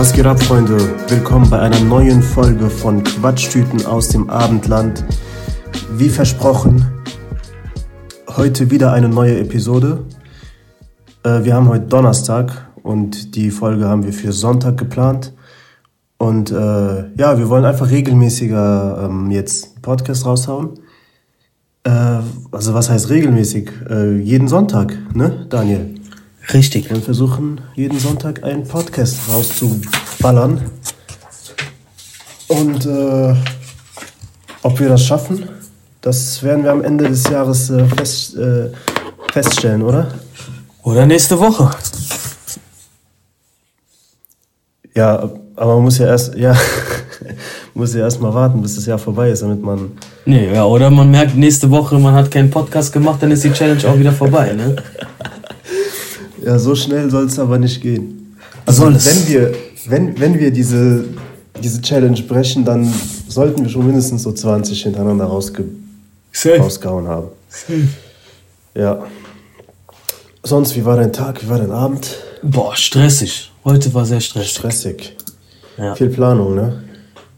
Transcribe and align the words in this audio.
Was 0.00 0.14
geht 0.14 0.24
ab, 0.24 0.42
Freunde? 0.42 0.78
Willkommen 1.10 1.50
bei 1.50 1.58
einer 1.58 1.78
neuen 1.78 2.22
Folge 2.22 2.70
von 2.70 3.04
Quatschtüten 3.04 3.84
aus 3.84 4.08
dem 4.08 4.30
Abendland. 4.30 5.04
Wie 5.92 6.08
versprochen, 6.08 6.86
heute 8.26 8.70
wieder 8.70 8.94
eine 8.94 9.10
neue 9.10 9.38
Episode. 9.38 10.06
Äh, 11.22 11.44
wir 11.44 11.52
haben 11.54 11.68
heute 11.68 11.84
Donnerstag 11.84 12.70
und 12.82 13.34
die 13.34 13.50
Folge 13.50 13.88
haben 13.88 14.02
wir 14.02 14.14
für 14.14 14.32
Sonntag 14.32 14.78
geplant. 14.78 15.34
Und 16.16 16.50
äh, 16.50 16.54
ja, 17.18 17.36
wir 17.36 17.50
wollen 17.50 17.66
einfach 17.66 17.90
regelmäßiger 17.90 19.02
ähm, 19.04 19.30
jetzt 19.30 19.82
Podcast 19.82 20.24
raushauen. 20.24 20.78
Äh, 21.84 22.20
also 22.52 22.72
was 22.72 22.88
heißt 22.88 23.10
regelmäßig? 23.10 23.70
Äh, 23.90 24.16
jeden 24.16 24.48
Sonntag, 24.48 24.96
ne, 25.12 25.44
Daniel? 25.50 25.99
Richtig. 26.52 26.90
Wir 26.90 27.00
versuchen 27.00 27.60
jeden 27.74 27.98
Sonntag 27.98 28.42
einen 28.42 28.66
Podcast 28.66 29.18
rauszuballern. 29.28 30.70
Und 32.48 32.86
äh, 32.86 33.34
ob 34.62 34.80
wir 34.80 34.88
das 34.88 35.04
schaffen, 35.04 35.48
das 36.00 36.42
werden 36.42 36.64
wir 36.64 36.72
am 36.72 36.82
Ende 36.82 37.08
des 37.08 37.24
Jahres 37.28 37.70
äh, 37.70 37.84
fest, 37.86 38.36
äh, 38.36 38.70
feststellen, 39.32 39.82
oder? 39.82 40.08
Oder 40.82 41.06
nächste 41.06 41.38
Woche. 41.38 41.70
Ja, 44.94 45.30
aber 45.54 45.74
man 45.76 45.84
muss 45.84 45.98
ja 45.98 46.06
erst, 46.06 46.34
ja, 46.34 46.56
muss 47.74 47.94
ja 47.94 48.00
erst 48.00 48.20
mal 48.20 48.34
warten, 48.34 48.60
bis 48.62 48.74
das 48.74 48.86
Jahr 48.86 48.98
vorbei 48.98 49.30
ist, 49.30 49.42
damit 49.42 49.62
man. 49.62 49.92
Nee, 50.24 50.52
ja, 50.52 50.64
oder 50.64 50.90
man 50.90 51.10
merkt 51.10 51.36
nächste 51.36 51.70
Woche, 51.70 51.98
man 51.98 52.14
hat 52.14 52.30
keinen 52.30 52.50
Podcast 52.50 52.92
gemacht, 52.92 53.22
dann 53.22 53.30
ist 53.30 53.44
die 53.44 53.52
Challenge 53.52 53.86
auch 53.86 53.98
wieder 53.98 54.12
vorbei, 54.12 54.52
ne? 54.52 54.76
Ja, 56.44 56.58
so 56.58 56.74
schnell 56.74 57.10
soll 57.10 57.26
es 57.26 57.38
aber 57.38 57.58
nicht 57.58 57.80
gehen. 57.82 58.36
Also 58.66 58.82
Soll 58.82 58.96
es? 58.96 59.06
wenn 59.06 59.28
wir, 59.28 59.54
wenn, 59.86 60.20
wenn 60.20 60.38
wir 60.38 60.50
diese, 60.50 61.04
diese 61.62 61.80
Challenge 61.80 62.20
brechen, 62.22 62.64
dann 62.64 62.92
sollten 63.28 63.62
wir 63.62 63.70
schon 63.70 63.86
mindestens 63.86 64.22
so 64.22 64.32
20 64.32 64.82
hintereinander 64.82 65.24
rausge 65.24 65.64
Safe. 66.32 66.58
rausgehauen 66.58 67.06
haben. 67.08 67.28
Ja. 68.74 69.04
Sonst, 70.42 70.76
wie 70.76 70.84
war 70.84 70.96
dein 70.96 71.12
Tag? 71.12 71.42
Wie 71.44 71.48
war 71.48 71.58
dein 71.58 71.72
Abend? 71.72 72.16
Boah, 72.42 72.74
stressig. 72.76 73.50
Heute 73.64 73.92
war 73.92 74.06
sehr 74.06 74.20
stressig. 74.20 74.50
Stressig. 74.52 75.16
Ja. 75.76 75.94
Viel 75.94 76.08
Planung, 76.08 76.54
ne? 76.54 76.82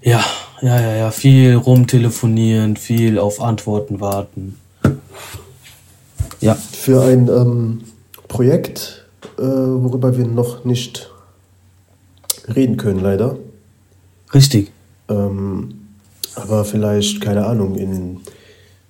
Ja, 0.03 0.25
ja, 0.61 0.81
ja, 0.81 0.95
ja. 0.95 1.11
Viel 1.11 1.55
rumtelefonieren, 1.57 2.77
viel 2.77 3.19
auf 3.19 3.41
Antworten 3.41 4.01
warten. 4.01 4.59
Ja. 6.41 6.55
Für 6.55 7.03
ein 7.03 7.29
ähm, 7.29 7.85
Projekt, 8.33 9.05
äh, 9.39 9.43
worüber 9.43 10.17
wir 10.17 10.27
noch 10.27 10.65
nicht 10.65 11.11
reden 12.49 12.79
können, 12.79 13.01
leider. 13.01 13.37
Richtig. 14.33 14.73
Ähm, 15.11 15.75
aber 16.35 16.65
vielleicht, 16.65 17.21
keine 17.21 17.45
Ahnung, 17.45 17.77
in, 17.77 18.21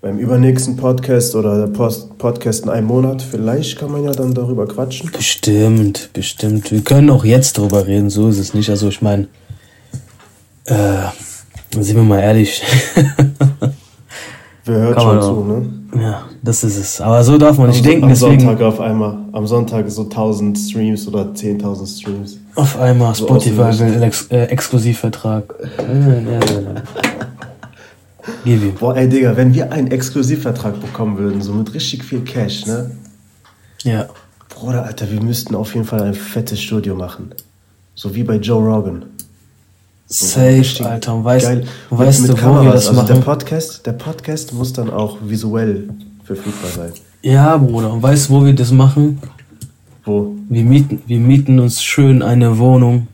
beim 0.00 0.18
übernächsten 0.18 0.76
Podcast 0.76 1.34
oder 1.34 1.58
der 1.58 1.72
Post 1.72 2.16
Podcast 2.18 2.62
in 2.62 2.70
einem 2.70 2.86
Monat, 2.86 3.20
vielleicht 3.20 3.80
kann 3.80 3.90
man 3.90 4.04
ja 4.04 4.12
dann 4.12 4.32
darüber 4.32 4.68
quatschen. 4.68 5.10
Bestimmt, 5.10 6.10
bestimmt. 6.12 6.70
Wir 6.70 6.82
können 6.82 7.10
auch 7.10 7.24
jetzt 7.24 7.58
drüber 7.58 7.84
reden, 7.88 8.10
so 8.10 8.28
ist 8.28 8.38
es 8.38 8.54
nicht. 8.54 8.70
Also 8.70 8.90
ich 8.90 9.02
meine, 9.02 9.26
äh, 10.66 11.08
sind 11.72 11.96
wir 11.96 12.04
mal 12.04 12.20
ehrlich. 12.20 12.62
Wer 14.64 14.78
hört 14.78 14.96
Kann 14.96 15.20
schon 15.20 15.22
zu, 15.22 15.44
ne? 15.44 16.02
ja, 16.02 16.22
das 16.42 16.62
ist 16.62 16.76
es. 16.76 17.00
Aber 17.00 17.24
so 17.24 17.36
darf 17.36 17.58
man 17.58 17.68
nicht 17.68 17.80
am, 17.80 17.84
denken, 17.84 18.04
am 18.04 18.10
deswegen 18.10 18.40
Sonntag 18.40 18.62
auf 18.62 18.80
einmal, 18.80 19.18
am 19.32 19.46
Sonntag 19.46 19.90
so 19.90 20.04
1000 20.04 20.56
Streams 20.56 21.08
oder 21.08 21.22
10.000 21.22 22.00
Streams. 22.00 22.38
auf 22.54 22.78
einmal 22.78 23.14
So 23.14 23.26
Spotify 23.26 23.78
will 23.78 24.02
Ex 24.02 24.28
äh, 24.30 24.44
Exklusivvertrag. 24.44 25.54
Ja, 25.78 26.12
ja, 26.12 26.30
ja. 26.32 26.82
Gib 28.44 28.62
ihm. 28.62 28.74
Boah, 28.74 28.96
ey 28.96 29.08
Digga, 29.08 29.36
wenn 29.36 29.52
wir 29.52 29.72
einen 29.72 29.88
Exklusivvertrag 29.88 30.80
bekommen 30.80 31.18
würden, 31.18 31.42
so 31.42 31.52
mit 31.52 31.74
richtig 31.74 32.04
viel 32.04 32.20
Cash, 32.20 32.66
ne? 32.66 32.92
Ja. 33.82 34.06
Bruder, 34.48 34.84
Alter, 34.84 35.10
wir 35.10 35.20
müssten 35.20 35.56
auf 35.56 35.74
jeden 35.74 35.86
Fall 35.86 36.02
ein 36.02 36.14
fettes 36.14 36.60
Studio 36.60 36.94
machen. 36.94 37.34
So 37.96 38.14
wie 38.14 38.22
bei 38.22 38.36
Joe 38.36 38.62
Rogan. 38.62 39.06
Safe, 40.12 40.48
Richtig 40.58 40.86
Alter. 40.86 41.14
Und 41.14 41.24
weißt, 41.24 41.46
geil. 41.46 41.66
und 41.90 41.98
weißt 41.98 42.20
mit, 42.22 42.30
du, 42.30 42.34
mit 42.34 42.42
wo 42.42 42.46
wir 42.48 42.54
Kameras. 42.56 42.74
das 42.74 42.88
also 42.88 43.00
machen? 43.02 43.14
Der 43.14 43.22
Podcast, 43.22 43.86
der 43.86 43.92
Podcast 43.92 44.52
muss 44.52 44.72
dann 44.72 44.90
auch 44.90 45.18
visuell 45.24 45.88
verfügbar 46.24 46.70
sein. 46.70 46.92
Ja, 47.22 47.56
Bruder. 47.56 47.92
Und 47.92 48.02
weißt 48.02 48.28
du, 48.28 48.34
wo 48.34 48.44
wir 48.44 48.52
das 48.54 48.70
machen? 48.72 49.20
Wo? 50.04 50.34
Wir 50.48 50.64
mieten, 50.64 51.00
wir 51.06 51.18
mieten 51.18 51.58
uns 51.60 51.82
schön 51.82 52.22
eine 52.22 52.58
Wohnung. 52.58 53.06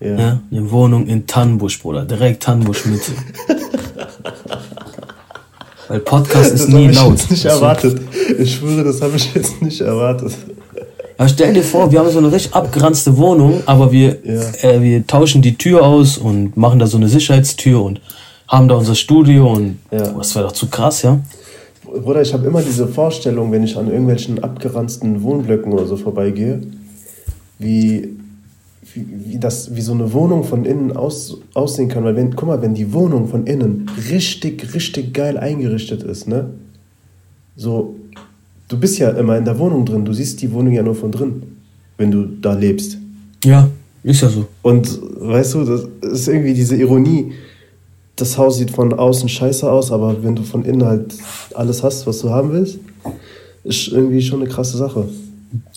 Ja. 0.00 0.18
Ja, 0.18 0.40
eine 0.50 0.70
Wohnung 0.70 1.06
in 1.06 1.26
Tannenbusch, 1.26 1.80
Bruder. 1.80 2.04
Direkt 2.04 2.42
Tannenbusch 2.42 2.84
Mitte. 2.86 3.12
Weil 5.88 6.00
Podcast 6.00 6.52
ist 6.52 6.64
das 6.64 6.68
nie 6.68 6.84
habe 6.84 6.92
ich 6.92 6.96
laut. 6.98 7.12
jetzt 7.18 7.30
nicht 7.30 7.44
erwartet. 7.44 8.00
Ich 8.38 8.56
schwöre, 8.56 8.82
das 8.84 9.00
habe 9.00 9.16
ich 9.16 9.32
jetzt 9.34 9.62
nicht 9.62 9.80
erwartet. 9.80 10.32
Aber 11.18 11.28
stell 11.28 11.54
dir 11.54 11.62
vor, 11.62 11.90
wir 11.90 11.98
haben 12.00 12.10
so 12.10 12.18
eine 12.18 12.30
richtig 12.30 12.52
abgeranzte 12.54 13.16
Wohnung, 13.16 13.62
aber 13.66 13.90
wir, 13.90 14.18
Ja. 14.24 14.68
äh, 14.70 14.82
wir 14.82 15.06
tauschen 15.06 15.40
die 15.42 15.56
Tür 15.56 15.82
aus 15.84 16.18
und 16.18 16.56
machen 16.56 16.78
da 16.78 16.86
so 16.86 16.98
eine 16.98 17.08
Sicherheitstür 17.08 17.82
und 17.82 18.00
haben 18.48 18.68
da 18.68 18.74
unser 18.74 18.94
Studio 18.94 19.52
und 19.52 19.78
Ja. 19.90 20.12
oh, 20.14 20.18
das 20.18 20.34
wäre 20.34 20.44
doch 20.46 20.52
zu 20.52 20.66
krass, 20.68 21.02
ja? 21.02 21.18
Bruder, 21.84 22.20
ich 22.20 22.32
habe 22.34 22.46
immer 22.46 22.60
diese 22.60 22.86
Vorstellung, 22.88 23.50
wenn 23.52 23.62
ich 23.64 23.76
an 23.78 23.88
irgendwelchen 23.88 24.42
abgeranzten 24.42 25.22
Wohnblöcken 25.22 25.72
oder 25.72 25.86
so 25.86 25.96
vorbeigehe, 25.96 26.60
wie, 27.58 28.08
wie, 28.92 29.06
wie, 29.26 29.38
das, 29.38 29.74
wie 29.74 29.80
so 29.80 29.92
eine 29.92 30.12
Wohnung 30.12 30.44
von 30.44 30.64
innen 30.66 30.94
aus, 30.96 31.38
aussehen 31.54 31.88
kann. 31.88 32.04
Weil, 32.04 32.16
wenn, 32.16 32.34
guck 32.36 32.48
mal, 32.48 32.60
wenn 32.60 32.74
die 32.74 32.92
Wohnung 32.92 33.28
von 33.28 33.46
innen 33.46 33.90
richtig, 34.10 34.74
richtig 34.74 35.14
geil 35.14 35.38
eingerichtet 35.38 36.02
ist, 36.02 36.28
ne? 36.28 36.50
So, 37.56 37.94
du 38.68 38.78
bist 38.78 38.98
ja 38.98 39.10
immer 39.10 39.36
in 39.36 39.44
der 39.44 39.58
Wohnung 39.58 39.84
drin, 39.84 40.04
du 40.04 40.12
siehst 40.12 40.40
die 40.42 40.52
Wohnung 40.52 40.72
ja 40.72 40.82
nur 40.82 40.94
von 40.94 41.12
drin, 41.12 41.42
wenn 41.96 42.10
du 42.10 42.24
da 42.24 42.54
lebst. 42.54 42.98
Ja, 43.44 43.68
ist 44.02 44.22
ja 44.22 44.28
so. 44.28 44.46
Und 44.62 44.98
weißt 45.20 45.54
du, 45.54 45.64
das 45.64 45.86
ist 46.02 46.28
irgendwie 46.28 46.54
diese 46.54 46.76
Ironie. 46.76 47.32
Das 48.16 48.38
Haus 48.38 48.58
sieht 48.58 48.70
von 48.70 48.92
außen 48.94 49.28
scheiße 49.28 49.70
aus, 49.70 49.92
aber 49.92 50.22
wenn 50.22 50.36
du 50.36 50.42
von 50.42 50.64
innen 50.64 50.84
halt 50.84 51.14
alles 51.54 51.82
hast, 51.82 52.06
was 52.06 52.20
du 52.20 52.30
haben 52.30 52.52
willst, 52.52 52.78
ist 53.64 53.88
irgendwie 53.88 54.22
schon 54.22 54.40
eine 54.40 54.48
krasse 54.48 54.76
Sache. 54.76 55.08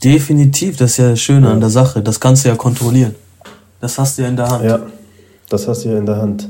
Definitiv, 0.03 0.77
das 0.77 0.91
ist 0.91 0.97
ja 0.97 1.09
das 1.09 1.19
Schöne 1.19 1.49
an 1.49 1.59
der 1.59 1.69
Sache. 1.69 2.01
Das 2.01 2.19
kannst 2.19 2.45
du 2.45 2.49
ja 2.49 2.55
kontrollieren. 2.55 3.15
Das 3.81 3.97
hast 3.97 4.17
du 4.17 4.21
ja 4.21 4.29
in 4.29 4.35
der 4.35 4.49
Hand. 4.49 4.63
Ja, 4.63 4.79
das 5.49 5.67
hast 5.67 5.83
du 5.83 5.89
ja 5.89 5.97
in 5.97 6.05
der 6.05 6.17
Hand. 6.17 6.47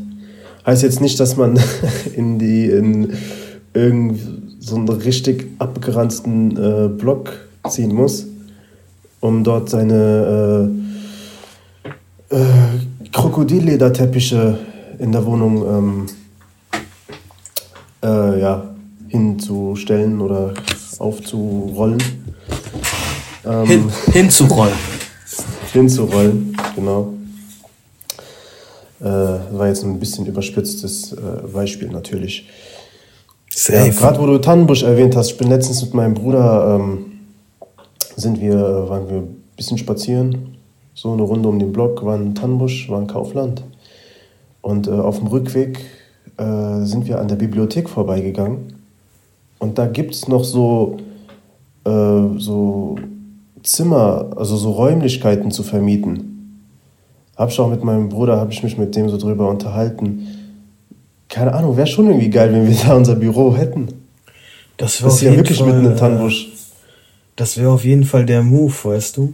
Heißt 0.66 0.84
jetzt 0.84 1.02
nicht, 1.02 1.20
dass 1.20 1.38
man 1.38 1.60
in 2.16 2.38
die 2.40 2.66
in 2.66 3.14
irgend 3.74 4.49
so 4.60 4.76
einen 4.76 4.90
richtig 4.90 5.48
abgeranzten 5.60 6.58
äh, 6.58 6.88
Block 6.90 7.32
ziehen 7.70 7.94
muss, 7.94 8.26
um 9.20 9.44
dort 9.44 9.70
seine 9.70 10.70
äh, 12.30 12.36
äh, 12.36 13.10
Krokodillederteppiche 13.12 14.58
in 15.00 15.12
der 15.12 15.26
Wohnung 15.26 15.66
ähm, 15.68 16.06
äh, 18.04 18.40
ja, 18.40 18.64
hinzustellen 19.08 20.22
oder 20.22 20.54
aufzurollen. 21.00 22.04
Ähm, 23.46 23.66
Hin, 23.66 23.92
hinzurollen. 24.12 24.74
hinzurollen, 25.74 26.56
genau. 26.76 27.14
Äh, 29.00 29.06
war 29.06 29.68
jetzt 29.68 29.84
ein 29.84 29.98
bisschen 29.98 30.26
überspitztes 30.26 31.14
äh, 31.14 31.48
Beispiel 31.54 31.90
natürlich. 31.90 32.48
Ja, 33.68 33.88
Gerade 33.88 34.20
wo 34.20 34.26
du 34.26 34.38
Tannenbusch 34.38 34.84
erwähnt 34.84 35.16
hast, 35.16 35.32
ich 35.32 35.38
bin 35.38 35.50
letztens 35.50 35.82
mit 35.82 35.94
meinem 35.94 36.14
Bruder, 36.14 36.76
ähm, 36.80 37.06
sind 38.16 38.40
wir, 38.40 38.90
waren 38.90 39.10
wir 39.10 39.18
ein 39.18 39.44
bisschen 39.56 39.78
spazieren, 39.78 40.58
so 40.94 41.12
eine 41.12 41.24
Runde 41.24 41.50
um 41.50 41.60
den 41.60 41.74
Block, 41.74 42.04
war 42.06 42.16
ein 42.16 42.36
Tannenbusch, 42.36 42.90
war 42.90 43.00
ein 43.00 43.08
Kaufland. 43.08 43.64
Und 44.62 44.88
äh, 44.88 44.92
auf 44.92 45.20
dem 45.20 45.28
Rückweg 45.28 45.80
äh, 46.38 46.84
sind 46.84 47.08
wir 47.08 47.20
an 47.20 47.28
der 47.28 47.36
Bibliothek 47.36 47.90
vorbeigegangen. 47.90 48.74
Und 49.60 49.78
da 49.78 49.88
gibt 49.88 50.16
es 50.16 50.28
noch 50.28 50.44
so, 50.44 50.98
äh, 51.86 52.38
so 52.38 52.96
Zimmer, 53.64 54.32
also 54.36 54.56
so 54.56 54.72
Räumlichkeiten 54.72 55.52
zu 55.52 55.64
vermieten. 55.64 56.66
Hab 57.36 57.50
ich 57.50 57.60
auch 57.60 57.70
mit 57.70 57.84
meinem 57.84 58.10
Bruder, 58.10 58.38
habe 58.38 58.52
ich 58.52 58.64
mich 58.64 58.78
mit 58.78 58.96
dem 58.96 59.10
so 59.10 59.18
drüber 59.18 59.50
unterhalten. 59.50 60.28
Keine 61.30 61.54
Ahnung, 61.54 61.78
wäre 61.78 61.88
schon 61.88 62.08
irgendwie 62.08 62.30
geil, 62.30 62.52
wenn 62.52 62.68
wir 62.68 62.76
da 62.76 62.96
unser 62.96 63.16
Büro 63.16 63.56
hätten. 63.56 63.88
Das 64.78 65.00
ist 65.00 65.22
ja 65.22 65.36
wirklich 65.36 65.64
mitten 65.64 65.86
im 65.86 65.96
Tannenbusch. 65.96 66.48
Das 67.36 67.58
wäre 67.58 67.70
auf 67.70 67.86
jeden 67.86 68.04
Fall 68.04 68.26
der 68.26 68.42
Move, 68.42 68.74
weißt 68.84 69.18
du? 69.18 69.34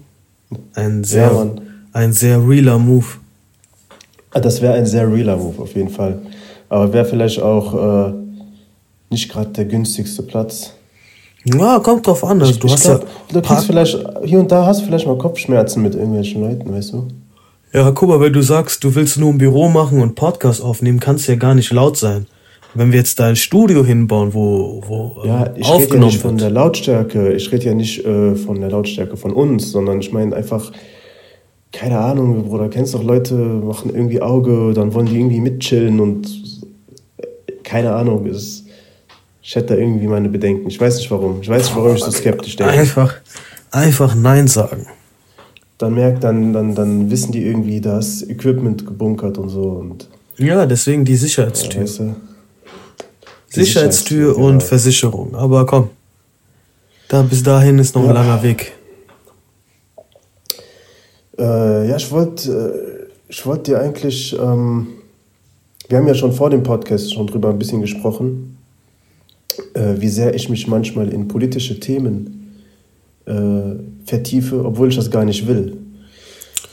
Ein 0.76 1.04
sehr, 1.04 1.32
Ja, 1.32 1.48
ein 1.94 2.14
sehr 2.14 2.38
realer 2.48 2.78
Move. 2.78 3.06
Ah, 4.32 4.40
Das 4.40 4.62
wäre 4.62 4.74
ein 4.74 4.86
sehr 4.86 5.12
realer 5.12 5.38
Move 5.38 5.62
auf 5.62 5.76
jeden 5.76 5.90
Fall. 5.90 6.20
Aber 6.70 6.92
wäre 6.92 7.06
vielleicht 7.06 7.42
auch 7.42 8.10
äh, 8.10 8.14
nicht 9.10 9.30
gerade 9.32 9.50
der 9.52 9.66
günstigste 9.66 10.24
Platz. 10.24 10.74
Ja, 11.46 11.80
kommt 11.80 12.06
drauf 12.06 12.24
an. 12.24 12.42
Also, 12.42 12.60
du 12.60 12.68
ich 12.68 12.74
hast 12.74 12.84
glaub, 12.84 13.02
ja. 13.04 13.08
Du 13.34 13.42
kriegst 13.42 13.66
vielleicht, 13.66 13.98
hier 14.24 14.40
und 14.40 14.52
da 14.52 14.66
hast 14.66 14.82
du 14.82 14.86
vielleicht 14.86 15.06
mal 15.08 15.18
Kopfschmerzen 15.18 15.82
mit 15.84 15.94
irgendwelchen 15.96 16.42
Leuten, 16.42 16.74
weißt 16.74 16.94
du? 16.94 17.08
Ja, 17.76 17.92
guck 17.92 18.08
mal, 18.08 18.22
wenn 18.22 18.32
du 18.32 18.42
sagst, 18.42 18.86
du 18.86 18.96
willst 18.96 19.18
nur 19.18 19.32
ein 19.32 19.38
Büro 19.38 19.68
machen 19.68 20.02
und 20.02 20.16
Podcast 20.16 20.64
aufnehmen, 20.64 21.02
kannst 21.02 21.28
du 21.28 21.34
ja 21.34 21.38
gar 21.38 21.56
nicht 21.56 21.74
laut 21.74 21.98
sein. 21.98 22.26
Wenn 22.74 22.94
wir 22.94 23.00
jetzt 23.00 23.20
da 23.20 23.28
ein 23.28 23.36
Studio 23.36 23.84
hinbauen, 23.84 24.34
wo, 24.34 24.82
wo 24.88 25.22
Ja, 25.26 25.54
ich 25.58 25.70
rede 25.70 25.96
ja 25.96 26.06
nicht 26.06 26.22
von 26.22 26.38
der 26.38 26.52
Lautstärke, 26.52 27.34
ich 27.34 27.52
rede 27.52 27.66
ja 27.66 27.74
nicht 27.74 28.06
äh, 28.06 28.36
von 28.36 28.62
der 28.62 28.70
Lautstärke 28.70 29.18
von 29.18 29.34
uns, 29.34 29.74
sondern 29.74 30.00
ich 30.00 30.14
meine 30.14 30.34
einfach, 30.34 30.72
keine 31.74 32.00
Ahnung, 32.00 32.46
Bruder, 32.46 32.70
kennst 32.70 32.94
doch 32.94 33.04
Leute, 33.04 33.36
machen 33.36 33.94
irgendwie 33.94 34.22
Auge, 34.22 34.74
dann 34.74 34.94
wollen 34.94 35.08
die 35.08 35.20
irgendwie 35.20 35.42
mitchillen 35.42 36.00
und 36.00 36.28
äh, 37.18 37.26
keine 37.66 37.94
Ahnung, 37.94 38.26
es, 38.26 38.64
ich 39.42 39.54
hätte 39.54 39.74
da 39.74 39.82
irgendwie 39.82 40.08
meine 40.08 40.30
Bedenken. 40.30 40.70
Ich 40.70 40.80
weiß 40.80 40.96
nicht 40.96 41.12
warum. 41.12 41.42
Ich 41.42 41.50
weiß 41.50 41.64
nicht, 41.64 41.76
warum 41.76 41.94
ich 41.94 42.04
so 42.04 42.12
skeptisch 42.12 42.56
denke. 42.56 42.72
Einfach, 42.72 43.16
einfach 43.72 44.16
Nein 44.16 44.48
sagen. 44.48 44.88
Dann 45.78 45.94
merkt, 45.94 46.24
dann, 46.24 46.54
dann, 46.54 46.74
dann 46.74 47.12
wissen 47.12 47.32
die 47.34 47.44
irgendwie, 47.46 47.82
das 47.82 48.22
Equipment 48.24 48.86
gebunkert 48.86 49.38
und 49.38 49.50
so. 49.50 49.62
Und, 49.64 50.08
Ja, 50.38 50.66
deswegen 50.66 51.04
die 51.06 51.16
Sicherheitstür. 51.18 51.82
ja, 51.82 51.82
weißt 51.82 52.00
du? 52.00 52.04
Die 53.54 53.60
Sicherheitstür 53.60 54.34
Sicherheitstür, 54.34 54.38
und 54.38 54.58
genau. 54.60 54.66
Versicherung. 54.66 55.36
Aber 55.36 55.66
komm, 55.66 55.90
da 57.10 57.22
bis 57.24 57.44
dahin 57.44 57.80
ist 57.80 57.94
noch 57.96 58.02
ein 58.04 58.08
Ja. 58.08 58.14
langer 58.14 58.42
Weg. 58.44 58.74
Äh, 61.38 61.90
ja, 61.90 61.96
ich 61.98 62.10
wollte 62.12 62.52
äh, 62.52 63.06
ich 63.28 63.46
wollt 63.46 63.68
dir 63.68 63.80
eigentlich, 63.80 64.38
ähm, 64.40 64.88
wir 65.90 65.98
haben 65.98 66.08
ja 66.08 66.14
schon 66.14 66.32
vor 66.32 66.50
dem 66.50 66.64
Podcast 66.64 67.14
schon 67.14 67.28
drüber 67.28 67.50
ein 67.50 67.60
bisschen 67.60 67.82
gesprochen, 67.82 68.58
äh, 69.74 69.96
wie 69.98 70.08
sehr 70.10 70.34
ich 70.36 70.48
mich 70.50 70.68
manchmal 70.68 71.10
in 71.10 71.28
politische 71.28 71.80
Themen 71.80 72.45
äh, 73.26 73.76
vertiefe, 74.06 74.64
obwohl 74.64 74.90
ich 74.90 74.96
das 74.96 75.10
gar 75.10 75.26
nicht 75.26 75.48
will. 75.48 75.78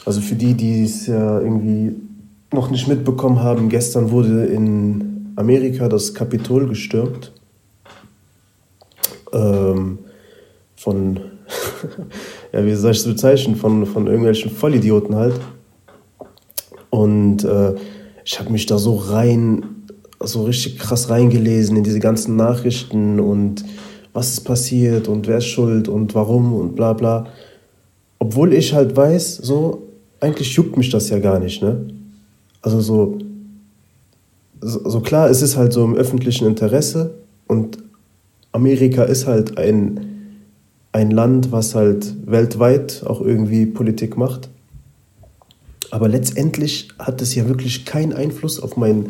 Also 0.05 0.21
für 0.21 0.35
die, 0.35 0.55
die 0.55 0.85
es 0.85 1.07
ja 1.07 1.41
irgendwie 1.41 1.97
noch 2.53 2.71
nicht 2.71 2.89
mitbekommen 2.89 3.41
haben, 3.41 3.69
gestern 3.69 4.11
wurde 4.11 4.45
in 4.47 5.33
Amerika 5.37 5.89
das 5.89 6.13
Kapitol 6.13 6.69
gestürmt. 6.69 7.33
Ähm, 9.33 9.99
von, 10.77 11.21
ja, 12.53 12.65
wie 12.67 12.75
soll 12.75 12.91
ich 12.91 12.99
es 12.99 13.07
bezeichnen, 13.07 13.57
von, 13.57 13.87
von 13.87 14.07
irgendwelchen 14.07 14.51
Vollidioten 14.51 15.15
halt. 15.15 15.41
Und 16.91 17.45
äh, 17.45 17.75
ich 18.25 18.39
habe 18.39 18.51
mich 18.51 18.67
da 18.67 18.79
so 18.79 18.97
rein, 18.97 19.65
so 20.21 20.45
richtig 20.45 20.79
krass 20.79 21.09
reingelesen 21.09 21.77
in 21.77 21.85
diese 21.85 22.01
ganzen 22.01 22.37
Nachrichten 22.37 23.19
und 23.19 23.65
was 24.13 24.31
ist 24.31 24.41
passiert 24.41 25.09
und 25.09 25.27
wer 25.27 25.39
ist 25.39 25.47
schuld 25.47 25.89
und 25.89 26.15
warum 26.15 26.53
und 26.53 26.77
bla 26.77 26.93
bla. 26.93 27.27
Obwohl 28.19 28.53
ich 28.53 28.75
halt 28.75 28.97
weiß, 28.97 29.37
so, 29.37 29.89
eigentlich 30.21 30.55
juckt 30.55 30.77
mich 30.77 30.91
das 30.91 31.09
ja 31.11 31.19
gar 31.19 31.39
nicht, 31.39 31.63
ne? 31.63 31.87
Also 32.61 32.81
so, 32.81 33.19
so, 34.61 34.89
so 34.89 35.01
klar, 35.01 35.29
es 35.29 35.43
ist 35.43 35.57
halt 35.57 35.73
so 35.73 35.85
im 35.85 35.97
öffentlichen 35.97 36.47
Interesse 36.47 37.15
und 37.49 37.79
Amerika 38.53 39.03
ist 39.03 39.27
halt 39.27 39.59
ein, 39.59 40.39
ein 40.93 41.11
Land, 41.11 41.51
was 41.51 41.75
halt 41.75 42.15
weltweit 42.27 43.03
auch 43.07 43.21
irgendwie 43.21 43.67
Politik 43.67 44.17
macht. 44.17 44.51
Aber 45.91 46.09
letztendlich 46.09 46.89
hat 46.99 47.21
es 47.21 47.35
ja 47.35 47.49
wirklich 47.49 47.85
keinen 47.85 48.13
Einfluss 48.13 48.61
auf 48.61 48.77
mein 48.77 49.07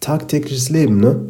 tagtägliches 0.00 0.70
Leben, 0.70 0.98
ne? 0.98 1.20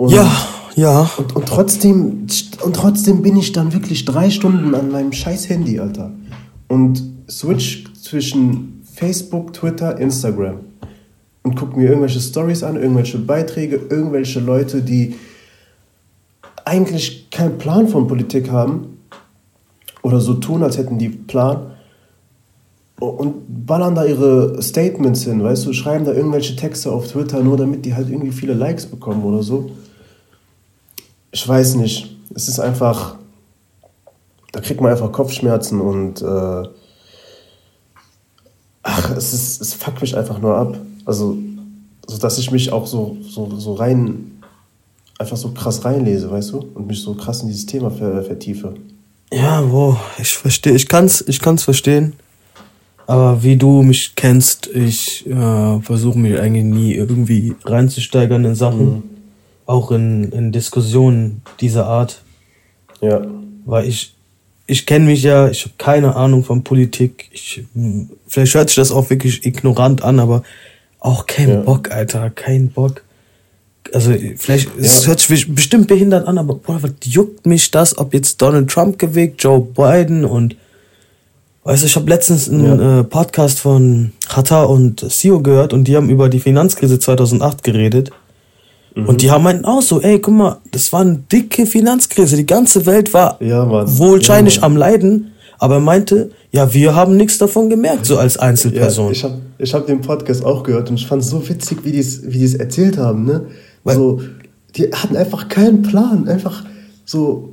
Und, 0.00 0.12
Ja, 0.12 0.32
ja. 0.76 1.10
Und, 1.18 1.36
und, 1.36 1.46
trotzdem, 1.46 2.26
und 2.64 2.74
trotzdem 2.74 3.20
bin 3.20 3.36
ich 3.36 3.52
dann 3.52 3.74
wirklich 3.74 4.06
drei 4.06 4.30
Stunden 4.30 4.74
an 4.74 4.90
meinem 4.90 5.12
scheiß 5.12 5.50
Handy, 5.50 5.78
Alter. 5.78 6.10
Und 6.68 7.02
switch 7.28 7.84
zwischen 8.00 8.80
Facebook, 8.94 9.52
Twitter, 9.52 9.98
Instagram. 9.98 10.60
Und 11.42 11.54
guck 11.54 11.76
mir 11.76 11.88
irgendwelche 11.88 12.18
Stories 12.18 12.62
an, 12.62 12.76
irgendwelche 12.76 13.18
Beiträge, 13.18 13.76
irgendwelche 13.90 14.40
Leute, 14.40 14.80
die 14.80 15.16
eigentlich 16.64 17.28
keinen 17.30 17.58
Plan 17.58 17.86
von 17.86 18.06
Politik 18.06 18.50
haben 18.50 18.96
oder 20.00 20.20
so 20.20 20.32
tun, 20.32 20.62
als 20.62 20.78
hätten 20.78 20.96
die 20.96 21.10
Plan 21.10 21.72
und 23.00 23.66
ballern 23.66 23.94
da 23.94 24.06
ihre 24.06 24.62
Statements 24.62 25.24
hin, 25.24 25.42
weißt 25.42 25.66
du, 25.66 25.74
schreiben 25.74 26.06
da 26.06 26.12
irgendwelche 26.12 26.56
Texte 26.56 26.90
auf 26.90 27.08
Twitter, 27.08 27.42
nur 27.42 27.58
damit 27.58 27.84
die 27.84 27.94
halt 27.94 28.08
irgendwie 28.08 28.32
viele 28.32 28.54
Likes 28.54 28.86
bekommen 28.86 29.24
oder 29.24 29.42
so. 29.42 29.70
Ich 31.32 31.46
weiß 31.46 31.76
nicht. 31.76 32.16
Es 32.34 32.48
ist 32.48 32.60
einfach, 32.60 33.16
da 34.52 34.60
kriegt 34.60 34.80
man 34.80 34.90
einfach 34.90 35.12
Kopfschmerzen 35.12 35.80
und 35.80 36.22
äh, 36.22 36.68
ach, 38.82 39.10
es 39.16 39.32
ist, 39.32 39.60
es 39.60 39.74
fuckt 39.74 40.00
mich 40.00 40.16
einfach 40.16 40.38
nur 40.38 40.56
ab. 40.56 40.78
Also, 41.04 41.36
so 42.06 42.18
dass 42.18 42.38
ich 42.38 42.50
mich 42.50 42.72
auch 42.72 42.86
so, 42.86 43.16
so, 43.22 43.50
so 43.58 43.74
rein, 43.74 44.42
einfach 45.18 45.36
so 45.36 45.50
krass 45.50 45.84
reinlese, 45.84 46.30
weißt 46.30 46.52
du, 46.52 46.70
und 46.74 46.86
mich 46.86 47.02
so 47.02 47.14
krass 47.14 47.42
in 47.42 47.48
dieses 47.48 47.66
Thema 47.66 47.90
ver 47.90 48.22
vertiefe. 48.22 48.74
Ja, 49.32 49.70
wo, 49.70 49.96
ich 50.18 50.36
verstehe, 50.36 50.74
ich 50.74 50.88
kann's, 50.88 51.22
ich 51.26 51.40
kann's 51.40 51.62
verstehen. 51.62 52.14
Aber 53.06 53.42
wie 53.42 53.56
du 53.56 53.82
mich 53.82 54.14
kennst, 54.14 54.68
ich 54.68 55.26
äh, 55.26 55.80
versuche 55.80 56.18
mich 56.18 56.38
eigentlich 56.38 56.64
nie 56.64 56.94
irgendwie 56.94 57.56
reinzusteigern 57.64 58.44
in 58.44 58.54
Sachen, 58.54 59.02
auch 59.70 59.92
in, 59.92 60.32
in 60.32 60.50
Diskussionen 60.52 61.42
dieser 61.60 61.86
Art. 61.86 62.22
Ja. 63.00 63.22
Weil 63.64 63.86
ich, 63.88 64.14
ich 64.66 64.84
kenne 64.84 65.06
mich 65.06 65.22
ja, 65.22 65.48
ich 65.48 65.62
habe 65.62 65.74
keine 65.78 66.16
Ahnung 66.16 66.42
von 66.44 66.64
Politik. 66.64 67.28
Ich, 67.32 67.62
hm, 67.74 68.10
vielleicht 68.26 68.54
hört 68.54 68.68
sich 68.68 68.76
das 68.76 68.90
auch 68.90 69.08
wirklich 69.10 69.46
ignorant 69.46 70.02
an, 70.02 70.18
aber 70.18 70.42
auch 70.98 71.26
kein 71.26 71.48
Ja. 71.48 71.60
Bock, 71.60 71.90
Alter, 71.92 72.30
kein 72.30 72.68
Bock. 72.70 73.02
Also 73.92 74.12
vielleicht, 74.36 74.68
es 74.78 75.02
Ja. 75.02 75.08
hört 75.08 75.20
sich 75.20 75.54
bestimmt 75.54 75.86
behindert 75.86 76.26
an, 76.26 76.36
aber 76.38 76.54
boah, 76.56 76.82
was 76.82 76.92
juckt 77.04 77.46
mich 77.46 77.70
das, 77.70 77.96
ob 77.96 78.12
jetzt 78.12 78.42
Donald 78.42 78.70
Trump 78.70 78.98
gewählt, 78.98 79.34
Joe 79.38 79.60
Biden 79.60 80.24
und 80.24 80.56
weißt 81.64 81.82
du, 81.82 81.86
ich 81.86 81.96
habe 81.96 82.08
letztens 82.10 82.48
einen 82.48 82.80
Ja. 82.80 83.00
äh, 83.00 83.04
Podcast 83.04 83.60
von 83.60 84.12
Qatar 84.28 84.68
und 84.68 85.00
Sio 85.10 85.40
gehört 85.40 85.72
und 85.72 85.84
die 85.84 85.96
haben 85.96 86.10
über 86.10 86.28
die 86.28 86.40
Finanzkrise 86.40 86.98
2008 86.98 87.62
geredet. 87.64 88.10
Mhm. 88.94 89.06
Und 89.08 89.22
die 89.22 89.30
haben 89.30 89.44
meinten 89.44 89.64
auch 89.64 89.82
so, 89.82 90.00
ey, 90.00 90.18
guck 90.20 90.34
mal, 90.34 90.56
das 90.72 90.92
war 90.92 91.00
eine 91.02 91.16
dicke 91.32 91.66
Finanzkrise. 91.66 92.36
Die 92.36 92.46
ganze 92.46 92.86
Welt 92.86 93.12
war 93.14 93.36
Ja, 93.42 93.68
wohlscheinlich 93.98 94.56
Ja, 94.56 94.62
am 94.64 94.76
Leiden, 94.76 95.32
aber 95.58 95.74
er 95.74 95.80
meinte, 95.80 96.30
ja, 96.52 96.72
wir 96.74 96.94
haben 96.94 97.16
nichts 97.16 97.38
davon 97.38 97.70
gemerkt, 97.70 98.06
so 98.06 98.18
als 98.18 98.34
Ja, 98.34 98.40
Einzelperson. 98.42 99.12
ich 99.12 99.22
habe 99.24 99.34
ich 99.58 99.72
hab 99.74 99.86
den 99.86 100.00
Podcast 100.00 100.44
auch 100.44 100.62
gehört 100.62 100.90
und 100.90 100.96
ich 100.96 101.06
fand 101.06 101.22
es 101.22 101.30
so 101.30 101.48
witzig, 101.48 101.78
wie 101.84 101.92
die 101.92 102.00
es 102.00 102.22
wie 102.26 102.38
die's 102.38 102.54
erzählt 102.54 102.98
haben. 102.98 103.24
Ne? 103.24 103.42
Weil- 103.84 103.94
so, 103.96 104.20
die 104.76 104.90
hatten 104.92 105.16
einfach 105.16 105.48
keinen 105.48 105.82
Plan, 105.82 106.26
einfach 106.28 106.64
so 107.04 107.50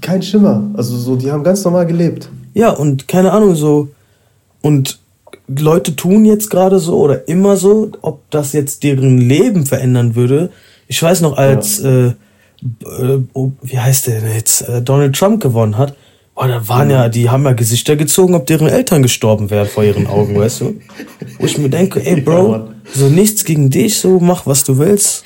kein 0.00 0.22
Schimmer. 0.22 0.62
Also 0.74 0.96
so, 0.96 1.16
die 1.16 1.30
haben 1.30 1.42
ganz 1.44 1.64
normal 1.64 1.86
gelebt. 1.86 2.28
Ja, 2.54 2.70
und 2.70 3.06
keine 3.08 3.32
Ahnung, 3.32 3.54
so. 3.54 3.88
Und 4.62 4.98
Leute 5.46 5.96
tun 5.96 6.24
jetzt 6.24 6.50
gerade 6.50 6.78
so 6.78 6.98
oder 6.98 7.28
immer 7.28 7.56
so, 7.56 7.90
ob 8.02 8.30
das 8.30 8.52
jetzt 8.52 8.82
deren 8.82 9.18
Leben 9.18 9.66
verändern 9.66 10.14
würde. 10.14 10.50
Ich 10.86 11.02
weiß 11.02 11.20
noch, 11.20 11.36
als, 11.36 11.80
äh, 11.80 12.08
äh, 12.08 12.14
oh, 13.32 13.52
wie 13.62 13.78
heißt 13.78 14.06
der 14.06 14.20
denn 14.20 14.34
jetzt, 14.34 14.62
äh, 14.68 14.82
Donald 14.82 15.16
Trump 15.16 15.42
gewonnen 15.42 15.78
hat, 15.78 15.94
boah, 16.34 16.48
da 16.48 16.68
waren 16.68 16.90
ja, 16.90 17.08
die 17.08 17.30
haben 17.30 17.44
ja 17.44 17.52
Gesichter 17.52 17.96
gezogen, 17.96 18.34
ob 18.34 18.46
deren 18.46 18.68
Eltern 18.68 19.02
gestorben 19.02 19.50
wären 19.50 19.66
vor 19.66 19.84
ihren 19.84 20.06
Augen, 20.06 20.38
weißt 20.38 20.60
du? 20.62 20.80
Wo 21.38 21.46
ich 21.46 21.58
mir 21.58 21.68
denke, 21.68 22.04
ey, 22.04 22.16
Ja, 22.16 22.22
Bro, 22.22 22.68
so 22.94 23.08
nichts 23.08 23.44
gegen 23.44 23.70
dich, 23.70 23.98
so 23.98 24.20
mach, 24.20 24.46
was 24.46 24.64
du 24.64 24.78
willst. 24.78 25.24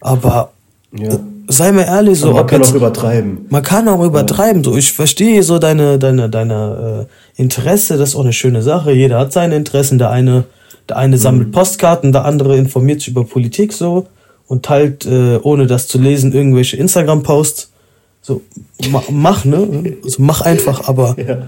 Aber 0.00 0.52
Ja. 0.92 1.18
Sei 1.48 1.72
mir 1.72 1.86
ehrlich, 1.86 2.18
so, 2.20 2.28
Aber 2.30 2.38
man 2.40 2.46
kann 2.46 2.60
jetzt, 2.60 2.70
auch 2.70 2.76
übertreiben. 2.76 3.46
man 3.48 3.62
kann 3.62 3.88
auch 3.88 4.04
übertreiben. 4.04 4.62
So, 4.62 4.76
ich 4.76 4.92
verstehe 4.92 5.42
so 5.42 5.58
deine, 5.58 5.98
deine, 5.98 6.28
deine 6.30 7.06
äh, 7.36 7.40
Interesse. 7.42 7.96
Das 7.98 8.10
ist 8.10 8.14
auch 8.16 8.20
eine 8.22 8.32
schöne 8.32 8.62
Sache. 8.62 8.92
Jeder 8.92 9.18
hat 9.18 9.32
seine 9.32 9.56
Interessen. 9.56 9.98
Der 9.98 10.10
eine, 10.10 10.44
der 10.88 10.96
eine 10.98 11.16
Mhm. 11.16 11.20
sammelt 11.20 11.52
Postkarten, 11.52 12.12
der 12.12 12.24
andere 12.24 12.56
informiert 12.56 13.00
sich 13.00 13.08
über 13.08 13.24
Politik 13.24 13.72
so 13.72 14.06
und 14.46 14.64
teilt, 14.64 15.04
äh, 15.06 15.38
ohne 15.42 15.66
das 15.66 15.88
zu 15.88 15.98
lesen, 15.98 16.32
irgendwelche 16.32 16.76
Instagram-Posts. 16.76 17.70
So, 18.22 18.42
ma, 18.90 19.02
mach, 19.10 19.44
ne? 19.44 19.96
Also 20.04 20.22
mach 20.22 20.40
einfach, 20.42 20.88
aber 20.88 21.16
Ja. 21.26 21.38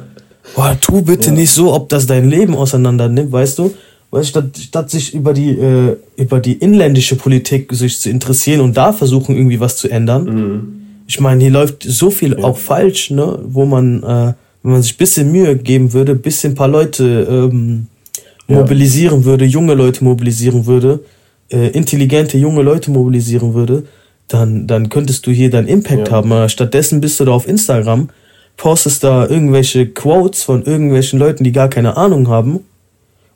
boah, 0.57 0.77
tu 0.81 1.03
bitte 1.03 1.29
Ja. 1.29 1.35
nicht 1.35 1.53
so, 1.53 1.73
ob 1.75 1.89
das 1.91 2.07
dein 2.07 2.29
Leben 2.31 2.55
auseinander 2.57 3.09
nimmt, 3.09 3.33
weißt 3.33 3.59
du? 3.59 3.73
Weil 4.11 4.25
statt, 4.25 4.57
statt 4.61 4.91
sich 4.91 5.15
über 5.15 5.33
die, 5.33 5.51
äh, 5.51 5.97
über 6.17 6.41
die 6.41 6.55
inländische 6.55 7.15
Politik 7.17 7.73
sich 7.73 8.01
zu 8.01 8.11
interessieren 8.11 8.61
und 8.61 8.77
da 8.77 8.93
versuchen, 8.93 9.37
irgendwie 9.37 9.61
was 9.61 9.77
zu 9.77 9.89
ändern, 9.89 10.25
Mhm. 10.25 10.69
ich 11.07 11.21
meine, 11.21 11.43
hier 11.43 11.53
läuft 11.53 11.85
so 11.85 12.11
viel 12.11 12.37
auch 12.43 12.57
falsch, 12.59 13.11
ne, 13.11 13.39
wo 13.45 13.65
man, 13.67 14.03
äh, 14.03 14.33
wenn 14.63 14.73
man 14.73 14.83
sich 14.83 14.95
ein 14.95 14.99
bisschen 14.99 15.31
Mühe 15.33 15.57
geben 15.57 15.93
würde, 15.93 16.13
ein 16.13 16.21
bisschen 16.23 16.53
ein 16.53 16.57
paar 16.57 16.69
Leute 16.69 17.27
ähm, 17.31 17.87
Ja. 18.49 18.57
mobilisieren 18.59 19.25
würde, 19.25 19.45
junge 19.45 19.75
Leute 19.75 20.03
mobilisieren 20.03 20.67
würde, 20.67 21.01
äh, 21.53 21.69
intelligente 21.69 22.37
junge 22.37 22.63
Leute 22.63 22.91
mobilisieren 22.91 23.55
würde, 23.55 23.85
dann, 24.27 24.67
dann 24.67 24.89
könntest 24.89 25.27
du 25.27 25.31
hier 25.31 25.51
deinen 25.51 25.69
Impact 25.69 26.09
ja. 26.09 26.15
haben. 26.15 26.33
Aber 26.33 26.49
stattdessen 26.49 27.01
bist 27.01 27.19
du 27.21 27.25
da 27.25 27.33
auf 27.33 27.47
Instagram, 27.49 28.09
postest 28.57 29.03
da 29.05 29.27
irgendwelche 29.27 29.87
Quotes 29.87 30.43
von 30.43 30.65
irgendwelchen 30.65 31.19
Leuten, 31.19 31.45
die 31.45 31.53
gar 31.53 31.69
keine 31.69 31.97
Ahnung 31.97 32.29
haben. 32.29 32.61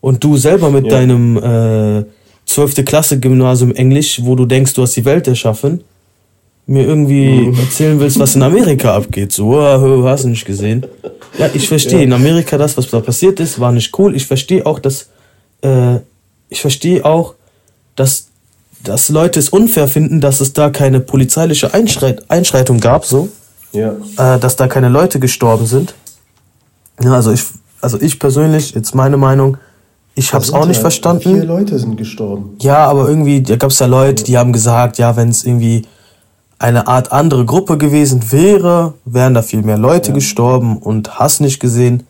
Und 0.04 0.22
du 0.22 0.36
selber 0.36 0.70
mit 0.70 0.84
ja. 0.84 0.98
deinem 0.98 1.38
äh, 1.38 2.04
12. 2.44 2.84
Klasse 2.84 3.18
Gymnasium 3.18 3.72
Englisch, 3.72 4.20
wo 4.22 4.34
du 4.34 4.44
denkst, 4.44 4.74
du 4.74 4.82
hast 4.82 4.94
die 4.96 5.04
Welt 5.06 5.26
erschaffen, 5.26 5.82
mir 6.66 6.86
irgendwie 6.86 7.46
mhm. 7.46 7.58
erzählen 7.58 7.98
willst, 7.98 8.18
was 8.18 8.34
in 8.36 8.42
Amerika 8.42 8.94
abgeht. 8.96 9.32
So, 9.32 9.54
oh, 9.58 10.04
hast 10.04 10.24
du 10.24 10.28
nicht 10.28 10.44
gesehen. 10.44 10.84
Ja, 11.38 11.48
ich 11.54 11.66
verstehe. 11.66 12.00
Ja. 12.00 12.04
In 12.04 12.12
Amerika 12.12 12.58
das, 12.58 12.76
was 12.76 12.90
da 12.90 13.00
passiert 13.00 13.40
ist, 13.40 13.58
war 13.58 13.72
nicht 13.72 13.98
cool. 13.98 14.14
Ich 14.14 14.26
verstehe 14.26 14.66
auch, 14.66 14.78
dass 14.78 15.08
äh, 15.62 16.00
ich 16.50 16.60
verstehe 16.60 17.02
auch, 17.02 17.34
dass 17.96 18.28
dass 18.82 19.08
Leute 19.08 19.38
es 19.38 19.48
unfair 19.48 19.88
finden, 19.88 20.20
dass 20.20 20.42
es 20.42 20.52
da 20.52 20.68
keine 20.68 21.00
polizeiliche 21.00 21.72
Einschreit 21.72 22.30
Einschreitung 22.30 22.78
gab, 22.78 23.06
so. 23.06 23.30
Ja. 23.72 23.94
Äh, 24.18 24.38
dass 24.38 24.56
da 24.56 24.68
keine 24.68 24.90
Leute 24.90 25.18
gestorben 25.18 25.64
sind. 25.64 25.94
Ja, 27.02 27.14
also 27.14 27.32
ich, 27.32 27.42
also 27.80 27.98
ich 27.98 28.18
persönlich, 28.18 28.72
jetzt 28.72 28.94
meine 28.94 29.16
Meinung, 29.16 29.56
ich 30.14 30.32
habe 30.32 30.44
es 30.44 30.52
auch 30.52 30.66
nicht 30.66 30.76
ja, 30.76 30.82
verstanden. 30.82 31.22
Vier 31.22 31.44
Leute 31.44 31.78
sind 31.78 31.96
gestorben. 31.96 32.56
Ja, 32.60 32.86
aber 32.86 33.08
irgendwie, 33.08 33.42
da 33.42 33.56
gab 33.56 33.70
es 33.70 33.78
ja 33.78 33.86
Leute, 33.86 34.24
die 34.24 34.38
haben 34.38 34.52
gesagt, 34.52 34.98
ja, 34.98 35.16
wenn 35.16 35.28
es 35.28 35.44
irgendwie 35.44 35.86
eine 36.58 36.86
Art 36.86 37.12
andere 37.12 37.44
Gruppe 37.44 37.78
gewesen 37.78 38.30
wäre, 38.30 38.94
wären 39.04 39.34
da 39.34 39.42
viel 39.42 39.62
mehr 39.62 39.78
Leute 39.78 40.10
ja. 40.10 40.14
gestorben 40.14 40.78
und 40.78 41.18
hast 41.18 41.40
nicht 41.40 41.58
gesehen. 41.58 42.04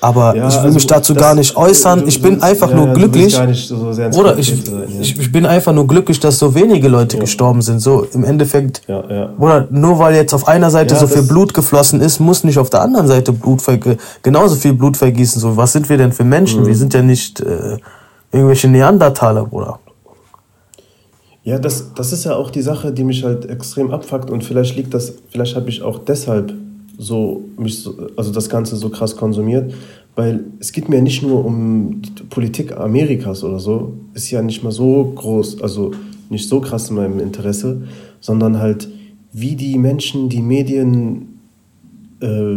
Aber 0.00 0.34
ja, 0.34 0.48
ich 0.48 0.54
will 0.54 0.60
also 0.62 0.74
mich 0.74 0.86
dazu 0.86 1.14
gar 1.14 1.34
nicht 1.34 1.56
äußern. 1.56 2.08
Ich 2.08 2.22
bin 2.22 2.42
einfach 2.42 2.70
ja, 2.70 2.76
nur 2.76 2.94
glücklich. 2.94 3.34
So 3.34 3.92
oder 4.18 4.38
ich, 4.38 4.52
ich, 4.98 5.18
ich, 5.18 5.32
bin 5.32 5.44
einfach 5.44 5.74
nur 5.74 5.86
glücklich, 5.86 6.18
dass 6.20 6.38
so 6.38 6.54
wenige 6.54 6.88
Leute 6.88 7.18
gestorben 7.18 7.60
sind. 7.60 7.80
So 7.80 8.06
im 8.14 8.24
Endeffekt. 8.24 8.82
Oder 8.88 9.68
nur 9.70 9.98
weil 9.98 10.14
jetzt 10.14 10.32
auf 10.32 10.48
einer 10.48 10.70
Seite 10.70 10.96
so 10.96 11.06
viel 11.06 11.22
Blut 11.22 11.52
geflossen 11.52 12.00
ist, 12.00 12.18
muss 12.18 12.44
nicht 12.44 12.58
auf 12.58 12.70
der 12.70 12.80
anderen 12.80 13.08
Seite 13.08 13.32
Blut 13.32 13.62
genauso 14.22 14.56
viel 14.56 14.72
Blut 14.72 14.96
vergießen. 14.96 15.40
So, 15.40 15.56
was 15.56 15.72
sind 15.72 15.88
wir 15.90 15.98
denn 15.98 16.12
für 16.12 16.24
Menschen? 16.24 16.62
Mhm. 16.62 16.66
Wir 16.66 16.76
sind 16.76 16.94
ja 16.94 17.02
nicht 17.02 17.40
äh, 17.40 17.76
irgendwelche 18.32 18.68
Neandertaler, 18.68 19.44
Bruder. 19.44 19.80
Ja, 21.42 21.58
das, 21.58 21.92
das 21.94 22.12
ist 22.12 22.24
ja 22.24 22.36
auch 22.36 22.50
die 22.50 22.62
Sache, 22.62 22.92
die 22.92 23.04
mich 23.04 23.24
halt 23.24 23.48
extrem 23.48 23.90
abfuckt 23.90 24.30
und 24.30 24.44
vielleicht 24.44 24.76
liegt 24.76 24.94
das, 24.94 25.14
vielleicht 25.30 25.56
habe 25.56 25.68
ich 25.68 25.82
auch 25.82 25.98
deshalb 25.98 26.52
so 27.00 27.44
also 28.16 28.30
das 28.30 28.48
Ganze 28.48 28.76
so 28.76 28.90
krass 28.90 29.16
konsumiert, 29.16 29.72
weil 30.14 30.44
es 30.58 30.72
geht 30.72 30.88
mir 30.88 31.00
nicht 31.00 31.22
nur 31.22 31.44
um 31.44 32.02
die 32.02 32.24
Politik 32.24 32.76
Amerikas 32.76 33.42
oder 33.42 33.58
so, 33.58 33.94
ist 34.12 34.30
ja 34.30 34.42
nicht 34.42 34.62
mal 34.62 34.72
so 34.72 35.12
groß, 35.14 35.62
also 35.62 35.92
nicht 36.28 36.48
so 36.48 36.60
krass 36.60 36.90
in 36.90 36.96
meinem 36.96 37.18
Interesse, 37.18 37.82
sondern 38.20 38.58
halt 38.58 38.88
wie 39.32 39.56
die 39.56 39.78
Menschen 39.78 40.28
die 40.28 40.42
Medien 40.42 41.38
äh, 42.20 42.56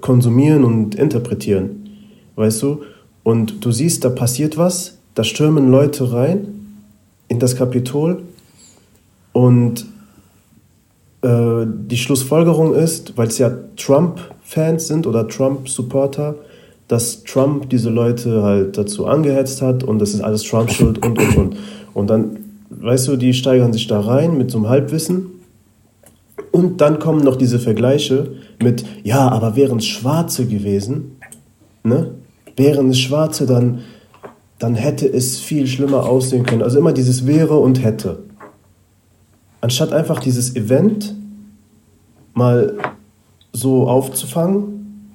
konsumieren 0.00 0.64
und 0.64 0.94
interpretieren, 0.94 1.88
weißt 2.36 2.62
du? 2.62 2.82
Und 3.22 3.64
du 3.64 3.72
siehst, 3.72 4.04
da 4.04 4.10
passiert 4.10 4.58
was, 4.58 4.98
da 5.14 5.24
stürmen 5.24 5.70
Leute 5.70 6.12
rein 6.12 6.48
in 7.28 7.38
das 7.38 7.56
Kapitol 7.56 8.22
und 9.32 9.86
äh, 11.22 11.66
die 11.66 11.96
Schlussfolgerung 11.96 12.74
ist, 12.74 13.16
weil 13.16 13.28
es 13.28 13.38
ja 13.38 13.50
Trump-Fans 13.76 14.86
sind 14.86 15.06
oder 15.06 15.26
Trump-Supporter, 15.26 16.36
dass 16.86 17.24
Trump 17.24 17.68
diese 17.70 17.90
Leute 17.90 18.42
halt 18.42 18.78
dazu 18.78 19.06
angehetzt 19.06 19.60
hat 19.60 19.84
und 19.84 19.98
das 19.98 20.14
ist 20.14 20.20
alles 20.20 20.42
Trump 20.42 20.70
schuld 20.70 21.04
und 21.04 21.18
und 21.18 21.36
und. 21.36 21.56
Und 21.92 22.08
dann, 22.08 22.38
weißt 22.70 23.08
du, 23.08 23.16
die 23.16 23.34
steigern 23.34 23.72
sich 23.72 23.86
da 23.88 24.00
rein 24.00 24.38
mit 24.38 24.50
so 24.50 24.58
einem 24.58 24.68
Halbwissen. 24.68 25.26
Und 26.52 26.80
dann 26.80 26.98
kommen 26.98 27.22
noch 27.22 27.36
diese 27.36 27.58
Vergleiche 27.58 28.28
mit, 28.62 28.84
ja, 29.02 29.28
aber 29.28 29.54
wären 29.56 29.78
es 29.78 29.86
Schwarze 29.86 30.46
gewesen, 30.46 31.16
ne? 31.82 32.12
Wären 32.56 32.90
es 32.90 32.98
Schwarze, 32.98 33.46
dann, 33.46 33.80
dann 34.58 34.74
hätte 34.74 35.06
es 35.06 35.38
viel 35.38 35.66
schlimmer 35.66 36.08
aussehen 36.08 36.44
können. 36.46 36.62
Also 36.62 36.78
immer 36.78 36.92
dieses 36.92 37.26
wäre 37.26 37.58
und 37.58 37.84
hätte 37.84 38.20
anstatt 39.60 39.92
einfach 39.92 40.20
dieses 40.20 40.54
Event 40.56 41.14
mal 42.34 42.76
so 43.52 43.88
aufzufangen 43.88 45.12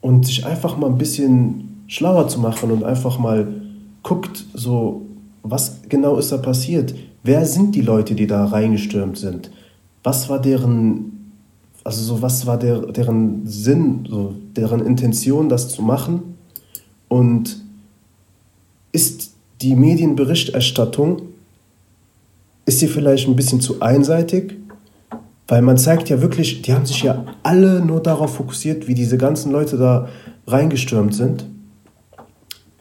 und 0.00 0.26
sich 0.26 0.46
einfach 0.46 0.76
mal 0.76 0.88
ein 0.88 0.98
bisschen 0.98 1.84
schlauer 1.86 2.28
zu 2.28 2.40
machen 2.40 2.70
und 2.70 2.84
einfach 2.84 3.18
mal 3.18 3.48
guckt, 4.02 4.44
so, 4.54 5.02
was 5.42 5.80
genau 5.88 6.16
ist 6.16 6.32
da 6.32 6.38
passiert? 6.38 6.94
Wer 7.22 7.46
sind 7.46 7.74
die 7.74 7.80
Leute, 7.80 8.14
die 8.14 8.26
da 8.26 8.44
reingestürmt 8.46 9.16
sind? 9.16 9.50
Was 10.02 10.28
war 10.28 10.40
deren, 10.40 11.32
also 11.84 12.02
so, 12.02 12.22
was 12.22 12.46
war 12.46 12.58
der, 12.58 12.80
deren 12.80 13.46
Sinn, 13.46 14.06
so, 14.08 14.34
deren 14.56 14.80
Intention, 14.80 15.48
das 15.48 15.68
zu 15.68 15.82
machen? 15.82 16.36
Und 17.08 17.62
ist 18.92 19.34
die 19.60 19.76
Medienberichterstattung 19.76 21.22
ist 22.64 22.78
sie 22.78 22.88
vielleicht 22.88 23.28
ein 23.28 23.36
bisschen 23.36 23.60
zu 23.60 23.80
einseitig, 23.80 24.54
weil 25.48 25.62
man 25.62 25.76
zeigt 25.76 26.08
ja 26.08 26.20
wirklich, 26.22 26.62
die 26.62 26.72
haben 26.72 26.86
sich 26.86 27.02
ja 27.02 27.24
alle 27.42 27.84
nur 27.84 28.00
darauf 28.02 28.36
fokussiert, 28.36 28.86
wie 28.88 28.94
diese 28.94 29.18
ganzen 29.18 29.52
Leute 29.52 29.76
da 29.76 30.08
reingestürmt 30.46 31.14
sind. 31.14 31.44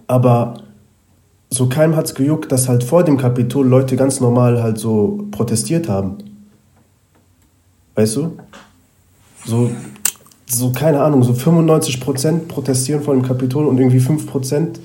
Aber 0.08 0.56
so 1.50 1.68
keinem 1.68 1.96
hat 1.96 2.06
es 2.06 2.16
gejuckt, 2.16 2.52
dass 2.52 2.70
halt 2.70 2.84
vor 2.84 3.04
dem 3.04 3.18
Kapitol 3.18 3.68
Leute 3.68 3.96
ganz 3.96 4.20
normal 4.20 4.62
halt 4.62 4.78
so 4.78 5.26
protestiert 5.32 5.90
haben. 5.90 6.18
Weißt 7.96 8.16
du? 8.16 8.38
So, 9.46 9.72
so 10.46 10.72
keine 10.72 11.02
Ahnung, 11.02 11.24
so 11.24 11.34
95% 11.34 12.48
protestieren 12.48 13.04
vor 13.04 13.14
dem 13.14 13.24
Kapitol 13.24 13.66
und 13.66 13.78
irgendwie 13.78 14.00
5% 14.00 14.80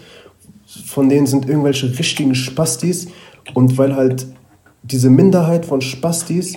von 0.87 1.09
denen 1.09 1.27
sind 1.27 1.49
irgendwelche 1.49 1.87
richtigen 1.99 2.35
Spastis. 2.35 3.09
Und 3.55 3.79
weil 3.79 3.95
halt 3.95 4.27
diese 4.91 5.11
Minderheit 5.11 5.67
von 5.67 5.81
Spastis 5.81 6.55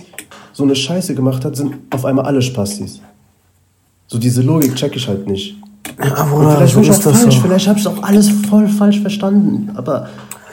so 0.53 0.63
eine 0.63 0.75
Scheiße 0.75 1.15
gemacht 1.15 1.45
hat, 1.45 1.55
sind 1.55 1.75
auf 1.89 2.05
einmal 2.05 2.25
alle 2.25 2.41
Spastis. 2.41 3.01
So 4.07 4.17
diese 4.17 4.41
Logik 4.41 4.75
check 4.75 4.95
ich 4.95 5.07
halt 5.07 5.27
nicht. 5.27 5.55
Ja, 6.03 6.23
Bruder, 6.25 6.57
vielleicht 6.57 6.73
bin 6.75 6.83
ich 6.83 6.91
auch 6.91 7.01
falsch, 7.01 7.35
so. 7.35 7.41
vielleicht 7.41 7.67
habe 7.67 7.79
ich 7.79 7.87
auch 7.87 8.03
alles 8.03 8.29
voll 8.49 8.67
falsch 8.67 8.99
verstanden. 8.99 9.71
Aber 9.75 10.09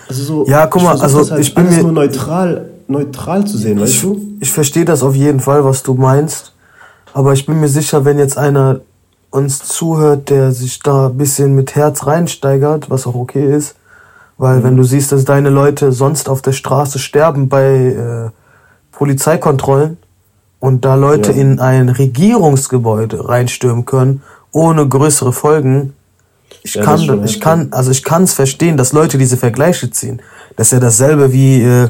also 0.08 0.22
so. 0.22 0.46
Ja, 0.46 0.66
guck 0.66 0.82
mal, 0.82 0.98
also 0.98 1.30
halt 1.30 1.40
ich 1.40 1.54
bin 1.54 1.68
mir 1.68 1.82
nur 1.82 1.92
neutral, 1.92 2.70
neutral 2.88 3.46
zu 3.46 3.58
sehen, 3.58 3.80
weißt 3.80 3.94
ich, 3.94 4.02
du? 4.02 4.20
Ich 4.40 4.50
verstehe 4.50 4.84
das 4.84 5.02
auf 5.02 5.14
jeden 5.14 5.40
Fall, 5.40 5.64
was 5.64 5.82
du 5.82 5.94
meinst. 5.94 6.52
Aber 7.12 7.32
ich 7.32 7.46
bin 7.46 7.60
mir 7.60 7.68
sicher, 7.68 8.04
wenn 8.04 8.18
jetzt 8.18 8.36
einer 8.36 8.80
uns 9.30 9.64
zuhört, 9.64 10.30
der 10.30 10.52
sich 10.52 10.80
da 10.80 11.08
ein 11.08 11.16
bisschen 11.16 11.54
mit 11.54 11.74
Herz 11.74 12.06
reinsteigert, 12.06 12.90
was 12.90 13.06
auch 13.06 13.14
okay 13.14 13.54
ist, 13.54 13.74
weil 14.38 14.58
mhm. 14.58 14.64
wenn 14.64 14.76
du 14.76 14.82
siehst, 14.82 15.12
dass 15.12 15.24
deine 15.24 15.50
Leute 15.50 15.92
sonst 15.92 16.28
auf 16.28 16.42
der 16.42 16.52
Straße 16.52 16.98
sterben 16.98 17.48
bei 17.48 17.64
äh, 17.64 18.30
Polizeikontrollen 18.92 19.98
und 20.60 20.84
da 20.84 20.94
Leute 20.94 21.32
ja. 21.32 21.38
in 21.38 21.60
ein 21.60 21.88
Regierungsgebäude 21.88 23.28
reinstürmen 23.28 23.84
können, 23.84 24.22
ohne 24.52 24.88
größere 24.88 25.32
Folgen, 25.32 25.94
ich 26.62 26.74
ja, 26.74 26.82
kann, 26.82 27.24
ich 27.24 27.40
kann, 27.40 27.68
also 27.72 27.90
ich 27.90 28.02
kann 28.02 28.24
es 28.24 28.32
verstehen, 28.32 28.76
dass 28.76 28.92
Leute 28.92 29.18
diese 29.18 29.36
Vergleiche 29.36 29.90
ziehen. 29.90 30.20
Das 30.56 30.68
ist 30.68 30.72
ja 30.72 30.80
dasselbe 30.80 31.32
wie 31.32 31.62
äh, 31.62 31.88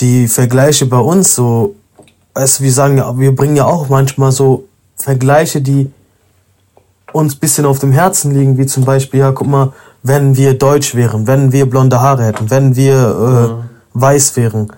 die 0.00 0.28
Vergleiche 0.28 0.86
bei 0.86 0.98
uns 0.98 1.34
so. 1.34 1.74
Weißt, 2.34 2.60
wir 2.60 2.72
sagen 2.72 2.98
ja, 2.98 3.18
wir 3.18 3.34
bringen 3.34 3.56
ja 3.56 3.64
auch 3.64 3.88
manchmal 3.88 4.30
so 4.30 4.64
Vergleiche, 4.96 5.60
die 5.60 5.90
uns 7.12 7.34
bisschen 7.34 7.66
auf 7.66 7.80
dem 7.80 7.90
Herzen 7.90 8.32
liegen, 8.32 8.56
wie 8.58 8.66
zum 8.66 8.84
Beispiel, 8.84 9.20
ja, 9.20 9.32
guck 9.32 9.48
mal, 9.48 9.72
wenn 10.02 10.36
wir 10.36 10.58
deutsch 10.58 10.94
wären, 10.94 11.26
wenn 11.26 11.52
wir 11.52 11.68
blonde 11.68 12.00
Haare 12.00 12.24
hätten, 12.24 12.50
wenn 12.50 12.76
wir 12.76 12.94
äh, 12.94 13.52
mhm. 13.52 13.60
weiß 13.94 14.36
wären. 14.36 14.72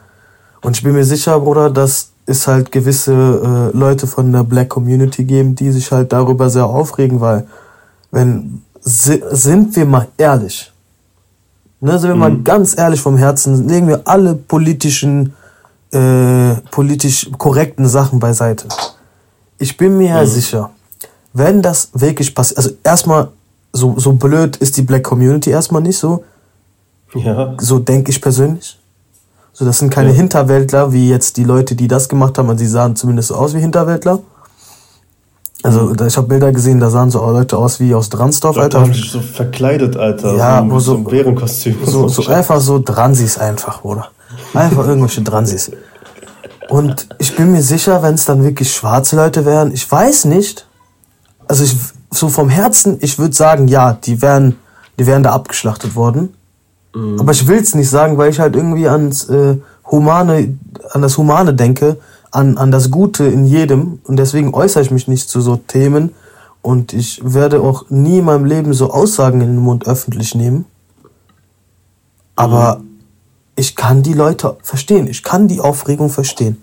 Und 0.62 0.76
ich 0.76 0.82
bin 0.82 0.92
mir 0.92 1.04
sicher, 1.04 1.38
Bruder, 1.40 1.70
dass 1.70 2.10
es 2.26 2.46
halt 2.46 2.70
gewisse 2.70 3.12
äh, 3.12 3.76
Leute 3.76 4.06
von 4.06 4.32
der 4.32 4.44
Black 4.44 4.68
Community 4.68 5.24
geben, 5.24 5.54
die 5.54 5.72
sich 5.72 5.90
halt 5.90 6.12
darüber 6.12 6.48
sehr 6.50 6.66
aufregen, 6.66 7.20
weil 7.20 7.46
wenn 8.10 8.62
sind 8.84 9.76
wir 9.76 9.86
mal 9.86 10.08
ehrlich, 10.16 10.72
ne, 11.80 11.98
sind 11.98 12.10
wir 12.10 12.14
mhm. 12.14 12.20
mal 12.20 12.36
ganz 12.42 12.76
ehrlich 12.76 13.00
vom 13.00 13.16
Herzen, 13.16 13.68
legen 13.68 13.88
wir 13.88 14.02
alle 14.04 14.34
politischen, 14.34 15.34
äh, 15.92 16.54
politisch 16.70 17.30
korrekten 17.38 17.86
Sachen 17.86 18.18
beiseite. 18.18 18.66
Ich 19.58 19.76
bin 19.76 19.98
mir 19.98 20.20
mhm. 20.20 20.26
sicher, 20.26 20.70
wenn 21.32 21.62
das 21.62 21.90
wirklich 21.92 22.34
passiert, 22.34 22.58
also 22.58 22.70
erstmal 22.82 23.28
so, 23.72 23.98
so 23.98 24.12
blöd 24.12 24.56
ist 24.56 24.76
die 24.76 24.82
Black 24.82 25.04
Community 25.04 25.50
erstmal 25.50 25.82
nicht 25.82 25.98
so. 25.98 26.24
Ja. 27.14 27.54
So 27.58 27.78
denke 27.78 28.10
ich 28.10 28.20
persönlich. 28.20 28.78
So, 29.52 29.64
das 29.64 29.78
sind 29.78 29.90
keine 29.90 30.10
ja. 30.10 30.16
Hinterwäldler, 30.16 30.92
wie 30.92 31.10
jetzt 31.10 31.36
die 31.36 31.44
Leute, 31.44 31.74
die 31.74 31.88
das 31.88 32.08
gemacht 32.08 32.38
haben, 32.38 32.48
und 32.48 32.58
sie 32.58 32.66
sahen 32.66 32.96
zumindest 32.96 33.28
so 33.28 33.34
aus 33.34 33.54
wie 33.54 33.60
Hinterwäldler. 33.60 34.20
Also, 35.62 35.82
mhm. 35.82 36.06
ich 36.06 36.16
habe 36.16 36.26
Bilder 36.26 36.52
gesehen, 36.52 36.80
da 36.80 36.90
sahen 36.90 37.10
so 37.10 37.24
Leute 37.30 37.56
aus 37.56 37.78
wie 37.78 37.94
aus 37.94 38.08
Dransdorf, 38.08 38.56
Alter. 38.56 38.80
Alter. 38.80 38.94
So 38.94 39.20
verkleidet, 39.20 39.96
Alter. 39.96 40.36
Ja, 40.36 40.66
so, 40.68 40.78
so, 40.78 40.96
so 40.96 41.04
Bärenkostüm. 41.04 41.76
So, 41.84 42.08
so 42.08 42.26
einfach 42.26 42.60
so 42.60 42.78
Dransis 42.78 43.38
einfach, 43.38 43.84
oder? 43.84 44.08
Einfach 44.54 44.86
irgendwelche 44.86 45.22
Transis. 45.22 45.70
Und 46.68 47.06
ich 47.18 47.36
bin 47.36 47.52
mir 47.52 47.62
sicher, 47.62 48.02
wenn 48.02 48.14
es 48.14 48.24
dann 48.24 48.42
wirklich 48.42 48.72
schwarze 48.72 49.16
Leute 49.16 49.44
wären, 49.44 49.72
ich 49.72 49.90
weiß 49.90 50.24
nicht. 50.24 50.66
Also 51.46 51.64
ich, 51.64 51.76
so 52.12 52.28
vom 52.28 52.48
Herzen, 52.48 52.98
ich 53.00 53.18
würde 53.18 53.34
sagen, 53.34 53.68
ja, 53.68 53.94
die 53.94 54.22
wären, 54.22 54.56
die 54.98 55.06
wären 55.06 55.22
da 55.22 55.32
abgeschlachtet 55.32 55.96
worden. 55.96 56.34
Mhm. 56.94 57.18
Aber 57.18 57.32
ich 57.32 57.46
will 57.48 57.58
es 57.58 57.74
nicht 57.74 57.88
sagen, 57.88 58.18
weil 58.18 58.30
ich 58.30 58.38
halt 58.38 58.54
irgendwie 58.54 58.86
ans 58.86 59.28
äh, 59.28 59.56
Humane, 59.90 60.58
an 60.90 61.02
das 61.02 61.16
Humane 61.18 61.54
denke, 61.54 61.98
an, 62.30 62.58
an 62.58 62.70
das 62.70 62.90
Gute 62.90 63.24
in 63.24 63.44
jedem. 63.44 64.00
Und 64.04 64.16
deswegen 64.16 64.54
äußere 64.54 64.82
ich 64.82 64.90
mich 64.90 65.08
nicht 65.08 65.28
zu 65.28 65.40
so 65.40 65.56
Themen. 65.56 66.14
Und 66.60 66.92
ich 66.92 67.20
werde 67.24 67.60
auch 67.60 67.86
nie 67.88 68.18
in 68.18 68.26
meinem 68.26 68.44
Leben 68.44 68.72
so 68.72 68.90
Aussagen 68.90 69.40
in 69.40 69.48
den 69.48 69.58
Mund 69.58 69.86
öffentlich 69.86 70.34
nehmen. 70.34 70.66
Aber 72.36 72.78
mhm. 72.78 73.00
ich 73.56 73.74
kann 73.74 74.02
die 74.02 74.14
Leute 74.14 74.56
verstehen. 74.62 75.06
Ich 75.06 75.22
kann 75.22 75.48
die 75.48 75.60
Aufregung 75.60 76.10
verstehen. 76.10 76.62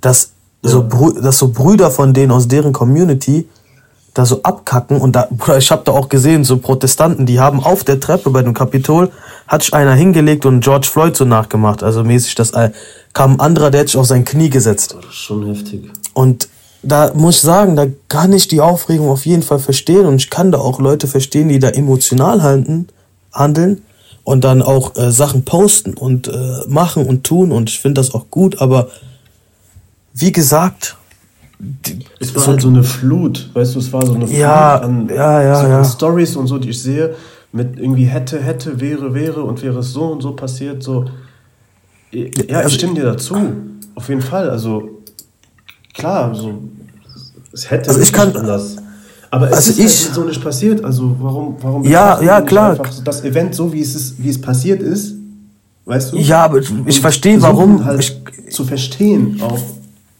Dass, 0.00 0.30
ja. 0.62 0.70
so, 0.70 0.82
dass 0.82 1.38
so 1.38 1.48
Brüder 1.48 1.90
von 1.90 2.14
denen 2.14 2.32
aus 2.32 2.48
deren 2.48 2.72
Community 2.72 3.48
da 4.14 4.24
so 4.24 4.42
abkacken 4.44 5.00
und 5.00 5.16
da, 5.16 5.26
Bruder, 5.30 5.58
ich 5.58 5.70
habe 5.72 5.82
da 5.84 5.92
auch 5.92 6.08
gesehen, 6.08 6.44
so 6.44 6.58
Protestanten, 6.58 7.26
die 7.26 7.40
haben 7.40 7.60
auf 7.62 7.82
der 7.82 7.98
Treppe 7.98 8.30
bei 8.30 8.42
dem 8.42 8.54
Kapitol, 8.54 9.10
hat 9.48 9.64
sich 9.64 9.74
einer 9.74 9.94
hingelegt 9.94 10.46
und 10.46 10.60
George 10.60 10.86
Floyd 10.90 11.16
so 11.16 11.24
nachgemacht, 11.24 11.82
also 11.82 12.04
mäßig, 12.04 12.36
das 12.36 12.52
äh, 12.52 12.70
kam 13.12 13.34
ein 13.34 13.40
anderer, 13.40 13.70
der 13.72 13.80
hat 13.80 13.88
sich 13.88 13.96
auf 13.96 14.06
sein 14.06 14.24
Knie 14.24 14.50
gesetzt. 14.50 14.94
Das 14.96 15.06
ist 15.06 15.14
schon 15.14 15.46
heftig. 15.46 15.90
Und 16.14 16.48
da 16.84 17.12
muss 17.14 17.36
ich 17.36 17.42
sagen, 17.42 17.74
da 17.74 17.86
kann 18.08 18.32
ich 18.32 18.46
die 18.46 18.60
Aufregung 18.60 19.08
auf 19.08 19.26
jeden 19.26 19.42
Fall 19.42 19.58
verstehen 19.58 20.06
und 20.06 20.16
ich 20.16 20.30
kann 20.30 20.52
da 20.52 20.58
auch 20.58 20.78
Leute 20.78 21.08
verstehen, 21.08 21.48
die 21.48 21.58
da 21.58 21.70
emotional 21.70 22.42
handeln, 22.42 22.88
handeln 23.32 23.82
und 24.22 24.44
dann 24.44 24.62
auch 24.62 24.94
äh, 24.96 25.10
Sachen 25.10 25.44
posten 25.44 25.94
und 25.94 26.28
äh, 26.28 26.60
machen 26.68 27.04
und 27.06 27.24
tun 27.24 27.50
und 27.50 27.68
ich 27.68 27.80
finde 27.80 28.00
das 28.00 28.14
auch 28.14 28.26
gut, 28.30 28.60
aber 28.60 28.88
wie 30.12 30.30
gesagt, 30.30 30.96
es 32.18 32.34
war 32.34 32.42
so, 32.42 32.50
halt 32.50 32.62
so 32.62 32.68
eine 32.68 32.82
Flut, 32.82 33.50
weißt 33.54 33.74
du, 33.74 33.78
es 33.78 33.92
war 33.92 34.04
so 34.04 34.14
eine 34.14 34.26
Flut 34.26 34.38
ja, 34.38 34.76
an 34.76 35.08
ja, 35.08 35.42
ja, 35.42 35.60
so 35.60 35.66
ja. 35.68 35.84
Stories 35.84 36.36
und 36.36 36.46
so, 36.46 36.58
die 36.58 36.70
ich 36.70 36.82
sehe, 36.82 37.14
mit 37.52 37.78
irgendwie 37.78 38.04
hätte, 38.04 38.40
hätte, 38.40 38.80
wäre, 38.80 39.14
wäre 39.14 39.42
und 39.44 39.62
wäre 39.62 39.78
es 39.78 39.92
so 39.92 40.04
und 40.06 40.22
so 40.22 40.32
passiert, 40.32 40.82
so. 40.82 41.04
Ja, 42.10 42.22
ich 42.34 42.56
also 42.56 42.70
stimme 42.70 42.94
dir 42.94 43.04
dazu, 43.04 43.36
auf 43.94 44.08
jeden 44.08 44.22
Fall, 44.22 44.50
also 44.50 45.02
klar, 45.92 46.34
so, 46.34 46.62
es 47.52 47.70
hätte 47.70 47.90
also 47.90 48.00
ich 48.00 48.12
kann, 48.12 48.34
anders. 48.36 48.76
Aber 49.30 49.48
es 49.48 49.56
also 49.56 49.70
ist 49.70 49.78
ich, 49.78 50.06
halt 50.06 50.14
so 50.14 50.24
nicht 50.24 50.42
passiert, 50.42 50.84
also 50.84 51.16
warum, 51.20 51.56
warum 51.60 51.84
ja, 51.84 52.20
ja, 52.22 52.40
klar. 52.40 52.78
das 53.04 53.24
Event 53.24 53.54
so, 53.54 53.72
wie 53.72 53.80
es, 53.80 53.94
ist, 53.94 54.22
wie 54.22 54.28
es 54.28 54.40
passiert 54.40 54.80
ist, 54.80 55.14
weißt 55.84 56.12
du? 56.12 56.18
Ja, 56.18 56.44
aber 56.44 56.58
ich, 56.58 56.72
ich 56.86 57.00
verstehe, 57.00 57.40
warum. 57.42 57.84
Halt 57.84 58.00
ich, 58.00 58.52
zu 58.52 58.64
verstehen 58.64 59.40
auch, 59.42 59.58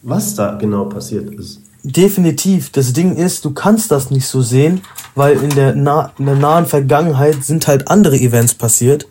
was 0.05 0.35
da 0.35 0.55
genau 0.55 0.85
passiert 0.85 1.33
ist. 1.33 1.61
Definitiv. 1.83 2.71
Das 2.71 2.93
Ding 2.93 3.15
ist, 3.15 3.43
du 3.43 3.51
kannst 3.51 3.91
das 3.91 4.11
nicht 4.11 4.27
so 4.27 4.41
sehen, 4.41 4.81
weil 5.15 5.37
in 5.37 5.49
der, 5.49 5.75
nah 5.75 6.11
in 6.17 6.25
der 6.25 6.35
nahen 6.35 6.65
Vergangenheit 6.65 7.43
sind 7.43 7.67
halt 7.67 7.87
andere 7.87 8.15
Events 8.15 8.53
passiert, 8.53 9.07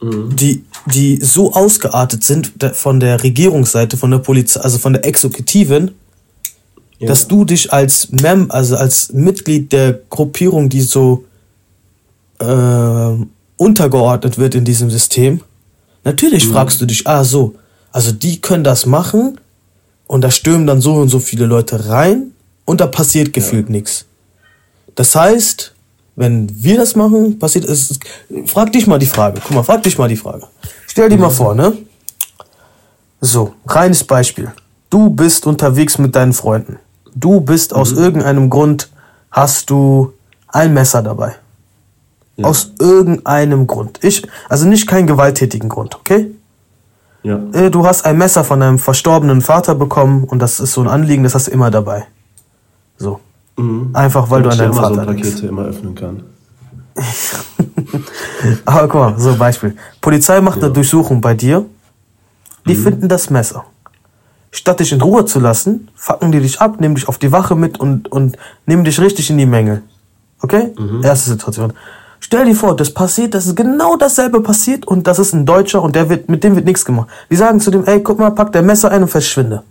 mhm. 0.00 0.34
die, 0.34 0.64
die 0.86 1.16
so 1.16 1.52
ausgeartet 1.52 2.22
sind 2.24 2.52
von 2.74 3.00
der 3.00 3.22
Regierungsseite, 3.22 3.96
von 3.96 4.12
der 4.12 4.18
Polizei, 4.18 4.60
also 4.60 4.78
von 4.78 4.92
der 4.92 5.04
Exekutiven, 5.04 5.92
ja. 6.98 7.08
dass 7.08 7.26
du 7.26 7.44
dich 7.44 7.72
als 7.72 8.10
Mem, 8.10 8.50
also 8.50 8.76
als 8.76 9.12
Mitglied 9.12 9.72
der 9.72 10.00
Gruppierung, 10.08 10.68
die 10.68 10.82
so 10.82 11.24
äh, 12.38 13.26
untergeordnet 13.56 14.38
wird 14.38 14.54
in 14.54 14.64
diesem 14.64 14.90
System, 14.90 15.40
natürlich 16.04 16.46
mhm. 16.46 16.52
fragst 16.52 16.80
du 16.80 16.86
dich, 16.86 17.06
ah 17.08 17.24
so, 17.24 17.56
also 17.90 18.12
die 18.12 18.40
können 18.40 18.62
das 18.62 18.86
machen, 18.86 19.38
und 20.06 20.22
da 20.22 20.30
stürmen 20.30 20.66
dann 20.66 20.80
so 20.80 20.94
und 20.94 21.08
so 21.08 21.18
viele 21.18 21.46
Leute 21.46 21.88
rein 21.88 22.32
und 22.64 22.80
da 22.80 22.86
passiert 22.86 23.32
gefühlt 23.32 23.66
ja. 23.66 23.72
nichts. 23.72 24.06
Das 24.94 25.14
heißt, 25.14 25.74
wenn 26.16 26.50
wir 26.62 26.78
das 26.78 26.96
machen, 26.96 27.38
passiert 27.38 27.66
es. 27.66 27.98
Frag 28.46 28.72
dich 28.72 28.86
mal 28.86 28.98
die 28.98 29.06
Frage. 29.06 29.40
Guck 29.42 29.54
mal, 29.54 29.62
frag 29.62 29.82
dich 29.82 29.98
mal 29.98 30.08
die 30.08 30.16
Frage. 30.16 30.46
Stell 30.86 31.08
dir 31.08 31.16
mhm. 31.16 31.22
mal 31.22 31.30
vor, 31.30 31.54
ne? 31.54 31.76
So, 33.20 33.54
reines 33.66 34.04
Beispiel. 34.04 34.52
Du 34.88 35.10
bist 35.10 35.46
unterwegs 35.46 35.98
mit 35.98 36.14
deinen 36.14 36.32
Freunden. 36.32 36.78
Du 37.14 37.40
bist 37.40 37.72
mhm. 37.72 37.78
aus 37.78 37.92
irgendeinem 37.92 38.48
Grund, 38.50 38.90
hast 39.30 39.68
du 39.70 40.12
ein 40.48 40.72
Messer 40.72 41.02
dabei. 41.02 41.34
Ja. 42.36 42.46
Aus 42.46 42.72
irgendeinem 42.78 43.66
Grund. 43.66 43.98
Ich, 44.02 44.26
also 44.48 44.66
nicht 44.66 44.86
keinen 44.86 45.06
gewalttätigen 45.06 45.68
Grund, 45.68 45.94
okay? 45.94 46.30
Ja. 47.26 47.40
Äh, 47.52 47.70
du 47.72 47.84
hast 47.84 48.04
ein 48.04 48.18
Messer 48.18 48.44
von 48.44 48.60
deinem 48.60 48.78
verstorbenen 48.78 49.40
Vater 49.40 49.74
bekommen 49.74 50.22
und 50.22 50.38
das 50.38 50.60
ist 50.60 50.74
so 50.74 50.80
ein 50.80 50.86
Anliegen, 50.86 51.24
das 51.24 51.34
hast 51.34 51.48
du 51.48 51.50
immer 51.50 51.72
dabei. 51.72 52.06
So. 52.98 53.18
Mhm. 53.56 53.90
Einfach 53.94 54.30
weil 54.30 54.42
Damit 54.42 54.60
du 54.60 54.64
an 54.64 54.70
deinem 54.70 54.80
Vater 54.80 55.04
Pakete 55.06 55.28
denkst. 55.30 55.42
immer 55.42 55.64
öffnen 55.64 55.94
kann. 55.96 56.22
Aber 58.64 58.86
guck 58.86 59.00
mal, 59.00 59.18
so 59.18 59.30
ein 59.30 59.38
Beispiel. 59.38 59.74
Polizei 60.00 60.40
macht 60.40 60.58
ja. 60.58 60.66
eine 60.66 60.72
Durchsuchung 60.72 61.20
bei 61.20 61.34
dir. 61.34 61.66
Die 62.64 62.74
mhm. 62.74 62.82
finden 62.84 63.08
das 63.08 63.28
Messer. 63.28 63.64
Statt 64.52 64.78
dich 64.78 64.92
in 64.92 65.00
Ruhe 65.00 65.24
zu 65.24 65.40
lassen, 65.40 65.88
fucken 65.96 66.30
die 66.30 66.38
dich 66.38 66.60
ab, 66.60 66.80
nehmen 66.80 66.94
dich 66.94 67.08
auf 67.08 67.18
die 67.18 67.32
Wache 67.32 67.56
mit 67.56 67.80
und, 67.80 68.10
und 68.12 68.36
nehmen 68.66 68.84
dich 68.84 69.00
richtig 69.00 69.30
in 69.30 69.38
die 69.38 69.46
Menge. 69.46 69.82
Okay? 70.42 70.72
Mhm. 70.78 71.02
Erste 71.02 71.30
Situation. 71.30 71.72
Stell 72.26 72.44
dir 72.44 72.56
vor, 72.56 72.74
das 72.74 72.92
passiert, 72.92 73.34
das 73.34 73.46
ist 73.46 73.54
genau 73.54 73.96
dasselbe 73.96 74.40
passiert 74.40 74.84
und 74.84 75.06
das 75.06 75.20
ist 75.20 75.32
ein 75.32 75.46
Deutscher 75.46 75.80
und 75.80 75.94
der 75.94 76.08
wird, 76.08 76.28
mit 76.28 76.42
dem 76.42 76.56
wird 76.56 76.64
nichts 76.64 76.84
gemacht. 76.84 77.08
Die 77.30 77.36
sagen 77.36 77.60
zu 77.60 77.70
dem, 77.70 77.84
ey, 77.84 78.02
guck 78.02 78.18
mal, 78.18 78.32
pack 78.32 78.50
der 78.50 78.62
Messer 78.62 78.90
ein 78.90 79.02
und 79.02 79.08
verschwinde. 79.08 79.62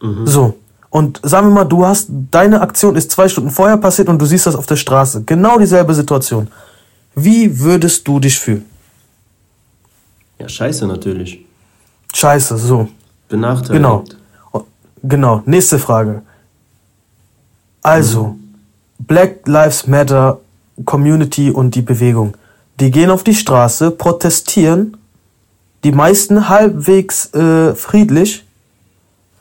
Mhm. 0.00 0.28
So. 0.28 0.54
Und 0.90 1.20
sagen 1.24 1.48
wir 1.48 1.54
mal, 1.54 1.64
du 1.64 1.84
hast, 1.84 2.06
deine 2.30 2.60
Aktion 2.60 2.94
ist 2.94 3.10
zwei 3.10 3.28
Stunden 3.28 3.50
vorher 3.50 3.78
passiert 3.78 4.08
und 4.08 4.22
du 4.22 4.26
siehst 4.26 4.46
das 4.46 4.54
auf 4.54 4.66
der 4.66 4.76
Straße. 4.76 5.24
Genau 5.24 5.58
dieselbe 5.58 5.92
Situation. 5.92 6.46
Wie 7.16 7.58
würdest 7.58 8.06
du 8.06 8.20
dich 8.20 8.38
fühlen? 8.38 8.64
Ja, 10.38 10.48
scheiße 10.48 10.86
natürlich. 10.86 11.44
Scheiße, 12.14 12.58
so. 12.58 12.88
Benachteiligt. 13.28 13.72
Genau. 13.72 14.04
Genau. 15.02 15.42
Nächste 15.46 15.80
Frage. 15.80 16.22
Also, 17.82 18.26
mhm. 18.26 18.54
Black 19.00 19.48
Lives 19.48 19.88
Matter 19.88 20.38
Community 20.84 21.50
und 21.50 21.74
die 21.74 21.82
Bewegung. 21.82 22.36
Die 22.78 22.90
gehen 22.90 23.10
auf 23.10 23.24
die 23.24 23.34
Straße, 23.34 23.90
protestieren, 23.90 24.96
die 25.84 25.92
meisten 25.92 26.48
halbwegs 26.48 27.32
äh, 27.34 27.74
friedlich 27.74 28.44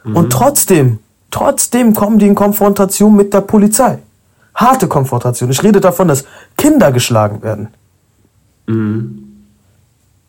mhm. 0.04 0.16
und 0.16 0.30
trotzdem, 0.32 1.00
trotzdem 1.32 1.94
kommen 1.94 2.20
die 2.20 2.28
in 2.28 2.36
Konfrontation 2.36 3.16
mit 3.16 3.34
der 3.34 3.42
Polizei. 3.42 4.00
Harte 4.56 4.88
Konfrontation. 4.88 5.50
Ich 5.52 5.64
rede 5.64 5.80
davon, 5.80 6.08
dass 6.08 6.26
Kinder 6.58 6.92
geschlagen 6.92 7.42
werden. 7.42 7.70
Mhm. 8.68 9.26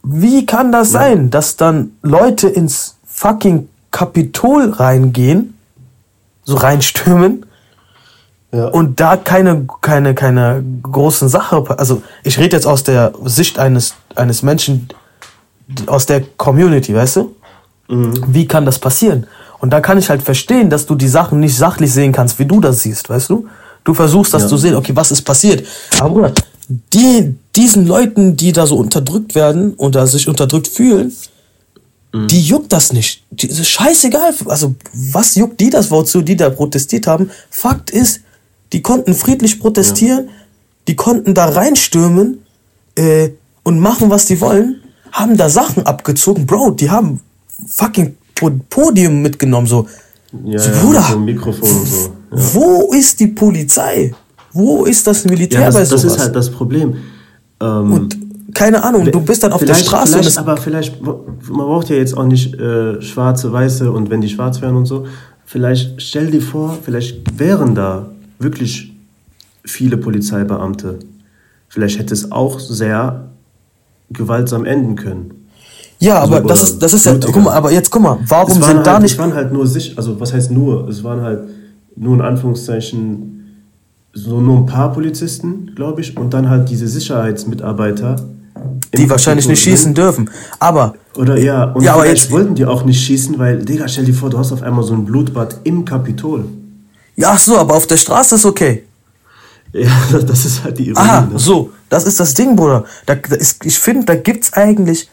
Wie 0.03 0.47
kann 0.47 0.73
das 0.73 0.93
ja. 0.93 1.01
sein, 1.01 1.31
dass 1.31 1.57
dann 1.57 1.93
Leute 2.03 2.49
ins 2.49 2.97
fucking 3.07 3.69
Kapitol 3.91 4.71
reingehen, 4.71 5.55
so 6.45 6.57
reinstürmen 6.57 7.45
ja. 8.53 8.67
Und 8.67 8.99
da 8.99 9.17
keine, 9.17 9.67
keine, 9.81 10.15
keine 10.15 10.65
großen 10.83 11.29
Sache, 11.29 11.65
also 11.79 12.03
ich 12.25 12.39
rede 12.39 12.57
jetzt 12.57 12.67
aus 12.67 12.83
der 12.83 13.13
Sicht 13.25 13.59
eines, 13.59 13.95
eines 14.17 14.43
Menschen, 14.43 14.89
aus 15.87 16.07
der 16.07 16.23
Community, 16.37 16.95
weißt 16.95 17.17
du? 17.17 17.37
Mhm. 17.89 18.25
Wie 18.27 18.47
kann 18.47 18.65
das 18.67 18.79
passieren? 18.79 19.27
Und 19.61 19.71
da 19.71 19.81
kann 19.81 19.99
ich 19.99 20.11
halt 20.11 20.23
verstehen, 20.23 20.71
dass 20.71 20.87
du 20.87 20.95
die 20.95 21.09
Sachen 21.09 21.39
nicht 21.39 21.57
sachlich 21.57 21.93
sehen 21.93 22.13
kannst, 22.13 22.39
wie 22.39 22.47
du 22.47 22.61
das 22.61 22.81
siehst, 22.81 23.09
weißt 23.09 23.31
du? 23.31 23.47
Du 23.85 23.95
versuchst 23.95 24.35
das 24.35 24.43
ja. 24.43 24.49
zu 24.49 24.57
sehen, 24.57 24.75
okay, 24.75 24.93
was 24.95 25.11
ist 25.11 25.23
passiert? 25.23 25.67
Aber 25.99 26.11
Bruder, 26.11 26.33
die, 26.69 27.35
diesen 27.55 27.87
Leuten, 27.87 28.37
die 28.37 28.53
da 28.53 28.67
so 28.67 28.77
unterdrückt 28.77 29.35
werden 29.35 29.75
oder 29.75 30.07
sich 30.07 30.29
unterdrückt 30.29 30.69
fühlen, 30.69 31.13
mhm. 32.13 32.29
die 32.29 32.43
juckt 32.43 32.73
das 32.73 32.93
nicht. 32.93 33.25
Die 33.31 33.49
ist 33.49 33.69
scheißegal. 33.69 34.35
Also, 34.47 34.75
was 34.93 35.35
juckt 35.37 35.61
die 35.61 35.71
das, 35.71 35.91
wozu 35.91 36.23
die 36.23 36.37
da 36.37 36.51
protestiert 36.51 37.07
haben? 37.07 37.31
Fakt 37.51 37.91
ist, 37.91 38.21
die 38.73 38.83
konnten 38.83 39.15
friedlich 39.15 39.61
protestieren, 39.61 40.27
ja. 40.27 40.33
die 40.89 40.97
konnten 40.97 41.35
da 41.35 41.47
reinstürmen 41.47 42.41
äh, 42.95 43.31
und 43.63 43.81
machen, 43.81 44.11
was 44.11 44.27
die 44.27 44.41
wollen, 44.41 44.83
haben 45.13 45.37
da 45.37 45.49
Sachen 45.49 45.87
abgezogen. 45.87 46.47
Bro, 46.47 46.73
die 46.73 46.91
haben 46.91 47.21
fucking 47.67 48.17
Podium 48.69 49.23
mitgenommen, 49.23 49.67
so. 49.67 49.87
Ja, 50.45 50.59
so, 50.59 50.71
Bruder, 50.81 51.05
so 51.11 51.19
Mikrofon 51.19 51.69
und 51.69 51.87
so. 51.87 51.97
Ja. 51.97 52.11
Wo 52.31 52.93
ist 52.93 53.19
die 53.19 53.27
Polizei? 53.27 54.15
Wo 54.53 54.85
ist 54.85 55.07
das 55.07 55.25
Militär 55.25 55.61
ja, 55.61 55.67
das, 55.67 55.75
bei 55.75 55.85
sowas? 55.85 56.03
Das 56.03 56.13
ist 56.13 56.21
halt 56.21 56.37
das 56.37 56.51
Problem. 56.51 56.97
Ähm, 57.61 57.93
und 57.93 58.19
keine 58.55 58.83
Ahnung, 58.83 59.11
du 59.11 59.21
bist 59.21 59.43
dann 59.43 59.53
auf 59.53 59.65
der 59.65 59.75
Straße. 59.75 60.19
Vielleicht, 60.19 60.39
aber 60.39 60.57
vielleicht, 60.57 61.03
man 61.03 61.17
braucht 61.49 61.89
ja 61.89 61.97
jetzt 61.97 62.17
auch 62.17 62.25
nicht 62.25 62.55
äh, 62.55 63.01
schwarze, 63.03 63.53
weiße 63.53 63.91
und 63.91 64.11
wenn 64.11 64.21
die 64.21 64.29
schwarz 64.29 64.61
wären 64.61 64.77
und 64.77 64.87
so. 64.87 65.07
Vielleicht 65.45 66.01
stell 66.01 66.31
dir 66.31 66.43
vor, 66.43 66.79
vielleicht 66.83 67.39
wären 67.39 67.75
da 67.75 68.09
wirklich 68.41 68.93
viele 69.65 69.97
Polizeibeamte. 69.97 70.99
Vielleicht 71.69 71.99
hätte 71.99 72.15
es 72.15 72.33
auch 72.33 72.59
sehr 72.59 73.29
gewaltsam 74.11 74.65
enden 74.65 74.97
können. 74.97 75.47
Ja, 76.01 76.21
aber 76.21 76.37
also, 76.37 76.49
das 76.49 76.63
ist, 76.63 76.83
das 76.83 76.95
ist 76.95 77.07
ja, 77.07 77.15
guck 77.15 77.37
mal, 77.37 77.53
aber 77.53 77.71
jetzt 77.71 77.91
guck 77.91 78.03
mal, 78.03 78.19
warum 78.27 78.55
sind 78.55 78.65
halt, 78.65 78.87
da 78.87 78.99
nicht. 78.99 79.13
Es 79.13 79.19
waren 79.19 79.35
halt 79.35 79.53
nur 79.53 79.67
sich, 79.67 79.97
also 79.99 80.19
was 80.19 80.33
heißt 80.33 80.51
nur? 80.51 80.89
Es 80.89 81.05
waren 81.05 81.21
halt 81.21 81.43
nur 81.95 82.15
in 82.15 82.23
Anführungszeichen 82.23 83.37
so 84.13 84.41
nur 84.41 84.59
ein 84.59 84.67
paar 84.67 84.93
Polizisten, 84.93 85.73
glaube 85.77 86.01
ich, 86.01 86.17
und 86.17 86.33
dann 86.33 86.49
halt 86.49 86.71
diese 86.71 86.89
Sicherheitsmitarbeiter. 86.89 88.17
Die 88.97 89.09
wahrscheinlich 89.09 89.47
nicht 89.47 89.63
schießen 89.63 89.95
dürfen. 89.95 90.29
Aber. 90.59 90.95
Oder 91.17 91.39
ja, 91.39 91.65
und 91.65 91.85
ja, 91.85 91.95
aber 91.95 92.07
jetzt 92.07 92.31
wollten 92.31 92.55
die 92.55 92.65
auch 92.65 92.85
nicht 92.85 93.01
schießen, 93.01 93.39
weil, 93.39 93.65
Digga, 93.65 93.87
stell 93.87 94.05
dir 94.05 94.15
vor, 94.15 94.31
du 94.31 94.39
hast 94.39 94.53
auf 94.53 94.63
einmal 94.63 94.83
so 94.83 94.95
ein 94.95 95.05
Blutbad 95.05 95.61
im 95.65 95.85
Kapitol. 95.85 96.45
Ja, 97.21 97.33
ach 97.33 97.39
so, 97.39 97.59
aber 97.59 97.75
auf 97.75 97.87
der 97.87 97.97
Straße 97.97 98.37
ist 98.37 98.45
okay. 98.45 98.85
Ja, 99.73 99.91
das 100.27 100.45
ist 100.45 100.65
halt 100.65 100.79
die 100.79 100.89
Ironie. 100.89 101.09
Aha, 101.09 101.21
ne? 101.23 101.39
so, 101.39 101.71
das 101.89 102.05
ist 102.05 102.19
das 102.21 102.35
Ding, 102.35 102.57
Bruder. 102.57 102.85
Da, 103.07 103.15
da 103.15 103.37
ist, 103.37 103.65
ich 103.65 103.79
finde, 103.79 104.07
da 104.07 104.15
gibt's 104.17 104.53
eigentlich. 104.53 105.09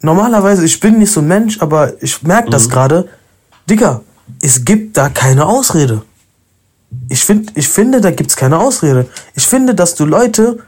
Normalerweise, 0.00 0.64
ich 0.64 0.78
bin 0.78 0.98
nicht 0.98 1.10
so 1.10 1.20
ein 1.20 1.26
Mensch, 1.26 1.60
aber 1.60 2.00
ich 2.00 2.22
merke 2.22 2.50
das 2.50 2.66
mhm. 2.66 2.70
gerade. 2.70 3.08
Digga, 3.68 4.02
es 4.40 4.64
gibt 4.64 4.96
da 4.96 5.08
keine 5.08 5.46
Ausrede. 5.46 6.02
Ich, 7.08 7.24
find, 7.24 7.52
ich 7.56 7.68
finde, 7.68 8.00
da 8.00 8.10
gibt's 8.12 8.36
keine 8.36 8.58
Ausrede. 8.58 9.06
Ich 9.34 9.46
finde, 9.46 9.74
dass 9.74 9.94
du 9.96 10.04
Leute 10.04 10.58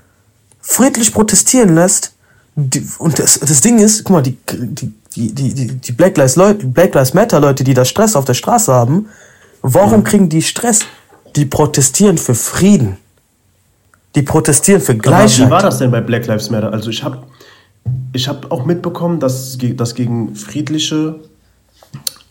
friedlich 0.60 1.12
protestieren 1.12 1.74
lässt. 1.74 2.12
Die, 2.56 2.84
und 2.98 3.18
das, 3.18 3.38
das 3.38 3.60
Ding 3.60 3.78
ist, 3.78 4.04
guck 4.04 4.14
mal, 4.14 4.22
die, 4.22 4.36
die, 4.50 4.92
die, 5.14 5.32
die, 5.32 5.66
die 5.68 5.92
Black, 5.92 6.16
Lives 6.16 6.36
Leute, 6.36 6.66
Black 6.66 6.94
Lives 6.94 7.14
Matter 7.14 7.40
Leute, 7.40 7.64
die 7.64 7.74
da 7.74 7.84
Stress 7.84 8.16
auf 8.16 8.24
der 8.24 8.34
Straße 8.34 8.72
haben, 8.72 9.08
warum 9.62 10.04
kriegen 10.04 10.28
die 10.28 10.42
Stress? 10.42 10.80
Die 11.36 11.44
protestieren 11.44 12.18
für 12.18 12.34
Frieden. 12.34 12.96
Die 14.14 14.22
protestieren 14.22 14.80
für 14.80 14.96
Gleichheit. 14.96 15.40
Aber 15.40 15.46
wie 15.46 15.50
war 15.50 15.62
das 15.62 15.78
denn 15.78 15.90
bei 15.90 16.00
Black 16.00 16.26
Lives 16.26 16.50
Matter? 16.50 16.72
Also 16.72 16.90
ich 16.90 17.02
habe 17.04 17.18
ich 18.12 18.28
hab 18.28 18.50
auch 18.50 18.64
mitbekommen, 18.64 19.20
dass, 19.20 19.56
dass 19.58 19.94
gegen 19.94 20.34
friedliche 20.34 21.16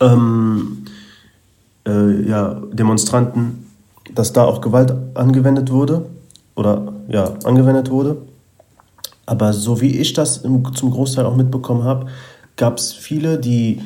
ähm, 0.00 0.84
äh, 1.86 2.28
ja, 2.28 2.60
Demonstranten, 2.72 3.66
dass 4.14 4.32
da 4.32 4.44
auch 4.44 4.60
Gewalt 4.60 4.94
angewendet 5.14 5.70
wurde 5.70 6.06
oder 6.54 6.92
ja, 7.08 7.34
angewendet 7.44 7.90
wurde. 7.90 8.18
Aber 9.26 9.52
so 9.52 9.80
wie 9.80 9.98
ich 9.98 10.12
das 10.12 10.38
im, 10.38 10.74
zum 10.74 10.90
Großteil 10.90 11.24
auch 11.24 11.36
mitbekommen 11.36 11.84
habe, 11.84 12.06
gab 12.56 12.78
es 12.78 12.92
viele, 12.92 13.38
die, 13.38 13.80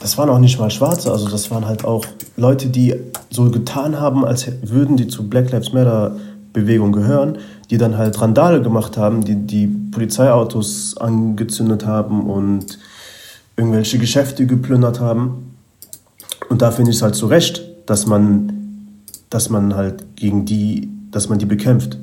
das 0.00 0.18
waren 0.18 0.28
auch 0.28 0.38
nicht 0.38 0.58
mal 0.58 0.70
Schwarze, 0.70 1.10
also 1.12 1.28
das 1.28 1.50
waren 1.50 1.66
halt 1.66 1.84
auch 1.84 2.04
Leute, 2.36 2.68
die 2.68 2.94
so 3.30 3.50
getan 3.50 4.00
haben, 4.00 4.24
als 4.24 4.46
würden 4.62 4.96
die 4.96 5.08
zu 5.08 5.28
Black 5.28 5.50
Lives 5.50 5.72
Matter 5.72 6.16
Bewegung 6.52 6.92
gehören, 6.92 7.38
die 7.70 7.78
dann 7.78 7.98
halt 7.98 8.20
Randale 8.20 8.62
gemacht 8.62 8.96
haben, 8.96 9.24
die 9.24 9.34
die 9.34 9.66
Polizeiautos 9.66 10.96
angezündet 10.96 11.84
haben 11.84 12.30
und 12.30 12.78
irgendwelche 13.56 13.98
Geschäfte 13.98 14.46
geplündert 14.46 15.00
haben. 15.00 15.56
Und 16.48 16.62
da 16.62 16.70
finde 16.70 16.90
ich 16.90 16.98
es 16.98 17.02
halt 17.02 17.14
zu 17.14 17.26
Recht, 17.26 17.62
dass 17.86 18.06
man, 18.06 18.52
dass 19.30 19.50
man 19.50 19.74
halt 19.74 20.16
gegen 20.16 20.44
die, 20.44 20.88
dass 21.10 21.28
man 21.28 21.38
die 21.38 21.46
bekämpft. 21.46 21.98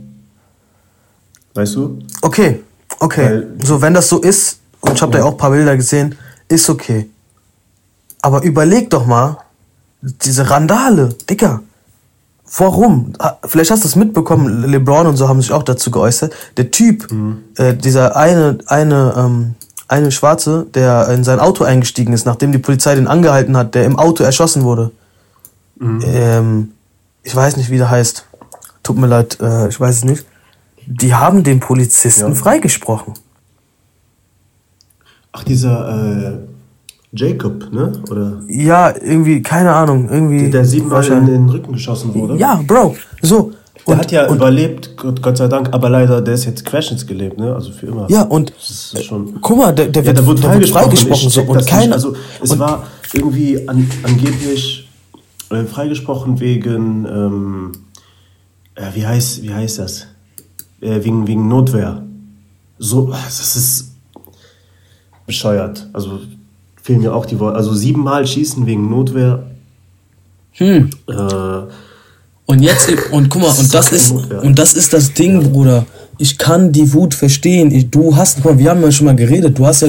Weißt 1.53 1.75
du? 1.75 1.99
Okay, 2.21 2.61
okay. 2.99 3.25
Weil, 3.25 3.47
so, 3.63 3.81
wenn 3.81 3.93
das 3.93 4.09
so 4.09 4.19
ist, 4.19 4.59
und 4.81 4.93
ich 4.93 5.01
habe 5.01 5.13
ja. 5.13 5.19
da 5.19 5.25
auch 5.25 5.31
ein 5.31 5.37
paar 5.37 5.51
Bilder 5.51 5.75
gesehen, 5.75 6.15
ist 6.47 6.69
okay. 6.69 7.09
Aber 8.21 8.43
überleg 8.43 8.89
doch 8.89 9.05
mal, 9.05 9.37
diese 10.01 10.49
Randale, 10.49 11.09
Dicker. 11.29 11.61
Warum? 12.57 13.13
Vielleicht 13.45 13.71
hast 13.71 13.83
du 13.83 13.87
es 13.87 13.95
mitbekommen, 13.95 14.63
LeBron 14.63 15.07
und 15.07 15.15
so 15.15 15.29
haben 15.29 15.41
sich 15.41 15.53
auch 15.53 15.63
dazu 15.63 15.89
geäußert. 15.89 16.33
Der 16.57 16.69
Typ, 16.69 17.09
mhm. 17.11 17.43
äh, 17.55 17.73
dieser 17.73 18.17
eine, 18.17 18.57
eine, 18.67 19.13
ähm, 19.17 19.55
eine 19.87 20.11
Schwarze, 20.11 20.67
der 20.73 21.07
in 21.09 21.23
sein 21.23 21.39
Auto 21.39 21.63
eingestiegen 21.63 22.13
ist, 22.13 22.25
nachdem 22.25 22.51
die 22.51 22.57
Polizei 22.57 22.95
den 22.95 23.07
angehalten 23.07 23.55
hat, 23.55 23.73
der 23.73 23.85
im 23.85 23.97
Auto 23.97 24.23
erschossen 24.23 24.63
wurde. 24.63 24.91
Mhm. 25.79 26.01
Ähm, 26.03 26.71
ich 27.23 27.35
weiß 27.35 27.55
nicht, 27.57 27.69
wie 27.69 27.77
der 27.77 27.89
heißt. 27.89 28.25
Tut 28.83 28.97
mir 28.97 29.07
leid, 29.07 29.37
äh, 29.39 29.69
ich 29.69 29.79
weiß 29.79 29.97
es 29.97 30.03
nicht. 30.03 30.25
Die 30.85 31.13
haben 31.13 31.43
den 31.43 31.59
Polizisten 31.59 32.29
ja. 32.29 32.35
freigesprochen. 32.35 33.13
Ach, 35.31 35.43
dieser 35.43 36.33
äh, 36.33 36.37
Jacob, 37.13 37.71
ne? 37.73 37.91
Oder? 38.09 38.41
Ja, 38.47 38.93
irgendwie, 38.95 39.41
keine 39.41 39.73
Ahnung. 39.73 40.09
Irgendwie 40.09 40.49
der, 40.49 40.63
siebenmal 40.63 41.05
in 41.05 41.25
den 41.25 41.49
Rücken 41.49 41.73
geschossen 41.73 42.13
wurde. 42.13 42.37
Ja, 42.37 42.61
Bro, 42.65 42.95
so. 43.21 43.51
Der 43.87 43.95
und, 43.95 43.99
hat 43.99 44.11
ja 44.11 44.31
überlebt, 44.31 44.95
Gott, 44.95 45.21
Gott 45.21 45.37
sei 45.37 45.47
Dank, 45.47 45.69
aber 45.73 45.89
leider, 45.89 46.21
der 46.21 46.35
ist 46.35 46.45
jetzt 46.45 46.63
querschnittsgelebt, 46.65 47.37
ne? 47.37 47.53
Also 47.53 47.71
für 47.71 47.87
immer. 47.87 48.09
Ja, 48.09 48.23
und 48.23 48.53
das 48.55 48.93
ist 48.93 49.05
schon, 49.05 49.41
guck 49.41 49.57
mal, 49.57 49.73
der, 49.73 49.87
der, 49.87 50.03
ja, 50.03 50.25
wird, 50.25 50.43
der 50.43 50.53
wird 50.53 50.69
freigesprochen. 50.69 51.29
So, 51.29 51.41
und 51.41 51.65
keiner, 51.65 51.95
also 51.95 52.15
es 52.41 52.51
und, 52.51 52.59
war 52.59 52.83
irgendwie 53.13 53.67
an, 53.67 53.89
angeblich 54.03 54.87
äh, 55.49 55.63
freigesprochen 55.63 56.39
wegen, 56.39 57.05
ähm, 57.05 57.71
äh, 58.75 58.83
wie, 58.93 59.05
heißt, 59.05 59.41
wie 59.41 59.53
heißt 59.53 59.79
das? 59.79 60.07
Äh, 60.79 61.03
wegen, 61.03 61.27
wegen 61.27 61.47
Notwehr. 61.47 62.03
So, 62.77 63.07
das 63.07 63.55
ist 63.55 63.95
bescheuert. 65.25 65.89
Also 65.93 66.19
fehlen 66.81 67.01
mir 67.01 67.13
auch 67.13 67.25
die 67.25 67.39
Worte. 67.39 67.57
Also 67.57 67.73
siebenmal 67.73 68.25
schießen 68.25 68.65
wegen 68.65 68.89
Notwehr. 68.89 69.43
Hm. 70.53 70.89
Äh, 71.07 71.13
und 72.45 72.61
jetzt, 72.61 72.91
und 73.11 73.29
guck 73.29 73.41
mal, 73.41 73.51
und 73.59 73.73
das 73.73 73.91
ist, 73.91 74.11
und 74.11 74.59
das 74.59 74.73
ist 74.73 74.93
das 74.93 75.13
Ding, 75.13 75.51
Bruder. 75.51 75.85
Ich 76.17 76.37
kann 76.37 76.71
die 76.71 76.93
Wut 76.93 77.13
verstehen. 77.13 77.71
Ich, 77.71 77.89
du 77.89 78.15
hast, 78.15 78.37
guck 78.41 78.53
mal, 78.53 78.59
wir 78.59 78.69
haben 78.71 78.81
ja 78.81 78.91
schon 78.91 79.05
mal 79.05 79.15
geredet. 79.15 79.57
Du 79.57 79.65
hast 79.65 79.81
ja, 79.81 79.87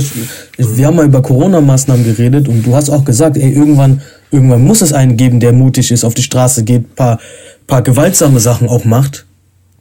wir 0.56 0.86
haben 0.86 0.96
mal 0.96 1.06
über 1.06 1.20
Corona-Maßnahmen 1.20 2.04
geredet 2.04 2.48
und 2.48 2.64
du 2.64 2.74
hast 2.74 2.88
auch 2.88 3.04
gesagt, 3.04 3.36
ey, 3.36 3.52
irgendwann, 3.52 4.00
irgendwann 4.30 4.64
muss 4.64 4.80
es 4.80 4.92
einen 4.92 5.16
geben, 5.16 5.40
der 5.40 5.52
mutig 5.52 5.90
ist, 5.90 6.04
auf 6.04 6.14
die 6.14 6.22
Straße 6.22 6.64
geht, 6.64 6.94
paar, 6.94 7.18
paar 7.66 7.82
gewaltsame 7.82 8.40
Sachen 8.40 8.68
auch 8.68 8.84
macht. 8.84 9.26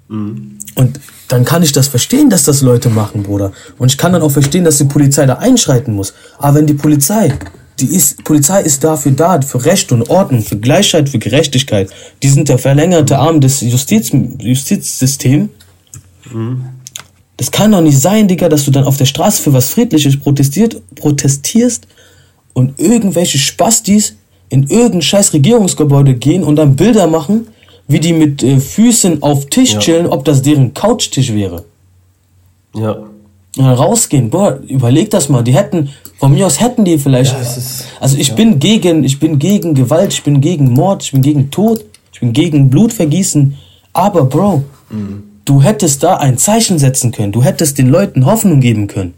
Mhm. 0.10 0.58
Und 0.76 1.00
dann 1.32 1.46
kann 1.46 1.64
ich 1.64 1.72
das 1.72 1.88
verstehen, 1.88 2.30
dass 2.30 2.44
das 2.44 2.62
Leute 2.62 2.90
machen, 2.90 3.24
Bruder. 3.24 3.54
Und 3.78 3.92
ich 3.92 3.98
kann 3.98 4.12
dann 4.12 4.22
auch 4.22 4.32
verstehen, 4.32 4.66
dass 4.66 4.78
die 4.78 4.86
Polizei 4.86 5.26
da 5.26 5.36
einschreiten 5.36 5.94
muss. 5.96 6.14
Aber 6.38 6.58
wenn 6.58 6.68
die 6.68 6.74
Polizei, 6.74 7.34
die 7.80 7.86
ist, 7.86 8.24
Polizei 8.26 8.62
ist 8.62 8.84
dafür 8.84 9.14
da, 9.14 9.42
für 9.42 9.64
Recht 9.64 9.92
und 9.92 10.10
Ordnung, 10.10 10.42
für 10.42 10.58
Gleichheit, 10.58 11.08
für 11.08 11.20
Gerechtigkeit. 11.20 11.90
Die 12.22 12.28
sind 12.28 12.50
der 12.50 12.58
verlängerte 12.58 13.18
Arm 13.18 13.40
des 13.40 13.62
Justiz, 13.62 14.12
Justizsystems. 14.40 15.50
Mhm. 16.34 16.66
Das 17.38 17.50
kann 17.50 17.72
doch 17.72 17.82
nicht 17.82 18.00
sein, 18.00 18.28
Digga, 18.28 18.50
dass 18.50 18.66
du 18.66 18.72
dann 18.72 18.84
auf 18.84 18.98
der 18.98 19.06
Straße 19.06 19.42
für 19.42 19.54
was 19.54 19.70
Friedliches 19.70 20.20
protestiert, 20.20 20.82
protestierst 20.96 21.88
und 22.54 22.78
irgendwelche 22.78 23.38
Spastis 23.38 24.16
in 24.50 24.64
irgendein 24.64 25.02
scheiß 25.02 25.34
Regierungsgebäude 25.34 26.14
gehen 26.16 26.44
und 26.44 26.58
dann 26.58 26.76
Bilder 26.76 27.08
machen 27.08 27.48
wie 27.92 28.00
die 28.00 28.14
mit 28.14 28.44
äh, 28.44 28.60
Füßen 28.60 29.22
auf 29.22 29.48
Tisch 29.48 29.74
ja. 29.74 29.80
chillen, 29.80 30.08
ob 30.08 30.26
das 30.26 30.42
deren 30.42 30.74
Couchtisch 30.74 31.34
wäre. 31.34 31.66
Ja. 32.76 32.94
Und 33.58 33.66
dann 33.66 33.74
rausgehen, 33.74 34.30
boah, 34.30 34.60
überleg 34.68 35.10
das 35.10 35.28
mal. 35.28 35.44
Die 35.44 35.54
hätten, 35.54 35.90
von 36.18 36.32
mir 36.34 36.48
aus 36.48 36.62
hätten 36.62 36.86
die 36.86 36.98
vielleicht. 36.98 37.34
Ja, 37.34 37.42
ist, 37.42 37.86
also 38.00 38.18
ich 38.18 38.30
ja. 38.30 38.36
bin 38.36 38.60
gegen, 38.60 39.04
ich 39.04 39.20
bin 39.20 39.40
gegen 39.40 39.74
Gewalt, 39.74 40.14
ich 40.14 40.24
bin 40.24 40.40
gegen 40.40 40.72
Mord, 40.72 41.04
ich 41.04 41.12
bin 41.12 41.22
gegen 41.22 41.52
Tod, 41.52 41.84
ich 42.14 42.22
bin 42.22 42.32
gegen 42.32 42.70
Blutvergießen. 42.70 43.58
Aber 43.92 44.24
Bro, 44.24 44.64
mhm. 44.90 45.24
du 45.44 45.62
hättest 45.62 46.02
da 46.04 46.16
ein 46.16 46.38
Zeichen 46.38 46.80
setzen 46.80 47.12
können. 47.12 47.34
Du 47.34 47.44
hättest 47.44 47.78
den 47.78 47.90
Leuten 47.90 48.26
Hoffnung 48.26 48.62
geben 48.62 48.88
können. 48.88 49.14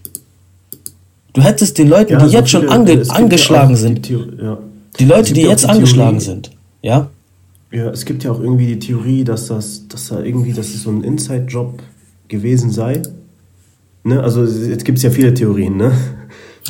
Du 1.34 1.42
hättest 1.42 1.78
den 1.78 1.90
Leuten, 1.90 2.18
die 2.20 2.28
jetzt 2.28 2.50
schon 2.50 2.70
ange 2.70 3.04
angeschlagen 3.10 3.76
sind, 3.76 4.08
die, 4.08 4.18
die 5.00 5.06
Leute, 5.06 5.34
die 5.34 5.42
jetzt 5.42 5.68
angeschlagen 5.68 6.20
sind, 6.20 6.52
ja, 6.82 7.10
ja, 7.74 7.90
es 7.90 8.06
gibt 8.06 8.24
ja 8.24 8.32
auch 8.32 8.40
irgendwie 8.40 8.68
die 8.68 8.80
Theorie, 8.80 9.24
dass 9.24 9.48
das, 9.48 9.88
dass 9.88 10.10
da 10.10 10.22
irgendwie, 10.22 10.54
dass 10.54 10.68
es 10.68 10.84
so 10.84 10.92
ein 10.92 11.04
Inside-Job 11.04 11.82
gewesen 12.28 12.70
sei. 12.70 13.02
Ne? 14.04 14.22
Also 14.22 14.46
jetzt 14.46 14.86
gibt 14.86 15.00
es 15.00 15.04
ja 15.04 15.10
viele 15.10 15.34
Theorien, 15.34 15.78
ne? 15.78 15.92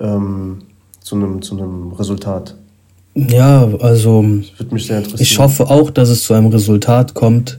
ähm, 0.00 0.62
zu, 1.00 1.16
einem, 1.16 1.42
zu 1.42 1.56
einem 1.56 1.92
Resultat. 1.92 2.54
Ja, 3.14 3.68
also 3.80 4.24
ich 5.18 5.38
hoffe 5.38 5.68
auch, 5.68 5.90
dass 5.90 6.08
es 6.08 6.22
zu 6.22 6.34
einem 6.34 6.46
Resultat 6.46 7.14
kommt, 7.14 7.58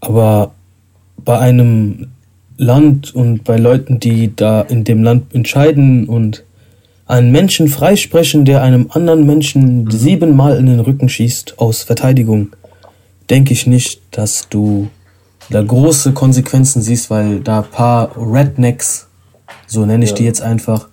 aber 0.00 0.52
bei 1.24 1.38
einem 1.38 2.08
Land 2.56 3.14
und 3.14 3.44
bei 3.44 3.56
Leuten, 3.56 4.00
die 4.00 4.34
da 4.34 4.62
in 4.62 4.84
dem 4.84 5.02
Land 5.02 5.34
entscheiden 5.34 6.08
und 6.08 6.44
einen 7.06 7.30
Menschen 7.32 7.68
freisprechen, 7.68 8.44
der 8.44 8.62
einem 8.62 8.86
anderen 8.90 9.26
Menschen 9.26 9.84
mhm. 9.84 9.90
siebenmal 9.90 10.56
in 10.56 10.66
den 10.66 10.80
Rücken 10.80 11.08
schießt 11.08 11.58
aus 11.58 11.82
Verteidigung, 11.82 12.50
denke 13.28 13.52
ich 13.52 13.66
nicht, 13.66 14.00
dass 14.10 14.48
du 14.48 14.88
da 15.50 15.62
große 15.62 16.12
Konsequenzen 16.12 16.80
siehst, 16.80 17.10
weil 17.10 17.40
da 17.40 17.62
paar 17.62 18.12
Rednecks, 18.16 19.08
so 19.66 19.84
nenne 19.84 20.04
ich 20.04 20.10
ja. 20.10 20.16
die 20.16 20.24
jetzt 20.24 20.40
einfach, 20.40 20.88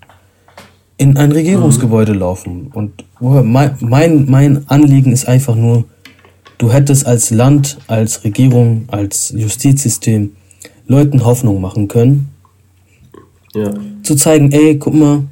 in 1.02 1.18
ein 1.18 1.32
Regierungsgebäude 1.32 2.14
mhm. 2.14 2.20
laufen. 2.20 2.72
Und 2.74 3.04
mein, 3.20 3.76
mein, 3.80 4.30
mein 4.30 4.70
Anliegen 4.70 5.12
ist 5.12 5.28
einfach 5.28 5.56
nur, 5.56 5.86
du 6.60 6.72
hättest 6.72 7.08
als 7.08 7.32
Land, 7.32 7.80
als 7.88 8.24
Regierung, 8.24 8.84
als 8.88 9.34
Justizsystem 9.36 10.34
Leuten 10.86 11.26
Hoffnung 11.26 11.60
machen 11.60 11.88
können. 11.88 12.30
Ja. 13.56 13.74
Zu 14.04 14.16
zeigen, 14.16 14.52
ey, 14.52 14.78
guck 14.78 14.94
mal, 14.94 15.24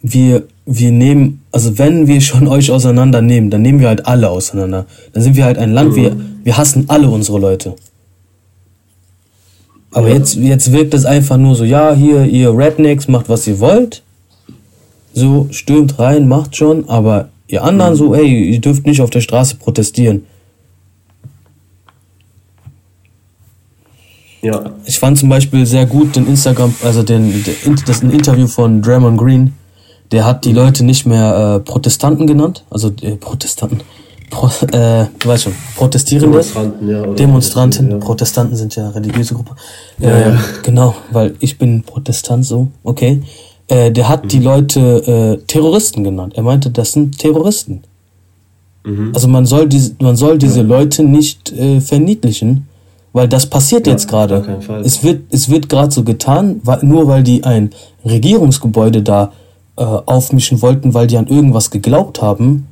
wir, 0.00 0.44
wir 0.64 0.92
nehmen, 0.92 1.42
also 1.50 1.76
wenn 1.78 2.06
wir 2.06 2.20
schon 2.20 2.46
euch 2.56 2.70
auseinandernehmen, 2.70 3.50
dann 3.50 3.62
nehmen 3.62 3.80
wir 3.80 3.88
halt 3.88 4.06
alle 4.06 4.30
auseinander. 4.30 4.86
Dann 5.12 5.24
sind 5.24 5.34
wir 5.34 5.44
halt 5.44 5.58
ein 5.58 5.72
Land, 5.72 5.90
mhm. 5.90 5.96
wir, 5.96 6.16
wir 6.44 6.56
hassen 6.56 6.84
alle 6.86 7.10
unsere 7.10 7.40
Leute. 7.40 7.74
Aber 9.90 10.08
ja. 10.08 10.14
jetzt, 10.14 10.36
jetzt 10.36 10.70
wirkt 10.70 10.94
es 10.94 11.04
einfach 11.04 11.36
nur 11.36 11.56
so, 11.56 11.64
ja, 11.64 11.92
hier, 11.94 12.26
ihr 12.26 12.56
Rednecks, 12.56 13.08
macht 13.08 13.28
was 13.28 13.48
ihr 13.48 13.58
wollt. 13.58 14.04
So, 15.12 15.48
stürmt 15.50 15.98
rein, 15.98 16.28
macht 16.28 16.56
schon, 16.56 16.88
aber 16.88 17.28
ihr 17.48 17.64
anderen 17.64 17.92
mhm. 17.92 17.96
so, 17.98 18.14
ey, 18.14 18.52
ihr 18.52 18.60
dürft 18.60 18.86
nicht 18.86 19.00
auf 19.00 19.10
der 19.10 19.20
Straße 19.20 19.56
protestieren. 19.56 20.24
Ja. 24.42 24.70
Ich 24.86 24.98
fand 24.98 25.18
zum 25.18 25.28
Beispiel 25.28 25.66
sehr 25.66 25.84
gut 25.86 26.16
den 26.16 26.26
Instagram, 26.26 26.74
also 26.82 27.02
den, 27.02 27.44
das 27.86 28.02
ein 28.02 28.10
Interview 28.10 28.46
von 28.46 28.80
Draymond 28.80 29.18
Green, 29.18 29.54
der 30.12 30.24
hat 30.24 30.44
die 30.44 30.52
Leute 30.52 30.84
nicht 30.84 31.06
mehr 31.06 31.56
äh, 31.56 31.60
Protestanten 31.60 32.26
genannt, 32.26 32.64
also 32.70 32.90
äh, 33.02 33.16
Protestanten, 33.16 33.82
Pro, 34.30 34.46
äh, 34.72 35.06
du 35.18 35.28
weißt 35.28 35.44
schon, 35.44 35.54
Protestierende, 35.76 36.30
Demonstranten, 36.30 36.88
ja, 36.88 37.06
Demonstranten, 37.06 37.90
ja. 37.90 37.96
Protestanten 37.98 38.56
sind 38.56 38.76
ja 38.76 38.88
religiöse 38.90 39.34
Gruppe. 39.34 39.56
Ja, 39.98 40.18
ja. 40.18 40.38
Genau, 40.62 40.94
weil 41.12 41.34
ich 41.40 41.58
bin 41.58 41.82
Protestant 41.82 42.44
so, 42.44 42.68
okay. 42.82 43.22
Äh, 43.70 43.92
der 43.92 44.08
hat 44.08 44.24
mhm. 44.24 44.28
die 44.28 44.38
Leute 44.40 44.80
äh, 45.40 45.46
Terroristen 45.46 46.02
genannt. 46.02 46.32
Er 46.36 46.42
meinte, 46.42 46.70
das 46.70 46.92
sind 46.92 47.18
Terroristen. 47.18 47.82
Mhm. 48.84 49.12
Also 49.14 49.28
man 49.28 49.46
soll 49.46 49.68
diese, 49.68 49.94
man 50.00 50.16
soll 50.16 50.38
diese 50.38 50.62
Leute 50.62 51.04
nicht 51.04 51.52
äh, 51.52 51.80
verniedlichen, 51.80 52.66
weil 53.12 53.28
das 53.28 53.46
passiert 53.46 53.86
jetzt 53.86 54.08
gerade. 54.08 54.58
Es 54.84 55.04
wird, 55.04 55.22
es 55.30 55.48
wird 55.48 55.68
gerade 55.68 55.92
so 55.92 56.02
getan, 56.02 56.60
weil, 56.64 56.80
nur 56.82 57.06
weil 57.06 57.22
die 57.22 57.44
ein 57.44 57.70
Regierungsgebäude 58.04 59.02
da 59.02 59.32
äh, 59.76 59.84
aufmischen 59.84 60.60
wollten, 60.62 60.92
weil 60.92 61.06
die 61.06 61.16
an 61.16 61.28
irgendwas 61.28 61.70
geglaubt 61.70 62.20
haben, 62.20 62.66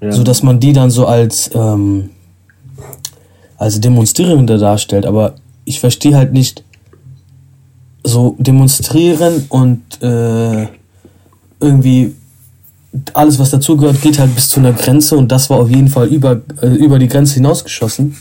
ja. 0.00 0.12
so 0.12 0.22
dass 0.22 0.42
man 0.42 0.60
die 0.60 0.72
dann 0.72 0.90
so 0.90 1.06
als 1.06 1.50
ähm, 1.54 2.10
als 3.58 3.80
Demonstrierende 3.80 4.56
darstellt. 4.56 5.04
Aber 5.04 5.34
ich 5.66 5.78
verstehe 5.78 6.16
halt 6.16 6.32
nicht 6.32 6.64
so 8.10 8.36
demonstrieren 8.38 9.46
und 9.48 9.82
äh, 10.02 10.66
irgendwie 11.60 12.14
alles, 13.12 13.38
was 13.38 13.50
dazugehört, 13.50 14.00
geht 14.02 14.18
halt 14.18 14.34
bis 14.34 14.48
zu 14.48 14.60
einer 14.60 14.72
Grenze 14.72 15.16
und 15.16 15.30
das 15.30 15.48
war 15.50 15.58
auf 15.58 15.70
jeden 15.70 15.88
Fall 15.88 16.08
über, 16.08 16.40
äh, 16.60 16.66
über 16.66 16.98
die 16.98 17.08
Grenze 17.08 17.34
hinausgeschossen. 17.34 18.16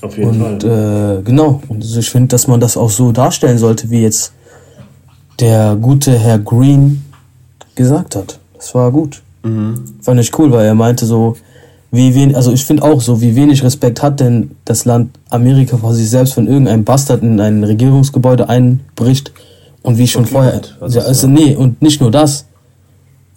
Auf 0.00 0.16
jeden 0.16 0.42
und, 0.42 0.62
Fall. 0.62 1.18
Äh, 1.18 1.22
genau. 1.22 1.62
Und 1.68 1.82
also 1.82 1.98
ich 1.98 2.10
finde, 2.10 2.28
dass 2.28 2.46
man 2.46 2.60
das 2.60 2.76
auch 2.76 2.90
so 2.90 3.12
darstellen 3.12 3.58
sollte, 3.58 3.90
wie 3.90 4.02
jetzt 4.02 4.32
der 5.40 5.76
gute 5.76 6.18
Herr 6.18 6.38
Green 6.38 7.04
gesagt 7.74 8.16
hat. 8.16 8.38
Das 8.54 8.74
war 8.74 8.90
gut. 8.90 9.22
Mhm. 9.42 9.84
Fand 10.02 10.20
ich 10.20 10.36
cool, 10.38 10.50
weil 10.52 10.66
er 10.66 10.74
meinte 10.74 11.06
so, 11.06 11.36
wie 11.90 12.14
wenig, 12.14 12.36
also 12.36 12.52
ich 12.52 12.64
finde 12.64 12.82
auch 12.82 13.00
so, 13.00 13.20
wie 13.20 13.34
wenig 13.34 13.62
Respekt 13.62 14.02
hat 14.02 14.20
denn 14.20 14.50
das 14.64 14.84
Land 14.84 15.18
Amerika 15.30 15.78
vor 15.78 15.94
sich 15.94 16.10
selbst, 16.10 16.36
wenn 16.36 16.46
irgendein 16.46 16.84
Bastard 16.84 17.22
in 17.22 17.40
ein 17.40 17.64
Regierungsgebäude 17.64 18.48
einbricht 18.48 19.32
und 19.82 19.96
wie 19.96 20.06
schon 20.06 20.26
vorher. 20.26 20.60
Also, 20.80 21.00
also 21.00 21.26
nee, 21.26 21.56
und 21.56 21.80
nicht 21.80 22.00
nur 22.00 22.10
das. 22.10 22.44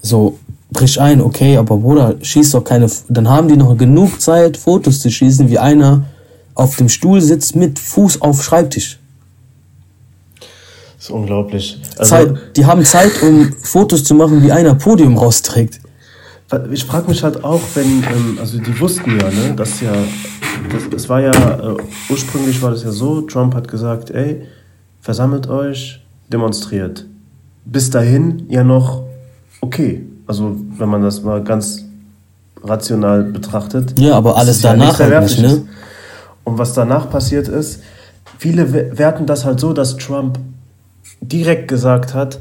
So, 0.02 0.38
bricht 0.72 1.00
ein, 1.00 1.22
okay, 1.22 1.58
aber 1.58 1.78
Bruder, 1.78 2.16
schießt 2.22 2.54
doch 2.54 2.64
keine. 2.64 2.88
Dann 3.08 3.30
haben 3.30 3.48
die 3.48 3.56
noch 3.56 3.78
genug 3.78 4.20
Zeit, 4.20 4.58
Fotos 4.58 5.00
zu 5.00 5.10
schießen, 5.10 5.50
wie 5.50 5.60
einer 5.60 6.04
auf 6.54 6.76
dem 6.76 6.90
Stuhl 6.90 7.22
sitzt 7.22 7.56
mit 7.56 7.80
Fuß 7.80 8.22
auf 8.22 8.44
Schreibtisch. 8.44 9.00
Das 10.98 11.06
ist 11.06 11.12
unglaublich. 11.12 11.80
Also, 11.98 12.10
Zeit, 12.10 12.34
die 12.56 12.66
haben 12.66 12.84
Zeit, 12.84 13.12
um 13.24 13.54
Fotos 13.62 14.04
zu 14.04 14.14
machen, 14.14 14.44
wie 14.44 14.52
einer 14.52 14.76
Podium 14.76 15.18
rausträgt. 15.18 15.80
Ich 16.72 16.86
frage 16.86 17.08
mich 17.10 17.24
halt 17.24 17.44
auch, 17.44 17.62
wenn, 17.76 18.04
ähm, 18.04 18.38
also 18.40 18.60
die 18.60 18.78
wussten 18.80 19.20
ja, 19.20 19.30
ne, 19.30 19.54
dass 19.56 19.80
ja, 19.82 19.94
das, 20.72 20.90
das 20.90 21.10
war 21.10 21.22
ja, 21.22 21.32
äh, 21.32 21.78
ursprünglich 22.10 22.62
war 22.62 22.72
das 22.72 22.84
ja 22.84 22.92
so, 22.92 23.22
Trump 23.22 23.56
hat 23.56 23.68
gesagt, 23.68 24.10
ey, 24.12 24.48
versammelt 25.00 25.48
euch, 25.48 26.02
demonstriert. 26.30 27.06
Bis 27.66 27.90
dahin 27.90 28.46
ja 28.50 28.64
noch 28.64 29.04
okay. 29.62 30.06
Also 30.28 30.56
wenn 30.78 30.90
man 30.90 31.02
das 31.02 31.24
mal 31.24 31.44
ganz 31.44 31.86
rational 32.64 33.24
betrachtet. 33.24 34.00
Ja, 34.00 34.16
aber 34.16 34.38
alles 34.38 34.62
danach 34.62 35.00
ja 35.00 35.10
halt 35.10 35.24
nicht, 35.24 35.42
ne? 35.42 35.64
Und 36.44 36.58
was 36.58 36.74
danach 36.74 37.10
passiert 37.10 37.48
ist, 37.48 37.82
viele 38.38 38.98
werten 38.98 39.26
das 39.26 39.46
halt 39.46 39.60
so, 39.60 39.74
dass 39.74 39.98
Trump 39.98 40.40
direkt 41.22 41.68
gesagt 41.68 42.14
hat, 42.14 42.40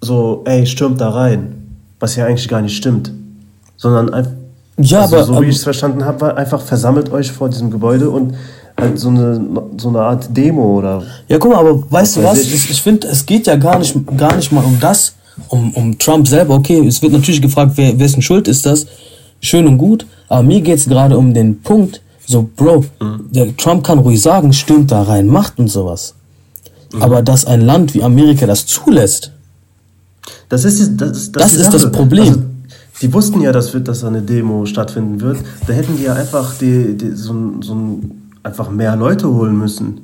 so, 0.00 0.42
ey, 0.46 0.66
stürmt 0.66 1.00
da 1.00 1.10
rein, 1.10 1.78
was 1.98 2.16
ja 2.16 2.26
eigentlich 2.26 2.48
gar 2.48 2.60
nicht 2.60 2.76
stimmt, 2.76 3.10
sondern 3.76 4.12
einfach, 4.12 4.32
ja, 4.78 5.02
also, 5.02 5.16
aber, 5.16 5.24
so 5.24 5.42
wie 5.42 5.46
ich 5.46 5.56
es 5.56 5.62
verstanden 5.62 6.04
habe, 6.04 6.20
war 6.20 6.36
einfach 6.36 6.60
versammelt 6.60 7.12
euch 7.12 7.30
vor 7.30 7.48
diesem 7.48 7.70
Gebäude 7.70 8.10
und 8.10 8.34
halt 8.78 8.98
so 8.98 9.08
eine, 9.08 9.40
so 9.76 9.88
eine 9.88 10.00
Art 10.00 10.36
Demo 10.36 10.78
oder. 10.78 11.02
Ja, 11.28 11.38
guck 11.38 11.52
mal, 11.52 11.60
aber 11.60 11.82
weißt 11.90 12.16
du 12.16 12.24
was? 12.24 12.38
Ich, 12.40 12.70
ich 12.70 12.82
finde, 12.82 13.06
es 13.06 13.24
geht 13.24 13.46
ja 13.46 13.56
gar 13.56 13.78
nicht, 13.78 13.94
gar 14.16 14.34
nicht 14.34 14.50
mal 14.50 14.64
um 14.64 14.78
das, 14.80 15.14
um, 15.48 15.72
um 15.74 15.98
Trump 15.98 16.26
selber. 16.26 16.54
Okay, 16.54 16.84
es 16.86 17.00
wird 17.02 17.12
natürlich 17.12 17.40
gefragt, 17.40 17.72
wer, 17.76 17.98
wessen 17.98 18.22
Schuld 18.22 18.48
ist 18.48 18.66
das? 18.66 18.86
Schön 19.40 19.66
und 19.66 19.78
gut, 19.78 20.06
aber 20.28 20.42
mir 20.42 20.60
geht 20.60 20.78
es 20.78 20.88
gerade 20.88 21.16
um 21.16 21.34
den 21.34 21.60
Punkt, 21.60 22.00
so, 22.26 22.48
Bro, 22.56 22.86
mhm. 23.00 23.28
der 23.30 23.56
Trump 23.56 23.84
kann 23.84 23.98
ruhig 23.98 24.20
sagen, 24.20 24.52
stürmt 24.52 24.90
da 24.90 25.02
rein, 25.02 25.26
macht 25.26 25.58
und 25.58 25.68
sowas. 25.68 26.14
Mhm. 26.92 27.02
Aber 27.02 27.22
dass 27.22 27.44
ein 27.44 27.60
Land 27.60 27.94
wie 27.94 28.02
Amerika 28.02 28.46
das 28.46 28.66
zulässt, 28.66 29.30
das 30.48 30.64
ist 30.64 30.96
das, 30.96 31.32
das, 31.32 31.32
das 31.32 31.52
ist 31.52 31.74
das 31.74 31.92
Problem. 31.92 32.28
Also, 32.28 32.42
die 33.02 33.12
wussten 33.12 33.40
ja, 33.40 33.52
dass, 33.52 33.72
dass 33.72 34.04
eine 34.04 34.22
Demo 34.22 34.66
stattfinden 34.66 35.20
wird. 35.20 35.38
Da 35.66 35.72
hätten 35.72 35.96
die 35.96 36.04
ja 36.04 36.14
einfach 36.14 36.54
die, 36.54 36.96
die, 36.96 37.10
so, 37.12 37.34
so 37.60 38.00
einfach 38.42 38.70
mehr 38.70 38.94
Leute 38.96 39.28
holen 39.28 39.58
müssen. 39.58 40.00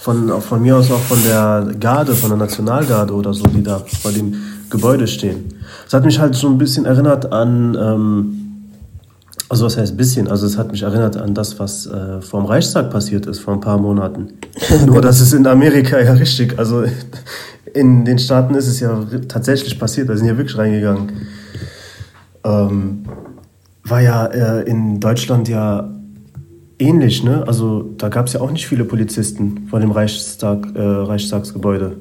Von, 0.00 0.40
von 0.42 0.60
mir 0.60 0.76
aus 0.76 0.90
auch 0.90 1.00
von 1.00 1.22
der 1.24 1.74
Garde, 1.80 2.14
von 2.14 2.28
der 2.28 2.38
Nationalgarde 2.38 3.14
oder 3.14 3.32
so, 3.32 3.44
die 3.44 3.62
da 3.62 3.82
vor 4.02 4.12
dem 4.12 4.34
Gebäude 4.68 5.06
stehen. 5.06 5.46
Das 5.84 5.94
hat 5.94 6.04
mich 6.04 6.18
halt 6.18 6.34
so 6.34 6.48
ein 6.48 6.58
bisschen 6.58 6.84
erinnert 6.84 7.32
an, 7.32 7.76
ähm, 7.80 8.40
also 9.48 9.64
was 9.64 9.76
heißt 9.76 9.96
bisschen, 9.96 10.28
also 10.28 10.46
es 10.46 10.58
hat 10.58 10.72
mich 10.72 10.82
erinnert 10.82 11.16
an 11.16 11.34
das, 11.34 11.58
was 11.58 11.86
äh, 11.86 12.20
vor 12.20 12.40
dem 12.40 12.46
Reichstag 12.46 12.90
passiert 12.90 13.26
ist, 13.26 13.40
vor 13.40 13.54
ein 13.54 13.60
paar 13.60 13.78
Monaten. 13.78 14.34
Nur 14.86 15.00
das 15.00 15.20
ist 15.20 15.32
in 15.32 15.46
Amerika 15.46 15.98
ja 15.98 16.12
richtig, 16.12 16.58
also 16.58 16.84
in 17.72 18.04
den 18.04 18.18
Staaten 18.18 18.54
ist 18.54 18.66
es 18.66 18.80
ja 18.80 19.04
tatsächlich 19.28 19.78
passiert, 19.78 20.08
da 20.08 20.16
sind 20.16 20.26
ja 20.26 20.36
wirklich 20.36 20.58
reingegangen. 20.58 21.12
Ähm, 22.44 23.04
war 23.84 24.00
ja 24.00 24.26
äh, 24.26 24.62
in 24.68 25.00
Deutschland 25.00 25.48
ja 25.48 25.90
ähnlich, 26.78 27.22
ne? 27.22 27.44
Also 27.46 27.90
da 27.98 28.08
gab 28.08 28.26
es 28.26 28.32
ja 28.32 28.40
auch 28.40 28.50
nicht 28.50 28.66
viele 28.66 28.84
Polizisten 28.84 29.66
vor 29.68 29.80
dem 29.80 29.90
Reichstag, 29.90 30.74
äh, 30.74 30.80
Reichstagsgebäude. 30.80 31.96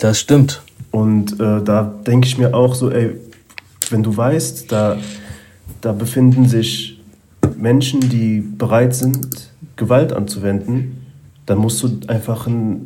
Das 0.00 0.18
stimmt. 0.18 0.62
Und 0.90 1.40
äh, 1.40 1.62
da 1.62 1.82
denke 2.06 2.26
ich 2.26 2.38
mir 2.38 2.54
auch 2.54 2.74
so, 2.74 2.90
ey, 2.90 3.18
wenn 3.90 4.02
du 4.02 4.16
weißt, 4.16 4.70
da, 4.70 4.98
da 5.80 5.92
befinden 5.92 6.46
sich 6.46 7.02
Menschen, 7.56 8.00
die 8.00 8.40
bereit 8.40 8.94
sind, 8.94 9.52
Gewalt 9.76 10.12
anzuwenden, 10.12 11.06
dann 11.46 11.58
musst 11.58 11.82
du 11.82 12.00
einfach 12.08 12.46
eine 12.46 12.80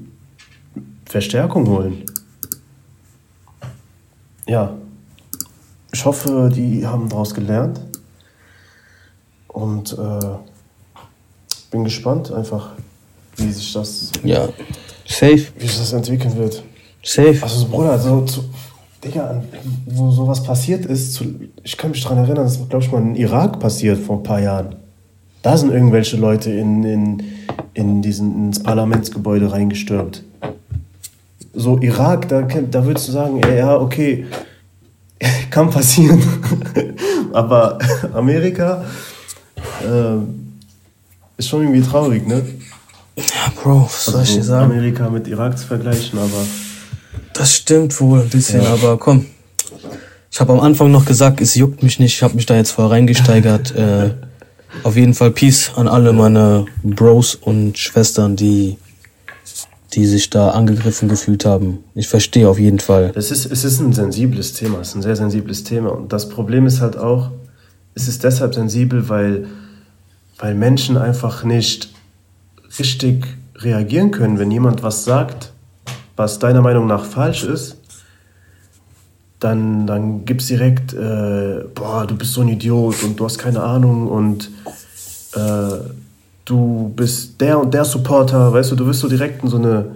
Verstärkung 1.06 1.66
holen. 1.68 2.04
Ja, 4.46 4.74
ich 5.92 6.04
hoffe, 6.04 6.50
die 6.54 6.86
haben 6.86 7.08
daraus 7.08 7.34
gelernt. 7.34 7.80
Und 9.48 9.92
äh, 9.92 10.26
bin 11.70 11.84
gespannt 11.84 12.32
einfach, 12.32 12.70
wie 13.36 13.50
sich 13.50 13.72
das. 13.72 14.10
Ja, 14.22 14.48
safe. 15.06 15.46
Wie 15.58 15.66
sich 15.66 15.78
das 15.78 15.92
entwickeln 15.92 16.36
wird. 16.36 16.62
Safe. 17.02 17.38
Also, 17.42 17.66
Bruder, 17.68 17.98
so, 17.98 18.22
zu, 18.22 18.44
Digga, 19.02 19.42
wo 19.86 20.10
sowas 20.10 20.42
passiert 20.42 20.84
ist, 20.84 21.14
zu, 21.14 21.24
ich 21.62 21.76
kann 21.76 21.90
mich 21.90 22.02
daran 22.02 22.18
erinnern, 22.18 22.44
das 22.44 22.56
ist, 22.56 22.68
glaube 22.68 22.84
ich, 22.84 22.92
mal 22.92 23.00
in 23.00 23.16
Irak 23.16 23.58
passiert 23.58 23.98
vor 23.98 24.18
ein 24.18 24.22
paar 24.22 24.40
Jahren. 24.40 24.76
Da 25.42 25.56
sind 25.56 25.72
irgendwelche 25.72 26.18
Leute 26.18 26.50
in, 26.50 26.84
in, 26.84 27.22
in 27.72 28.02
diesen, 28.02 28.48
ins 28.48 28.62
Parlamentsgebäude 28.62 29.50
reingestürmt. 29.50 30.22
So, 31.54 31.78
Irak, 31.78 32.28
da, 32.28 32.42
da 32.42 32.84
würdest 32.84 33.08
du 33.08 33.12
sagen, 33.12 33.40
ja, 33.56 33.76
okay, 33.76 34.26
kann 35.50 35.70
passieren. 35.70 36.22
Aber 37.32 37.78
Amerika 38.12 38.84
äh, 39.82 40.16
ist 41.36 41.48
schon 41.48 41.62
irgendwie 41.62 41.82
traurig, 41.82 42.26
ne? 42.26 42.42
Ja, 43.16 43.52
Bro, 43.62 43.84
was 43.84 44.06
soll 44.06 44.22
ich 44.22 44.30
dir 44.30 44.36
also 44.38 44.48
sagen? 44.48 44.72
Amerika 44.72 45.10
mit 45.10 45.28
Irak 45.28 45.58
zu 45.58 45.66
vergleichen, 45.66 46.18
aber 46.18 46.46
das 47.34 47.54
stimmt 47.54 47.98
wohl 48.00 48.20
ein 48.20 48.28
bisschen, 48.28 48.62
ja. 48.62 48.72
aber 48.72 48.98
komm. 48.98 49.26
Ich 50.32 50.40
habe 50.40 50.52
am 50.52 50.60
Anfang 50.60 50.90
noch 50.92 51.04
gesagt, 51.04 51.40
es 51.40 51.54
juckt 51.54 51.82
mich 51.82 51.98
nicht. 51.98 52.14
Ich 52.14 52.22
habe 52.22 52.34
mich 52.34 52.46
da 52.46 52.54
jetzt 52.54 52.70
voll 52.70 52.86
reingesteigert. 52.86 53.74
äh, 53.76 54.10
auf 54.84 54.96
jeden 54.96 55.14
Fall 55.14 55.32
Peace 55.32 55.72
an 55.74 55.88
alle 55.88 56.12
meine 56.12 56.66
Bros 56.82 57.34
und 57.34 57.76
Schwestern, 57.76 58.36
die, 58.36 58.76
die 59.92 60.06
sich 60.06 60.30
da 60.30 60.50
angegriffen 60.50 61.08
gefühlt 61.08 61.44
haben. 61.44 61.84
Ich 61.94 62.08
verstehe 62.08 62.48
auf 62.48 62.58
jeden 62.58 62.80
Fall. 62.80 63.12
Das 63.14 63.30
ist, 63.30 63.50
es 63.50 63.64
ist 63.64 63.80
ein 63.80 63.92
sensibles 63.92 64.52
Thema, 64.52 64.80
es 64.80 64.88
ist 64.88 64.96
ein 64.96 65.02
sehr 65.02 65.16
sensibles 65.16 65.64
Thema. 65.64 65.90
Und 65.90 66.12
das 66.12 66.28
Problem 66.28 66.66
ist 66.66 66.80
halt 66.80 66.96
auch, 66.96 67.30
es 67.94 68.08
ist 68.08 68.24
deshalb 68.24 68.54
sensibel, 68.54 69.08
weil, 69.08 69.48
weil 70.38 70.54
Menschen 70.54 70.96
einfach 70.96 71.44
nicht 71.44 71.92
richtig 72.78 73.26
reagieren 73.56 74.10
können, 74.10 74.38
wenn 74.38 74.50
jemand 74.50 74.82
was 74.82 75.04
sagt 75.04 75.52
was 76.20 76.38
deiner 76.38 76.60
Meinung 76.60 76.86
nach 76.86 77.06
falsch 77.06 77.44
ist, 77.44 77.78
dann, 79.38 79.86
dann 79.86 80.26
gibt 80.26 80.42
es 80.42 80.48
direkt, 80.48 80.92
äh, 80.92 81.64
boah, 81.74 82.06
du 82.06 82.14
bist 82.14 82.34
so 82.34 82.42
ein 82.42 82.48
Idiot 82.48 83.02
und 83.02 83.18
du 83.18 83.24
hast 83.24 83.38
keine 83.38 83.62
Ahnung 83.62 84.06
und 84.06 84.50
äh, 85.34 85.78
du 86.50 86.92
bist 86.96 87.40
der 87.40 87.58
und 87.58 87.72
der 87.72 87.84
Supporter, 87.84 88.52
weißt 88.52 88.72
du, 88.72 88.76
du 88.76 88.86
wirst 88.86 89.00
so 89.00 89.08
direkt 89.08 89.42
in 89.42 89.50
so 89.50 89.56
eine 89.56 89.86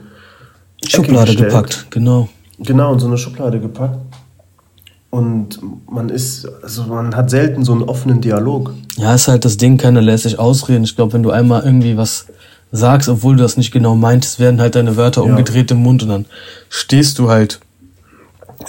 Schublade 0.86 1.34
gepackt, 1.34 1.86
genau. 1.90 2.28
Genau, 2.58 2.92
in 2.92 3.00
so 3.00 3.06
eine 3.06 3.18
Schublade 3.18 3.58
gepackt. 3.58 3.98
Und 5.10 5.60
man 5.90 6.08
ist, 6.08 6.46
also 6.62 6.84
man 6.84 7.14
hat 7.14 7.30
selten 7.30 7.64
so 7.64 7.72
einen 7.72 7.82
offenen 7.82 8.20
Dialog. 8.20 8.72
Ja, 8.96 9.14
ist 9.14 9.28
halt 9.28 9.44
das 9.44 9.56
Ding, 9.56 9.76
keiner 9.76 10.02
lässt 10.02 10.24
sich 10.24 10.38
ausreden. 10.38 10.84
Ich 10.84 10.96
glaube, 10.96 11.12
wenn 11.12 11.22
du 11.22 11.30
einmal 11.30 11.62
irgendwie 11.64 11.96
was 11.96 12.26
sagst, 12.72 13.08
obwohl 13.08 13.36
du 13.36 13.42
das 13.42 13.56
nicht 13.56 13.72
genau 13.72 13.94
meintest, 13.94 14.40
werden 14.40 14.60
halt 14.60 14.74
deine 14.74 14.96
Wörter 14.96 15.24
ja. 15.24 15.30
umgedreht 15.30 15.70
im 15.70 15.78
Mund 15.78 16.02
und 16.02 16.08
dann 16.08 16.26
stehst 16.68 17.18
du 17.18 17.30
halt 17.30 17.60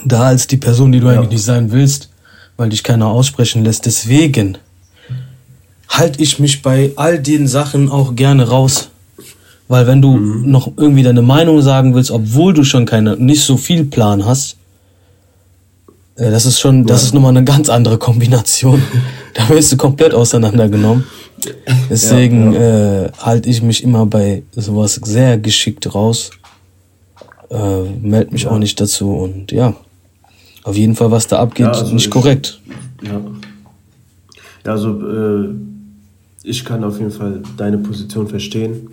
da 0.05 0.23
als 0.23 0.47
die 0.47 0.57
Person, 0.57 0.91
die 0.91 0.99
du 0.99 1.07
ja. 1.07 1.13
eigentlich 1.13 1.31
nicht 1.31 1.45
sein 1.45 1.71
willst, 1.71 2.09
weil 2.57 2.69
dich 2.69 2.83
keiner 2.83 3.07
aussprechen 3.07 3.63
lässt. 3.63 3.85
Deswegen 3.85 4.59
halte 5.89 6.21
ich 6.21 6.39
mich 6.39 6.61
bei 6.61 6.91
all 6.95 7.19
den 7.19 7.47
Sachen 7.47 7.89
auch 7.89 8.15
gerne 8.15 8.47
raus. 8.47 8.89
Weil 9.67 9.87
wenn 9.87 10.01
du 10.01 10.15
mhm. 10.15 10.51
noch 10.51 10.71
irgendwie 10.77 11.03
deine 11.03 11.21
Meinung 11.21 11.61
sagen 11.61 11.95
willst, 11.95 12.11
obwohl 12.11 12.53
du 12.53 12.63
schon 12.63 12.85
keine, 12.85 13.17
nicht 13.17 13.43
so 13.43 13.57
viel 13.57 13.85
Plan 13.85 14.25
hast, 14.25 14.57
äh, 16.15 16.29
das 16.29 16.45
ist 16.45 16.59
schon, 16.59 16.85
das 16.85 17.03
ist 17.03 17.13
nochmal 17.13 17.31
eine 17.31 17.43
ganz 17.43 17.69
andere 17.69 17.97
Kombination. 17.97 18.81
da 19.33 19.49
wirst 19.49 19.71
du 19.71 19.77
komplett 19.77 20.13
auseinandergenommen. 20.13 21.05
Deswegen 21.89 22.53
ja, 22.53 22.61
ja. 22.61 23.05
äh, 23.05 23.11
halte 23.19 23.49
ich 23.49 23.61
mich 23.61 23.83
immer 23.83 24.05
bei 24.05 24.43
sowas 24.51 24.99
sehr 25.03 25.37
geschickt 25.37 25.93
raus. 25.93 26.31
Äh, 27.49 27.83
meld 28.01 28.31
mich 28.31 28.43
ja. 28.43 28.51
auch 28.51 28.57
nicht 28.57 28.79
dazu 28.81 29.13
und 29.13 29.51
ja, 29.51 29.75
auf 30.63 30.75
jeden 30.75 30.95
Fall, 30.95 31.11
was 31.11 31.27
da 31.27 31.39
abgeht, 31.39 31.67
also 31.67 31.93
nicht 31.93 32.05
ich, 32.05 32.11
korrekt. 32.11 32.59
Ja, 33.03 33.21
ja 34.65 34.71
also 34.71 34.89
äh, 34.89 35.49
ich 36.45 36.63
kann 36.63 36.83
auf 36.83 36.99
jeden 36.99 37.11
Fall 37.11 37.41
deine 37.57 37.77
Position 37.77 38.27
verstehen. 38.27 38.89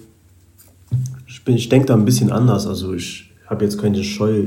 Ich, 1.26 1.44
bin, 1.44 1.56
ich 1.56 1.68
denke 1.68 1.86
da 1.86 1.94
ein 1.94 2.04
bisschen 2.04 2.30
anders. 2.30 2.66
Also 2.66 2.94
ich 2.94 3.30
habe 3.46 3.64
jetzt 3.64 3.80
keine 3.80 4.02
Scheu 4.02 4.44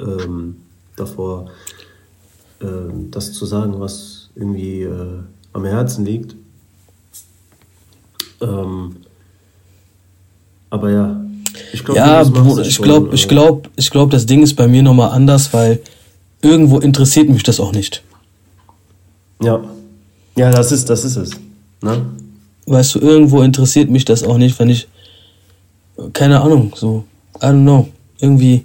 ähm, 0.00 0.56
davor, 0.96 1.50
äh, 2.60 2.66
das 3.10 3.32
zu 3.32 3.46
sagen, 3.46 3.80
was 3.80 4.30
irgendwie 4.34 4.82
äh, 4.82 5.18
am 5.52 5.64
Herzen 5.64 6.04
liegt. 6.04 6.36
Ähm, 8.40 8.96
aber 10.70 10.90
ja, 10.90 11.20
ich 11.72 11.84
glaube, 11.84 11.98
ja, 11.98 12.22
ich 12.62 12.80
glaube, 12.80 13.14
ich 13.14 13.28
glaube, 13.28 13.68
ich 13.76 13.90
glaube, 13.90 14.12
das 14.12 14.26
Ding 14.26 14.42
ist 14.42 14.54
bei 14.54 14.68
mir 14.68 14.82
nochmal 14.82 15.10
anders, 15.10 15.52
weil 15.52 15.80
irgendwo 16.42 16.78
interessiert 16.78 17.28
mich 17.28 17.42
das 17.42 17.58
auch 17.58 17.72
nicht. 17.72 18.02
Ja, 19.42 19.60
ja, 20.36 20.50
das 20.50 20.70
ist, 20.70 20.88
das 20.88 21.04
ist 21.04 21.16
es. 21.16 21.30
Ne? 21.82 22.06
Weißt 22.68 22.94
du, 22.94 23.00
irgendwo 23.00 23.42
interessiert 23.42 23.90
mich 23.90 24.04
das 24.04 24.22
auch 24.22 24.38
nicht, 24.38 24.58
wenn 24.58 24.68
ich, 24.68 24.88
keine 26.12 26.40
Ahnung, 26.40 26.72
so, 26.76 27.04
I 27.36 27.46
don't 27.46 27.62
know, 27.62 27.88
irgendwie 28.20 28.64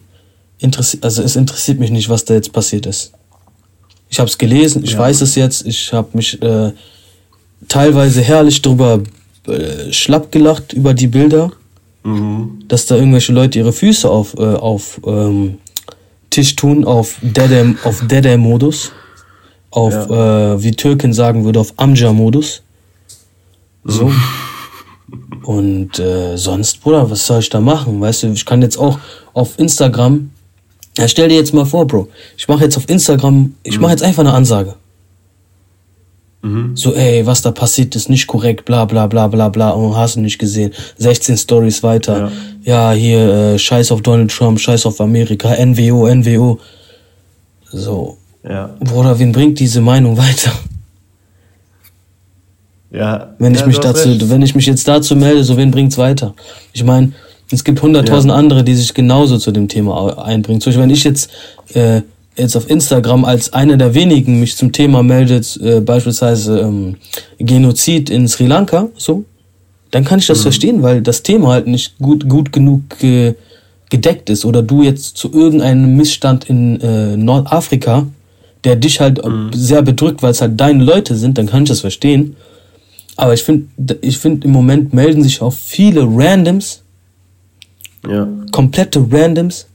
interessiert, 0.60 1.04
also 1.04 1.22
es 1.22 1.36
interessiert 1.36 1.80
mich 1.80 1.92
nicht, 1.92 2.10
was 2.10 2.26
da 2.26 2.34
jetzt 2.34 2.52
passiert 2.52 2.86
ist. 2.86 3.12
Ich 4.10 4.20
habe 4.20 4.30
es 4.30 4.38
gelesen, 4.38 4.84
ich 4.84 4.94
ja. 4.94 5.00
weiß 5.00 5.22
es 5.22 5.36
jetzt, 5.36 5.66
ich 5.66 5.94
habe 5.94 6.10
mich 6.14 6.42
äh, 6.42 6.72
teilweise 7.68 8.22
herrlich 8.22 8.62
drüber 8.62 9.02
äh, 9.48 9.92
schlapp 9.92 10.32
gelacht 10.32 10.74
über 10.74 10.94
die 10.94 11.08
Bilder, 11.08 11.52
mhm. 12.04 12.64
dass 12.68 12.86
da 12.86 12.96
irgendwelche 12.96 13.34
Leute 13.34 13.60
ihre 13.60 13.74
Füße 13.74 14.10
auf, 14.10 14.36
äh, 14.38 14.42
auf 14.42 15.00
ähm, 15.06 15.58
Tisch 16.30 16.56
tun, 16.56 16.84
auf 16.84 17.18
Dede, 17.22 17.76
auf 17.84 18.06
Dede-Modus, 18.08 18.92
auf, 19.70 19.94
ja. 19.94 20.54
äh, 20.54 20.64
wie 20.64 20.72
Türkin 20.72 21.14
sagen 21.14 21.46
würde, 21.46 21.60
auf 21.60 21.74
Amja-Modus. 21.78 22.63
So. 23.84 24.12
Und 25.44 26.00
äh, 26.00 26.38
sonst, 26.38 26.82
Bruder, 26.82 27.10
was 27.10 27.28
soll 27.28 27.40
ich 27.40 27.50
da 27.50 27.60
machen? 27.60 28.00
Weißt 28.00 28.24
du, 28.24 28.28
ich 28.32 28.46
kann 28.46 28.62
jetzt 28.62 28.78
auch 28.78 28.98
auf 29.34 29.60
Instagram, 29.60 30.32
ja, 30.98 31.08
stell 31.08 31.30
dir 31.30 31.36
jetzt 31.36 31.54
mal 31.54 31.66
vor, 31.66 31.86
Bro, 31.86 32.08
ich 32.38 32.48
mache 32.48 32.64
jetzt 32.64 32.78
auf 32.78 32.90
Instagram, 32.90 33.54
ich 33.64 33.80
mache 33.80 33.90
mhm. 33.90 33.92
jetzt 33.92 34.04
einfach 34.04 34.22
eine 34.22 34.34
Ansage. 34.34 34.76
Mhm. 36.44 36.76
So, 36.76 36.94
ey, 36.94 37.26
was 37.26 37.42
da 37.42 37.52
passiert, 37.52 37.96
ist 37.96 38.10
nicht 38.10 38.28
korrekt, 38.28 38.66
bla 38.66 38.86
bla 38.86 39.08
bla 39.08 39.28
bla 39.28 39.50
bla, 39.50 39.70
und 39.72 39.96
hast 39.96 40.16
du 40.16 40.22
nicht 40.22 40.38
gesehen. 40.40 40.74
16 40.98 41.38
Stories 41.38 41.84
weiter. 41.84 42.32
Ja, 42.64 42.92
ja 42.92 42.98
hier, 42.98 43.34
äh, 43.34 43.60
scheiß 43.60 43.92
auf 43.92 44.02
Donald 44.02 44.32
Trump, 44.32 44.60
scheiß 44.60 44.86
auf 44.86 45.00
Amerika, 45.02 45.54
NWO, 45.54 46.08
NWO. 46.14 46.60
So. 47.72 48.18
Ja. 48.48 48.76
Bruder, 48.80 49.18
wen 49.20 49.32
bringt 49.32 49.60
diese 49.60 49.82
Meinung 49.82 50.18
weiter? 50.18 50.52
Ja. 52.94 53.34
Wenn 53.40 53.54
ich 53.54 53.62
ja, 53.62 53.68
mich 53.68 53.80
dazu, 53.80 54.10
recht. 54.10 54.30
wenn 54.30 54.42
ich 54.42 54.56
mich 54.56 54.68
jetzt 54.68 54.88
dazu 54.88 55.16
melde, 55.16 55.44
so 55.44 55.58
wen 55.58 55.72
bringt's 55.72 55.98
weiter? 55.98 56.34
Ich 56.74 56.84
meine, 56.84 57.12
es 57.52 57.64
gibt 57.64 57.82
hunderttausend 57.82 58.32
ja. 58.32 58.38
andere, 58.38 58.64
die 58.64 58.76
sich 58.76 58.94
genauso 58.94 59.38
zu 59.38 59.52
dem 59.52 59.68
Thema 59.68 60.24
einbringen. 60.24 60.62
Zum 60.62 60.70
Beispiel, 60.72 60.84
wenn 60.84 60.90
ich 60.92 61.04
jetzt 61.04 61.30
äh, 61.74 62.02
jetzt 62.36 62.56
auf 62.56 62.70
Instagram 62.70 63.26
als 63.26 63.54
einer 63.54 63.78
der 63.78 63.94
wenigen 63.94 64.40
mich 64.40 64.56
zum 64.56 64.72
Thema 64.72 65.04
meldet, 65.04 65.60
äh, 65.62 65.82
beispielsweise 65.82 66.60
ähm, 66.60 66.96
Genozid 67.40 68.10
in 68.10 68.28
Sri 68.28 68.46
Lanka, 68.46 68.90
so, 68.96 69.26
dann 69.92 70.04
kann 70.04 70.20
ich 70.20 70.28
das 70.28 70.40
mhm. 70.40 70.44
verstehen, 70.44 70.84
weil 70.84 71.02
das 71.02 71.24
Thema 71.24 71.50
halt 71.50 71.68
nicht 71.68 71.98
gut, 72.00 72.28
gut 72.28 72.52
genug 72.52 72.82
äh, 73.04 73.34
gedeckt 73.90 74.30
ist. 74.30 74.46
Oder 74.46 74.64
du 74.64 74.82
jetzt 74.82 75.18
zu 75.18 75.32
irgendeinem 75.32 75.96
Missstand 75.96 76.50
in 76.50 76.82
äh, 76.82 77.16
Nordafrika, 77.16 78.08
der 78.64 78.76
dich 78.76 79.00
halt 79.00 79.24
mhm. 79.24 79.52
sehr 79.54 79.82
bedrückt, 79.82 80.24
weil 80.24 80.32
es 80.32 80.42
halt 80.42 80.60
deine 80.60 80.84
Leute 80.84 81.16
sind, 81.16 81.38
dann 81.38 81.48
kann 81.48 81.64
ich 81.64 81.70
das 81.70 81.82
verstehen. 81.82 82.36
Aber 83.16 83.34
ich 83.34 83.44
finde, 83.44 83.68
ich 84.02 84.18
finde 84.18 84.48
im 84.48 84.54
Moment 84.54 84.94
melden 84.94 85.24
sich 85.24 85.42
auch 85.42 85.54
viele 85.54 86.02
Randoms, 86.02 86.84
ja. 88.08 88.28
komplette 88.52 89.06
Randoms 89.12 89.68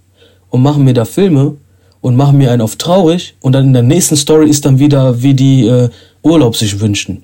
und 0.50 0.62
machen 0.62 0.84
mir 0.84 0.94
da 0.94 1.04
Filme 1.04 1.56
und 2.00 2.16
machen 2.16 2.38
mir 2.38 2.50
einen 2.50 2.62
auf 2.62 2.76
traurig 2.76 3.36
und 3.40 3.52
dann 3.52 3.66
in 3.66 3.72
der 3.72 3.82
nächsten 3.82 4.16
Story 4.16 4.48
ist 4.48 4.64
dann 4.64 4.78
wieder, 4.78 5.22
wie 5.22 5.34
die 5.34 5.66
äh, 5.66 5.88
Urlaub 6.22 6.56
sich 6.56 6.80
wünschen. 6.80 7.22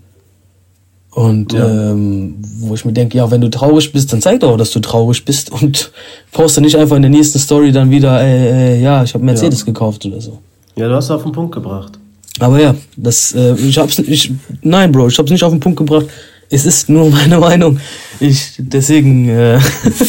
Und 1.10 1.52
ja. 1.52 1.92
ähm, 1.92 2.36
wo 2.58 2.74
ich 2.74 2.84
mir 2.84 2.92
denke, 2.92 3.16
ja, 3.16 3.30
wenn 3.30 3.40
du 3.40 3.48
traurig 3.48 3.92
bist, 3.92 4.12
dann 4.12 4.20
zeig 4.20 4.40
doch, 4.40 4.56
dass 4.56 4.72
du 4.72 4.80
traurig 4.80 5.24
bist 5.24 5.50
und 5.52 5.92
poste 6.32 6.60
nicht 6.60 6.76
einfach 6.76 6.96
in 6.96 7.02
der 7.02 7.10
nächsten 7.10 7.38
Story 7.38 7.70
dann 7.70 7.90
wieder, 7.90 8.20
äh, 8.20 8.74
äh, 8.74 8.82
ja, 8.82 9.04
ich 9.04 9.14
habe 9.14 9.24
Mercedes 9.24 9.60
ja. 9.60 9.66
gekauft 9.66 10.04
oder 10.06 10.20
so. 10.20 10.38
Ja, 10.74 10.88
du 10.88 10.94
hast 10.96 11.12
auf 11.12 11.22
den 11.22 11.30
Punkt 11.30 11.54
gebracht. 11.54 12.00
Aber 12.40 12.60
ja, 12.60 12.74
das, 12.96 13.34
äh, 13.34 13.54
ich 13.54 13.78
hab's 13.78 13.98
nicht, 13.98 14.32
nein, 14.62 14.90
Bro, 14.90 15.08
ich 15.08 15.18
hab's 15.18 15.30
nicht 15.30 15.44
auf 15.44 15.52
den 15.52 15.60
Punkt 15.60 15.78
gebracht. 15.78 16.06
Es 16.50 16.66
ist 16.66 16.88
nur 16.88 17.10
meine 17.10 17.38
Meinung. 17.38 17.78
Ich, 18.20 18.54
deswegen, 18.58 19.28
äh, 19.28 19.58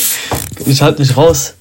ich 0.66 0.82
halte 0.82 1.02
mich 1.02 1.16
raus. 1.16 1.56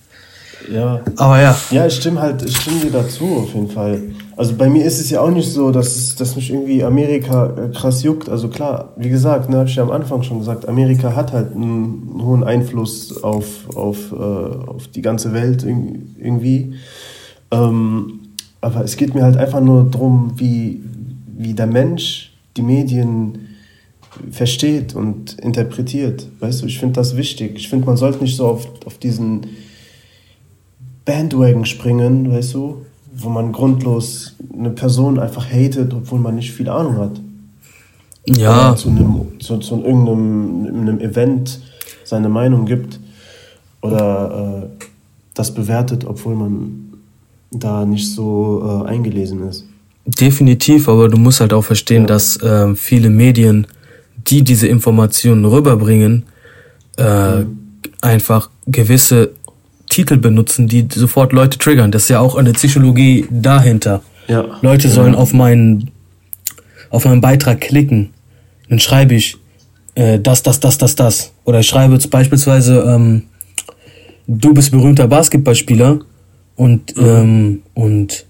Ja. 0.72 1.00
Aber 1.16 1.40
ja. 1.40 1.56
Ja, 1.70 1.86
ich 1.86 1.94
stimme 1.94 2.20
halt, 2.20 2.42
ich 2.42 2.56
stimme 2.56 2.80
dir 2.80 2.90
dazu 2.90 3.24
auf 3.42 3.54
jeden 3.54 3.68
Fall. 3.68 4.02
Also 4.36 4.54
bei 4.54 4.68
mir 4.68 4.84
ist 4.84 4.98
es 4.98 5.10
ja 5.10 5.20
auch 5.20 5.30
nicht 5.30 5.52
so, 5.52 5.70
dass, 5.70 5.94
es, 5.94 6.16
dass 6.16 6.34
mich 6.34 6.50
irgendwie 6.50 6.82
Amerika 6.82 7.52
äh, 7.56 7.68
krass 7.72 8.02
juckt. 8.02 8.28
Also 8.28 8.48
klar, 8.48 8.92
wie 8.96 9.10
gesagt, 9.10 9.48
ne, 9.50 9.58
habe 9.58 9.68
ich 9.68 9.76
ja 9.76 9.82
am 9.82 9.90
Anfang 9.90 10.22
schon 10.22 10.38
gesagt, 10.38 10.66
Amerika 10.66 11.14
hat 11.14 11.32
halt 11.32 11.54
einen 11.54 12.20
hohen 12.22 12.42
Einfluss 12.42 13.22
auf, 13.22 13.68
auf, 13.74 14.12
äh, 14.12 14.16
auf 14.16 14.88
die 14.88 15.02
ganze 15.02 15.32
Welt 15.32 15.62
irgendwie. 15.62 16.74
Ähm, 17.50 18.20
aber 18.64 18.82
es 18.82 18.96
geht 18.96 19.14
mir 19.14 19.22
halt 19.22 19.36
einfach 19.36 19.60
nur 19.60 19.84
darum, 19.90 20.32
wie, 20.36 20.82
wie 21.36 21.52
der 21.52 21.66
Mensch 21.66 22.32
die 22.56 22.62
Medien 22.62 23.48
versteht 24.30 24.94
und 24.94 25.34
interpretiert. 25.40 26.28
Weißt 26.40 26.62
du, 26.62 26.66
ich 26.66 26.78
finde 26.78 26.94
das 26.94 27.16
wichtig. 27.16 27.56
Ich 27.56 27.68
finde, 27.68 27.86
man 27.86 27.96
sollte 27.96 28.22
nicht 28.22 28.36
so 28.36 28.46
auf, 28.46 28.66
auf 28.86 28.96
diesen 28.96 29.42
Bandwagon 31.04 31.66
springen, 31.66 32.32
weißt 32.32 32.54
du, 32.54 32.86
wo 33.14 33.28
man 33.28 33.52
grundlos 33.52 34.34
eine 34.56 34.70
Person 34.70 35.18
einfach 35.18 35.46
hatet, 35.50 35.92
obwohl 35.92 36.20
man 36.20 36.36
nicht 36.36 36.52
viel 36.52 36.70
Ahnung 36.70 36.96
hat. 36.96 37.20
Ja. 38.26 38.68
Oder 38.68 38.76
zu, 38.76 38.88
einem, 38.88 39.40
zu, 39.40 39.58
zu 39.58 39.82
irgendeinem 39.82 40.66
einem 40.66 41.00
Event 41.00 41.60
seine 42.04 42.30
Meinung 42.30 42.64
gibt 42.64 42.98
oder 43.82 44.70
äh, 44.80 44.84
das 45.34 45.52
bewertet, 45.52 46.06
obwohl 46.06 46.34
man 46.34 46.83
da 47.58 47.84
nicht 47.84 48.10
so 48.10 48.84
äh, 48.84 48.88
eingelesen 48.88 49.48
ist. 49.48 49.64
Definitiv, 50.06 50.88
aber 50.88 51.08
du 51.08 51.16
musst 51.16 51.40
halt 51.40 51.52
auch 51.52 51.64
verstehen, 51.64 52.02
ja. 52.02 52.08
dass 52.08 52.36
äh, 52.42 52.74
viele 52.74 53.08
Medien, 53.10 53.66
die 54.26 54.42
diese 54.42 54.68
Informationen 54.68 55.44
rüberbringen, 55.44 56.24
äh, 56.98 57.38
mhm. 57.38 57.58
einfach 58.00 58.50
gewisse 58.66 59.32
Titel 59.88 60.16
benutzen, 60.16 60.68
die 60.68 60.86
sofort 60.92 61.32
Leute 61.32 61.58
triggern. 61.58 61.90
Das 61.90 62.04
ist 62.04 62.08
ja 62.10 62.20
auch 62.20 62.36
eine 62.36 62.52
Psychologie 62.52 63.26
dahinter. 63.30 64.02
Ja. 64.28 64.44
Leute 64.62 64.88
sollen 64.88 65.14
ja. 65.14 65.18
auf 65.18 65.32
meinen 65.32 65.90
auf 66.90 67.04
meinen 67.04 67.20
Beitrag 67.20 67.60
klicken. 67.60 68.10
Dann 68.68 68.78
schreibe 68.78 69.14
ich 69.14 69.36
äh, 69.94 70.18
das, 70.20 70.42
das, 70.42 70.60
das, 70.60 70.78
das, 70.78 70.94
das. 70.94 71.32
Oder 71.44 71.60
ich 71.60 71.66
schreibe 71.66 71.94
jetzt 71.94 72.08
beispielsweise, 72.10 72.80
ähm, 72.86 73.24
du 74.26 74.54
bist 74.54 74.70
berühmter 74.70 75.08
Basketballspieler 75.08 76.00
und, 76.56 76.96
mhm. 76.96 77.04
ähm, 77.04 77.62
und 77.74 78.26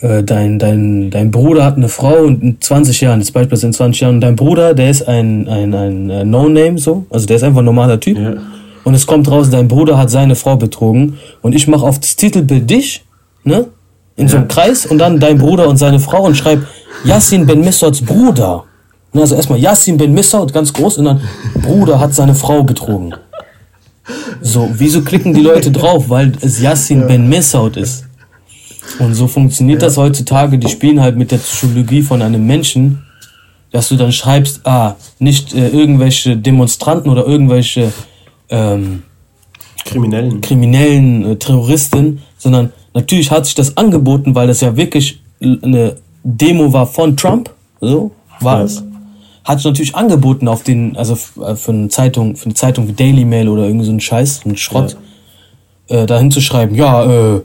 äh, 0.00 0.22
dein, 0.22 0.58
dein, 0.58 1.10
dein 1.10 1.30
Bruder 1.30 1.64
hat 1.64 1.76
eine 1.76 1.88
Frau 1.88 2.18
und 2.18 2.42
in 2.42 2.60
20 2.60 3.00
Jahren, 3.00 3.20
jetzt 3.20 3.32
beispielsweise 3.32 3.66
in 3.68 3.72
20 3.72 4.00
Jahren, 4.00 4.14
und 4.16 4.20
dein 4.20 4.36
Bruder, 4.36 4.74
der 4.74 4.90
ist 4.90 5.06
ein, 5.08 5.48
ein, 5.48 5.74
ein, 5.74 6.10
äh, 6.10 6.24
No-Name 6.24 6.78
so, 6.78 7.06
also 7.10 7.26
der 7.26 7.36
ist 7.36 7.42
einfach 7.42 7.60
ein 7.60 7.64
normaler 7.64 7.98
Typ. 8.00 8.18
Ja 8.18 8.34
und 8.86 8.94
es 8.94 9.04
kommt 9.04 9.28
raus, 9.28 9.50
dein 9.50 9.66
Bruder 9.66 9.98
hat 9.98 10.10
seine 10.10 10.36
Frau 10.36 10.54
betrogen 10.54 11.18
und 11.42 11.56
ich 11.56 11.66
mache 11.66 11.84
auf 11.84 11.98
das 11.98 12.14
Titelbild 12.14 12.70
dich, 12.70 13.04
ne? 13.42 13.66
In 14.14 14.28
so 14.28 14.36
einem 14.36 14.46
Kreis 14.46 14.86
und 14.86 14.98
dann 14.98 15.18
dein 15.18 15.38
Bruder 15.38 15.68
und 15.68 15.76
seine 15.76 15.98
Frau 15.98 16.22
und 16.22 16.36
schreib 16.36 16.64
Yassin 17.04 17.46
Ben 17.46 17.60
Missauds 17.62 18.00
Bruder. 18.00 18.62
Ne, 19.12 19.22
also 19.22 19.34
erstmal 19.34 19.58
Yassin 19.58 19.96
Ben 19.96 20.14
Missaud 20.14 20.52
ganz 20.52 20.72
groß 20.72 20.98
und 20.98 21.06
dann 21.06 21.20
Bruder 21.62 21.98
hat 21.98 22.14
seine 22.14 22.36
Frau 22.36 22.62
betrogen. 22.62 23.12
So, 24.46 24.70
wieso 24.72 25.02
klicken 25.02 25.34
die 25.34 25.40
Leute 25.40 25.72
drauf? 25.72 26.08
Weil 26.08 26.32
es 26.40 26.60
Yassin 26.60 27.00
ja. 27.00 27.06
Ben 27.06 27.28
Missaud 27.28 27.76
ist. 27.76 28.04
Und 29.00 29.14
so 29.14 29.26
funktioniert 29.26 29.82
ja. 29.82 29.88
das 29.88 29.96
heutzutage. 29.96 30.56
Die 30.58 30.68
spielen 30.68 31.00
halt 31.00 31.16
mit 31.16 31.32
der 31.32 31.38
Psychologie 31.38 32.02
von 32.02 32.22
einem 32.22 32.46
Menschen, 32.46 33.02
dass 33.72 33.88
du 33.88 33.96
dann 33.96 34.12
schreibst, 34.12 34.64
ah, 34.64 34.94
nicht 35.18 35.52
äh, 35.52 35.68
irgendwelche 35.68 36.36
Demonstranten 36.36 37.10
oder 37.10 37.26
irgendwelche 37.26 37.92
ähm, 38.48 39.02
Kriminellen, 39.84 40.40
Kriminellen 40.40 41.32
äh, 41.32 41.36
Terroristen, 41.36 42.22
sondern 42.38 42.72
natürlich 42.94 43.32
hat 43.32 43.46
sich 43.46 43.56
das 43.56 43.76
angeboten, 43.76 44.36
weil 44.36 44.46
das 44.46 44.60
ja 44.60 44.76
wirklich 44.76 45.20
eine 45.40 45.96
Demo 46.22 46.72
war 46.72 46.86
von 46.86 47.16
Trump, 47.16 47.50
so 47.80 48.12
war 48.40 48.62
es. 48.62 48.84
Hat 49.46 49.64
natürlich 49.64 49.94
angeboten 49.94 50.48
auf 50.48 50.64
den, 50.64 50.96
also 50.96 51.16
äh, 51.40 51.54
für 51.54 51.70
eine 51.70 51.88
Zeitung, 51.88 52.34
für 52.34 52.46
eine 52.46 52.54
Zeitung 52.54 52.88
wie 52.88 52.92
Daily 52.92 53.24
Mail 53.24 53.48
oder 53.48 53.64
irgend 53.64 53.84
so 53.84 53.92
ein 53.92 54.00
Scheiß, 54.00 54.40
ein 54.44 54.56
Schrott, 54.56 54.96
ja. 55.88 56.02
äh, 56.02 56.06
dahin 56.06 56.32
zu 56.32 56.40
schreiben, 56.40 56.74
ja, 56.74 57.04
äh, 57.04 57.40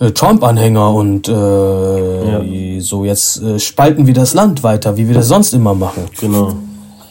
äh 0.00 0.10
Trump-Anhänger 0.10 0.92
und 0.92 1.28
äh, 1.28 1.32
ja. 1.32 2.80
so 2.82 3.06
jetzt 3.06 3.42
äh, 3.42 3.58
spalten 3.58 4.06
wir 4.06 4.12
das 4.12 4.34
Land 4.34 4.62
weiter, 4.62 4.98
wie 4.98 5.08
wir 5.08 5.14
das 5.14 5.28
sonst 5.28 5.54
immer 5.54 5.74
machen. 5.74 6.04
Genau. 6.20 6.52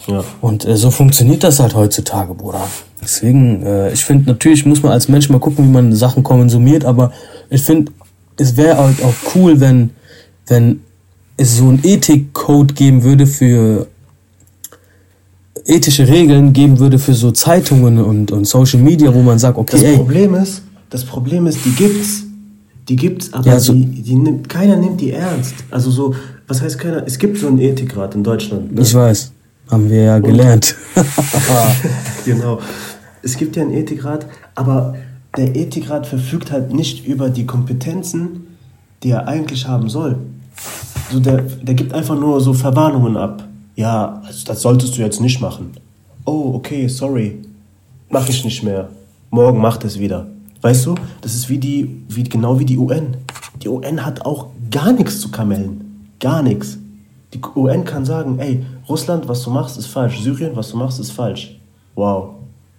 Ja. 0.05 0.23
Und 0.41 0.63
äh, 0.63 0.77
so 0.77 0.91
funktioniert 0.91 1.43
das 1.43 1.59
halt 1.59 1.73
heutzutage, 1.73 2.35
Bruder. 2.35 2.61
Deswegen, 3.01 3.63
äh, 3.63 3.91
ich 3.91 4.05
finde, 4.05 4.29
natürlich 4.29 4.63
muss 4.63 4.83
man 4.83 4.91
als 4.91 5.07
Mensch 5.07 5.27
mal 5.29 5.39
gucken, 5.39 5.65
wie 5.65 5.71
man 5.71 5.95
Sachen 5.95 6.21
konsumiert, 6.21 6.85
aber 6.85 7.11
ich 7.49 7.63
finde, 7.63 7.91
es 8.37 8.55
wäre 8.57 8.77
halt 8.77 9.03
auch 9.03 9.33
cool, 9.33 9.59
wenn, 9.59 9.89
wenn 10.45 10.81
es 11.35 11.57
so 11.57 11.69
einen 11.69 11.79
Ethikcode 11.83 12.75
geben 12.75 13.01
würde 13.01 13.25
für 13.25 13.87
ethische 15.65 16.07
Regeln 16.07 16.53
geben 16.53 16.79
würde 16.79 16.99
für 16.99 17.13
so 17.13 17.31
Zeitungen 17.31 17.99
und, 17.99 18.31
und 18.31 18.45
Social 18.45 18.79
Media, 18.79 19.13
wo 19.13 19.21
man 19.21 19.39
sagt, 19.39 19.57
okay, 19.57 19.81
das 19.81 19.95
Problem 19.95 20.35
ist, 20.35 20.61
das 20.89 21.05
Problem 21.05 21.47
ist, 21.47 21.59
die 21.65 21.71
gibt's. 21.71 22.23
Die 22.87 22.95
gibt's, 22.95 23.31
aber 23.33 23.45
ja, 23.45 23.59
so 23.59 23.73
die, 23.73 23.85
die 23.85 24.15
nimmt, 24.15 24.49
keiner 24.49 24.75
nimmt 24.75 24.99
die 24.99 25.11
ernst. 25.11 25.53
Also 25.69 25.91
so, 25.91 26.15
was 26.47 26.61
heißt 26.61 26.79
keiner? 26.79 27.03
Es 27.05 27.19
gibt 27.19 27.37
so 27.37 27.47
einen 27.47 27.59
Ethikrat 27.59 28.15
in 28.15 28.23
Deutschland. 28.23 28.73
Ne? 28.73 28.81
Ich 28.81 28.95
weiß. 28.95 29.31
Haben 29.69 29.89
wir 29.91 30.01
ja 30.01 30.19
gelernt. 30.19 30.75
genau. 32.25 32.59
Es 33.21 33.37
gibt 33.37 33.55
ja 33.55 33.61
einen 33.61 33.73
Ethikrat, 33.73 34.25
aber 34.55 34.95
der 35.37 35.55
Ethikrat 35.55 36.07
verfügt 36.07 36.51
halt 36.51 36.73
nicht 36.73 37.05
über 37.05 37.29
die 37.29 37.45
Kompetenzen, 37.45 38.47
die 39.03 39.11
er 39.11 39.27
eigentlich 39.27 39.67
haben 39.67 39.89
soll. 39.89 40.17
So 41.11 41.19
der, 41.19 41.41
der 41.41 41.75
gibt 41.75 41.93
einfach 41.93 42.19
nur 42.19 42.41
so 42.41 42.53
Verwarnungen 42.53 43.17
ab. 43.17 43.47
Ja, 43.79 44.21
also 44.25 44.45
das 44.45 44.61
solltest 44.61 44.97
du 44.97 45.01
jetzt 45.01 45.21
nicht 45.21 45.39
machen. 45.39 45.71
Oh, 46.25 46.51
okay, 46.53 46.89
sorry. 46.89 47.37
Mach 48.09 48.27
ich 48.27 48.43
nicht 48.43 48.61
mehr. 48.61 48.89
Morgen 49.29 49.61
macht 49.61 49.85
es 49.85 49.97
wieder. 49.97 50.27
Weißt 50.59 50.85
du, 50.85 50.95
das 51.21 51.33
ist 51.33 51.47
wie 51.47 51.59
die, 51.59 52.03
wie, 52.09 52.25
genau 52.25 52.59
wie 52.59 52.65
die 52.65 52.77
UN. 52.77 53.15
Die 53.63 53.69
UN 53.69 54.05
hat 54.05 54.25
auch 54.25 54.47
gar 54.69 54.91
nichts 54.91 55.21
zu 55.21 55.31
kamellen. 55.31 56.09
Gar 56.19 56.43
nichts. 56.43 56.77
Die 57.33 57.39
UN 57.55 57.85
kann 57.85 58.03
sagen, 58.03 58.37
ey, 58.39 58.65
Russland, 58.89 59.29
was 59.29 59.43
du 59.43 59.49
machst, 59.49 59.77
ist 59.77 59.85
falsch. 59.85 60.19
Syrien, 60.19 60.57
was 60.57 60.71
du 60.71 60.77
machst, 60.77 60.99
ist 60.99 61.11
falsch. 61.11 61.57
Wow, 61.95 62.31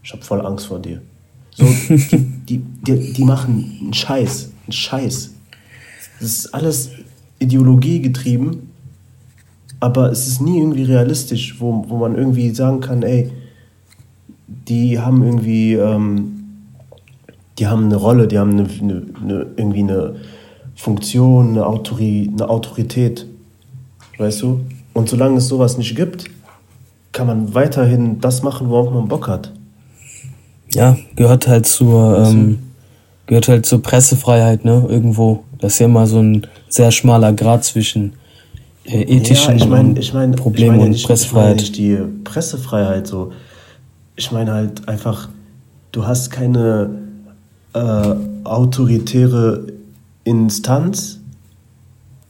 ich 0.02 0.12
habe 0.12 0.20
voll 0.20 0.44
Angst 0.44 0.66
vor 0.66 0.80
dir. 0.80 1.00
So, 1.52 1.64
die, 1.88 2.18
die, 2.46 2.58
die, 2.58 3.12
die 3.14 3.24
machen 3.24 3.78
einen 3.80 3.94
Scheiß, 3.94 4.50
einen 4.66 4.72
Scheiß. 4.72 5.30
Das 6.20 6.28
ist 6.28 6.54
alles 6.54 6.90
Ideologie 7.38 8.02
getrieben, 8.02 8.69
aber 9.80 10.12
es 10.12 10.26
ist 10.26 10.40
nie 10.40 10.58
irgendwie 10.58 10.84
realistisch, 10.84 11.56
wo, 11.58 11.84
wo 11.88 11.96
man 11.96 12.14
irgendwie 12.14 12.50
sagen 12.50 12.80
kann, 12.80 13.02
ey, 13.02 13.30
die 14.46 14.98
haben 14.98 15.22
irgendwie, 15.22 15.74
ähm, 15.74 16.44
die 17.58 17.66
haben 17.66 17.86
eine 17.86 17.96
Rolle, 17.96 18.28
die 18.28 18.38
haben 18.38 18.52
eine, 18.52 18.68
eine, 18.80 19.02
eine, 19.22 19.46
irgendwie 19.56 19.80
eine 19.80 20.16
Funktion, 20.74 21.50
eine, 21.50 21.66
Autori, 21.66 22.30
eine 22.32 22.48
Autorität. 22.48 23.26
Weißt 24.18 24.42
du? 24.42 24.60
Und 24.92 25.08
solange 25.08 25.38
es 25.38 25.48
sowas 25.48 25.78
nicht 25.78 25.96
gibt, 25.96 26.26
kann 27.12 27.26
man 27.26 27.54
weiterhin 27.54 28.20
das 28.20 28.42
machen, 28.42 28.68
worauf 28.68 28.92
man 28.92 29.08
Bock 29.08 29.28
hat. 29.28 29.52
Ja, 30.72 30.96
gehört 31.16 31.48
halt 31.48 31.66
zur, 31.66 32.26
ähm, 32.26 32.58
gehört 33.26 33.48
halt 33.48 33.66
zur 33.66 33.82
Pressefreiheit, 33.82 34.64
ne? 34.64 34.86
Irgendwo. 34.88 35.42
Das 35.58 35.74
ist 35.74 35.78
ja 35.80 35.86
immer 35.86 36.06
so 36.06 36.20
ein 36.20 36.46
sehr 36.68 36.90
schmaler 36.90 37.32
Grad 37.32 37.64
zwischen 37.64 38.12
äh, 38.90 39.02
ethischen 39.02 39.50
ja, 39.50 39.56
ich 39.56 39.68
mein, 39.68 39.96
ich 39.96 40.12
mein, 40.12 40.32
Problemen 40.32 40.74
ich 40.74 40.78
mein 40.78 40.80
ja 40.80 40.88
nicht, 40.88 41.04
und 41.04 41.08
Pressefreiheit. 41.08 41.62
Ich 41.62 41.78
meine 41.78 42.00
nicht 42.00 42.22
die 42.22 42.24
Pressefreiheit 42.24 43.06
so. 43.06 43.32
Ich 44.16 44.32
meine 44.32 44.52
halt 44.52 44.88
einfach, 44.88 45.28
du 45.92 46.06
hast 46.06 46.30
keine 46.30 46.90
äh, 47.72 48.14
autoritäre 48.44 49.66
Instanz, 50.24 51.20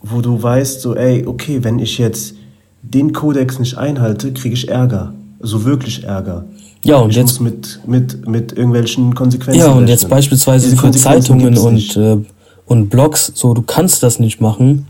wo 0.03 0.21
du 0.21 0.43
weißt, 0.43 0.81
so, 0.81 0.95
ey, 0.95 1.27
okay, 1.27 1.63
wenn 1.63 1.79
ich 1.79 1.99
jetzt 1.99 2.35
den 2.83 3.13
Kodex 3.13 3.59
nicht 3.59 3.77
einhalte, 3.77 4.33
kriege 4.33 4.55
ich 4.55 4.69
Ärger. 4.69 5.13
Also 5.41 5.65
wirklich 5.65 6.05
Ärger. 6.05 6.45
Ja, 6.83 6.97
und 6.97 7.11
ich 7.11 7.17
jetzt. 7.17 7.41
Mit, 7.41 7.81
mit, 7.87 8.27
mit 8.27 8.53
irgendwelchen 8.53 9.15
Konsequenzen. 9.15 9.61
Ja, 9.61 9.67
und 9.67 9.73
rechnen. 9.73 9.89
jetzt 9.89 10.09
beispielsweise 10.09 10.77
für 10.77 10.91
Zeitungen 10.93 11.59
und, 11.59 11.97
äh, 11.97 12.19
und 12.67 12.89
Blogs, 12.89 13.33
so, 13.35 13.53
du 13.53 13.63
kannst 13.63 14.03
das 14.03 14.19
nicht 14.19 14.41
machen, 14.41 14.87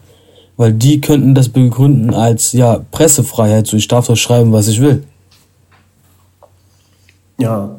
weil 0.60 0.74
die 0.74 1.00
könnten 1.00 1.34
das 1.34 1.48
begründen 1.48 2.12
als, 2.12 2.52
ja, 2.52 2.80
Pressefreiheit, 2.90 3.66
so, 3.66 3.78
ich 3.78 3.88
darf 3.88 4.08
doch 4.08 4.16
schreiben, 4.16 4.52
was 4.52 4.68
ich 4.68 4.78
will. 4.78 5.04
Ja, 7.38 7.76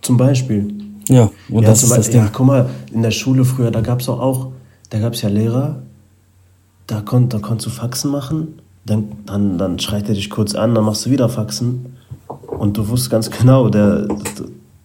zum 0.00 0.16
Beispiel. 0.16 0.66
Ja, 1.08 1.30
und 1.48 1.62
ja, 1.62 1.68
das 1.68 1.84
ist 1.84 1.96
das 1.96 2.10
Ding. 2.10 2.22
Ja, 2.22 2.30
guck 2.32 2.44
mal, 2.44 2.68
in 2.92 3.02
der 3.02 3.12
Schule 3.12 3.44
früher, 3.44 3.70
da 3.70 3.82
gab 3.82 4.00
es 4.00 4.08
auch, 4.08 4.18
auch, 4.18 4.48
da 4.90 4.98
gab 4.98 5.12
es 5.12 5.22
ja 5.22 5.28
Lehrer, 5.28 5.76
da, 6.88 7.02
konnt, 7.02 7.32
da 7.34 7.38
konntest 7.38 7.66
du 7.66 7.70
Faxen 7.70 8.10
machen, 8.10 8.60
dann, 8.84 9.12
dann, 9.24 9.56
dann 9.56 9.78
schreit 9.78 10.08
er 10.08 10.16
dich 10.16 10.28
kurz 10.28 10.56
an, 10.56 10.74
dann 10.74 10.82
machst 10.82 11.06
du 11.06 11.10
wieder 11.10 11.28
Faxen 11.28 11.98
und 12.48 12.76
du 12.76 12.88
wusstest 12.88 13.10
ganz 13.12 13.30
genau, 13.30 13.68
der, 13.68 14.08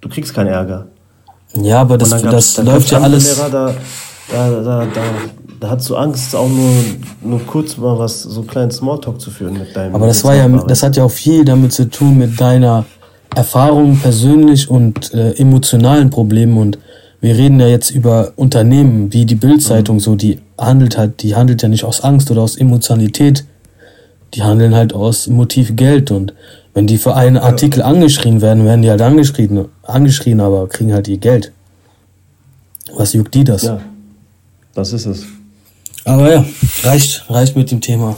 du, 0.02 0.10
kriegst 0.10 0.36
keinen 0.36 0.50
Ärger. 0.50 0.86
Ja, 1.56 1.82
aber 1.82 1.98
das, 1.98 2.12
das 2.12 2.54
da 2.54 2.62
läuft 2.62 2.92
ja 2.92 3.02
alles. 3.02 3.38
Lehrer, 3.38 3.50
da, 3.50 3.74
da, 4.30 4.62
da, 4.62 4.86
da, 4.86 5.02
da 5.60 5.72
hast 5.72 5.90
du 5.90 5.96
Angst, 5.96 6.36
auch 6.36 6.50
nur, 6.50 6.84
nur 7.22 7.40
kurz 7.46 7.78
mal 7.78 7.98
was, 7.98 8.24
so 8.24 8.42
einen 8.42 8.48
kleinen 8.48 8.72
Smalltalk 8.72 9.20
zu 9.20 9.32
führen 9.32 9.54
mit 9.54 9.76
deinem. 9.76 9.96
Aber 9.96 10.08
das 10.08 10.24
war 10.24 10.36
ja, 10.36 10.48
das 10.48 10.84
hat 10.84 10.96
ja 10.98 11.04
auch 11.04 11.12
viel 11.12 11.46
damit 11.46 11.74
zu 11.74 11.90
tun 11.90 12.18
mit 12.18 12.40
deiner 12.40 12.86
Erfahrung 13.36 13.98
persönlich 13.98 14.70
und 14.70 15.14
äh, 15.14 15.32
emotionalen 15.34 16.10
Problemen 16.10 16.58
und 16.58 16.80
wir 17.20 17.36
reden 17.36 17.60
ja 17.60 17.68
jetzt 17.68 17.90
über 17.90 18.34
Unternehmen 18.36 19.12
wie 19.12 19.26
die 19.26 19.36
Bildzeitung 19.36 19.98
mhm. 19.98 20.02
so, 20.02 20.16
die 20.16 20.40
handelt 20.58 20.98
halt, 20.98 21.22
die 21.24 21.36
handelt 21.36 21.62
ja 21.62 21.70
nicht 21.70 21.84
aus 21.84 22.02
Angst 22.02 22.30
oder 22.32 22.42
aus 22.42 22.56
Emotionalität, 22.56 23.46
die 24.34 24.44
handeln 24.44 24.76
halt 24.76 24.94
aus 24.94 25.28
Motiv 25.28 25.76
Geld 25.76 26.12
und 26.12 26.34
wenn 26.74 26.86
die 26.86 26.98
für 26.98 27.16
einen 27.16 27.38
Artikel 27.38 27.82
angeschrien 27.82 28.42
werden, 28.42 28.64
werden 28.66 28.84
die 28.84 28.90
halt 28.90 29.02
angeschrien, 29.02 29.66
angeschrien, 29.84 30.40
aber 30.40 30.68
kriegen 30.68 30.94
halt 30.94 31.08
ihr 31.08 31.18
Geld. 31.18 31.52
Was 32.96 33.14
juckt 33.14 33.34
die 33.34 33.44
das? 33.44 33.64
Ja, 33.64 33.82
das 34.76 34.94
ist 34.94 35.08
es. 35.08 35.26
Aber 36.06 36.32
ja, 36.32 36.46
reicht, 36.84 37.26
reicht 37.30 37.56
mit 37.56 37.72
dem 37.72 37.82
Thema. 37.82 38.18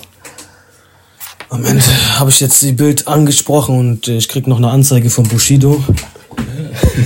Am 1.49 1.65
Ende 1.65 1.83
habe 2.19 2.29
ich 2.29 2.39
jetzt 2.39 2.61
die 2.61 2.73
Bild 2.73 3.07
angesprochen 3.07 3.79
und 3.79 4.07
ich 4.07 4.29
krieg 4.29 4.45
noch 4.45 4.57
eine 4.57 4.69
Anzeige 4.69 5.09
von 5.09 5.27
Bushido. 5.27 5.83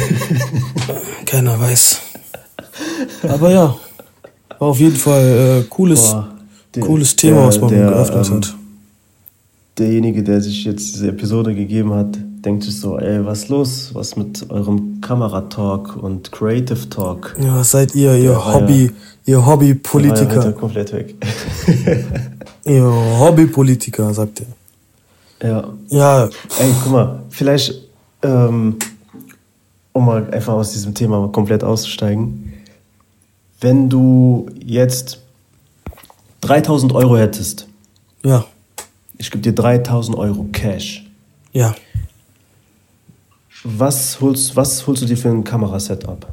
Keiner 1.25 1.57
weiß. 1.59 2.01
Aber 3.29 3.51
ja, 3.51 3.75
war 4.59 4.67
auf 4.67 4.79
jeden 4.79 4.97
Fall 4.97 5.61
äh, 5.61 5.69
cooles, 5.69 6.11
Boah, 6.11 6.33
der, 6.75 6.83
cooles 6.83 7.15
Thema, 7.15 7.37
der, 7.37 7.47
was 7.47 7.61
wir 7.61 7.69
geöffnet 7.69 8.27
ähm, 8.27 8.33
hat. 8.33 8.55
Derjenige, 9.77 10.23
der 10.23 10.41
sich 10.41 10.65
jetzt 10.65 10.95
diese 10.95 11.07
Episode 11.07 11.55
gegeben 11.55 11.93
hat, 11.93 12.17
denkt 12.45 12.63
sich 12.63 12.79
so, 12.79 12.99
ey, 12.99 13.25
was 13.25 13.43
ist 13.43 13.49
los? 13.49 13.89
Was 13.93 14.15
mit 14.15 14.49
eurem 14.49 14.99
Kameratalk 15.01 15.95
und 15.95 16.31
Creative 16.31 16.89
Talk? 16.89 17.35
Ja, 17.41 17.55
was 17.55 17.71
seid 17.71 17.95
ihr, 17.95 18.15
ihr 18.15 18.45
Hobby, 18.45 18.85
ja. 18.85 18.91
Ihr 19.25 19.45
Hobbypolitiker? 19.45 20.45
Ja, 20.45 20.51
komplett 20.51 20.93
weg. 20.93 21.15
ihr 22.65 22.83
Hobbypolitiker, 22.83 24.13
sagt 24.13 24.41
er. 24.41 24.47
Ja. 25.47 25.73
Ja. 25.89 26.29
Ey, 26.59 26.73
guck 26.83 26.91
mal, 26.91 27.23
vielleicht, 27.29 27.73
ähm, 28.21 28.77
um 29.91 30.05
mal 30.05 30.29
einfach 30.31 30.53
aus 30.53 30.71
diesem 30.71 30.93
Thema 30.93 31.27
komplett 31.31 31.63
auszusteigen, 31.63 32.53
wenn 33.59 33.89
du 33.89 34.47
jetzt 34.59 35.21
3000 36.41 36.93
Euro 36.93 37.17
hättest. 37.17 37.67
Ja. 38.23 38.45
Ich 39.17 39.31
gebe 39.31 39.41
dir 39.41 39.53
3000 39.53 40.17
Euro 40.17 40.45
Cash. 40.51 41.09
Ja. 41.51 41.75
Was 43.63 44.19
holst, 44.19 44.55
was 44.55 44.85
holst 44.85 45.03
du 45.03 45.05
dir 45.05 45.15
für 45.15 45.29
ein 45.29 45.43
Kamerasetup? 45.43 46.27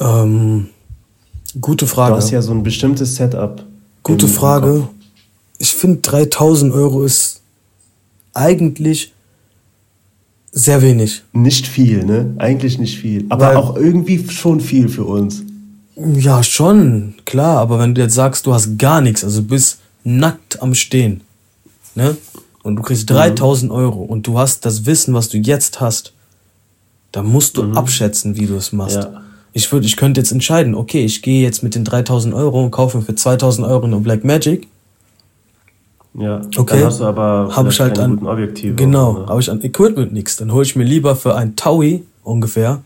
Ähm, 0.00 0.70
gute 1.60 1.86
Frage. 1.86 2.12
Du 2.12 2.16
hast 2.16 2.30
ja 2.30 2.42
so 2.42 2.52
ein 2.52 2.62
bestimmtes 2.62 3.16
Setup. 3.16 3.64
Gute 4.02 4.28
Frage. 4.28 4.88
Ich 5.58 5.74
finde 5.74 6.00
3000 6.00 6.72
Euro 6.72 7.04
ist 7.04 7.40
eigentlich 8.34 9.12
sehr 10.50 10.82
wenig. 10.82 11.22
Nicht 11.32 11.66
viel, 11.66 12.04
ne? 12.04 12.34
Eigentlich 12.38 12.78
nicht 12.78 12.98
viel. 12.98 13.26
Aber 13.28 13.46
Weil, 13.46 13.56
auch 13.56 13.76
irgendwie 13.76 14.28
schon 14.28 14.60
viel 14.60 14.88
für 14.88 15.04
uns. 15.04 15.42
Ja, 15.96 16.42
schon, 16.42 17.14
klar. 17.24 17.58
Aber 17.58 17.78
wenn 17.78 17.94
du 17.94 18.02
jetzt 18.02 18.14
sagst, 18.14 18.46
du 18.46 18.52
hast 18.52 18.78
gar 18.78 19.00
nichts, 19.00 19.24
also 19.24 19.42
bist 19.42 19.78
nackt 20.04 20.60
am 20.62 20.74
Stehen, 20.74 21.22
ne? 21.94 22.16
Und 22.62 22.76
du 22.76 22.82
kriegst 22.82 23.10
3000 23.10 23.70
mhm. 23.70 23.76
Euro 23.76 24.02
und 24.02 24.26
du 24.26 24.38
hast 24.38 24.64
das 24.64 24.86
Wissen, 24.86 25.14
was 25.14 25.28
du 25.28 25.38
jetzt 25.38 25.80
hast, 25.80 26.12
dann 27.10 27.26
musst 27.26 27.56
du 27.56 27.64
mhm. 27.64 27.76
abschätzen, 27.76 28.36
wie 28.36 28.46
du 28.46 28.56
es 28.56 28.72
machst. 28.72 28.96
Ja. 28.96 29.22
Ich 29.52 29.70
würde, 29.70 29.86
ich 29.86 29.96
könnte 29.96 30.20
jetzt 30.20 30.32
entscheiden, 30.32 30.74
okay, 30.74 31.04
ich 31.04 31.22
gehe 31.22 31.42
jetzt 31.42 31.62
mit 31.62 31.74
den 31.74 31.84
3000 31.84 32.34
Euro 32.34 32.64
und 32.64 32.70
kaufe 32.70 33.02
für 33.02 33.14
2000 33.14 33.66
Euro 33.66 33.84
eine 33.84 33.96
Black 33.98 34.24
Magic 34.24 34.66
ja, 36.14 36.42
okay. 36.58 36.76
dann 36.76 36.84
hast 36.84 37.00
du 37.00 37.04
aber 37.04 37.50
hab 37.54 37.66
ich 37.66 37.80
halt 37.80 37.98
an, 37.98 38.10
guten 38.10 38.26
Objektive. 38.26 38.74
Genau, 38.74 39.20
ne? 39.20 39.26
habe 39.26 39.40
ich 39.40 39.50
an 39.50 39.62
Equipment 39.62 40.12
nichts. 40.12 40.36
Dann 40.36 40.52
hole 40.52 40.64
ich 40.64 40.76
mir 40.76 40.84
lieber 40.84 41.16
für 41.16 41.34
ein 41.34 41.56
Taui 41.56 42.04
ungefähr 42.22 42.82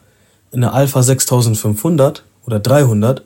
eine 0.52 0.72
Alpha 0.72 1.02
6500 1.02 2.24
oder 2.46 2.60
300 2.60 3.22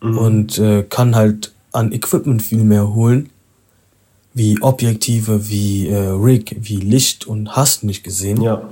mhm. 0.00 0.18
und 0.18 0.58
äh, 0.58 0.84
kann 0.84 1.16
halt 1.16 1.52
an 1.72 1.92
Equipment 1.92 2.40
viel 2.40 2.62
mehr 2.62 2.94
holen, 2.94 3.30
wie 4.32 4.62
Objektive, 4.62 5.48
wie 5.48 5.88
äh, 5.88 5.96
Rig, 5.96 6.56
wie 6.60 6.76
Licht 6.76 7.26
und 7.26 7.56
hast 7.56 7.82
nicht 7.82 8.04
gesehen. 8.04 8.40
Ja. 8.40 8.62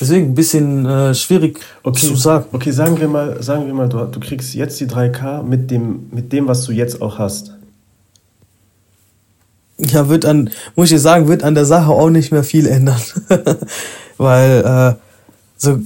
Deswegen 0.00 0.30
ein 0.30 0.34
bisschen 0.34 0.86
äh, 0.86 1.14
schwierig 1.14 1.60
okay. 1.82 2.06
zu 2.06 2.16
sagen. 2.16 2.46
Okay, 2.52 2.72
sagen 2.72 2.98
wir 2.98 3.06
mal, 3.06 3.42
sagen 3.42 3.66
wir 3.66 3.74
mal, 3.74 3.88
du, 3.88 4.04
du 4.04 4.20
kriegst 4.20 4.54
jetzt 4.54 4.80
die 4.80 4.86
3K 4.86 5.42
mit 5.42 5.70
dem, 5.70 6.08
mit 6.10 6.32
dem, 6.32 6.48
was 6.48 6.64
du 6.64 6.72
jetzt 6.72 7.00
auch 7.00 7.18
hast. 7.18 7.52
Ja, 9.78 10.08
wird 10.08 10.24
an, 10.24 10.50
muss 10.76 10.86
ich 10.86 10.96
dir 10.96 11.00
sagen, 11.00 11.28
wird 11.28 11.42
an 11.42 11.54
der 11.54 11.64
Sache 11.64 11.90
auch 11.90 12.10
nicht 12.10 12.32
mehr 12.32 12.44
viel 12.44 12.66
ändern. 12.66 13.00
Weil, 14.16 14.64
äh, 14.64 15.00
so, 15.56 15.78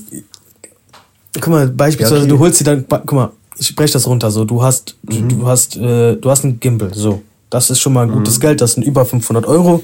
guck 1.34 1.48
mal, 1.48 1.68
beispielsweise, 1.68 2.16
ja, 2.16 2.22
okay. 2.22 2.30
du 2.30 2.38
holst 2.38 2.60
dir 2.60 2.64
dann, 2.64 2.84
guck 2.88 3.12
mal, 3.12 3.30
ich 3.58 3.74
breche 3.74 3.92
das 3.92 4.06
runter, 4.06 4.30
so, 4.30 4.44
du 4.44 4.62
hast, 4.62 4.96
mhm. 5.02 5.28
du 5.28 5.46
hast, 5.46 5.76
äh, 5.76 6.16
du 6.16 6.30
hast 6.30 6.44
einen 6.44 6.60
Gimbal, 6.60 6.94
so. 6.94 7.22
Das 7.50 7.70
ist 7.70 7.80
schon 7.80 7.94
mal 7.94 8.02
ein 8.02 8.12
gutes 8.12 8.36
mhm. 8.36 8.42
Geld, 8.42 8.60
das 8.60 8.74
sind 8.74 8.82
über 8.82 9.06
500 9.06 9.46
Euro 9.46 9.82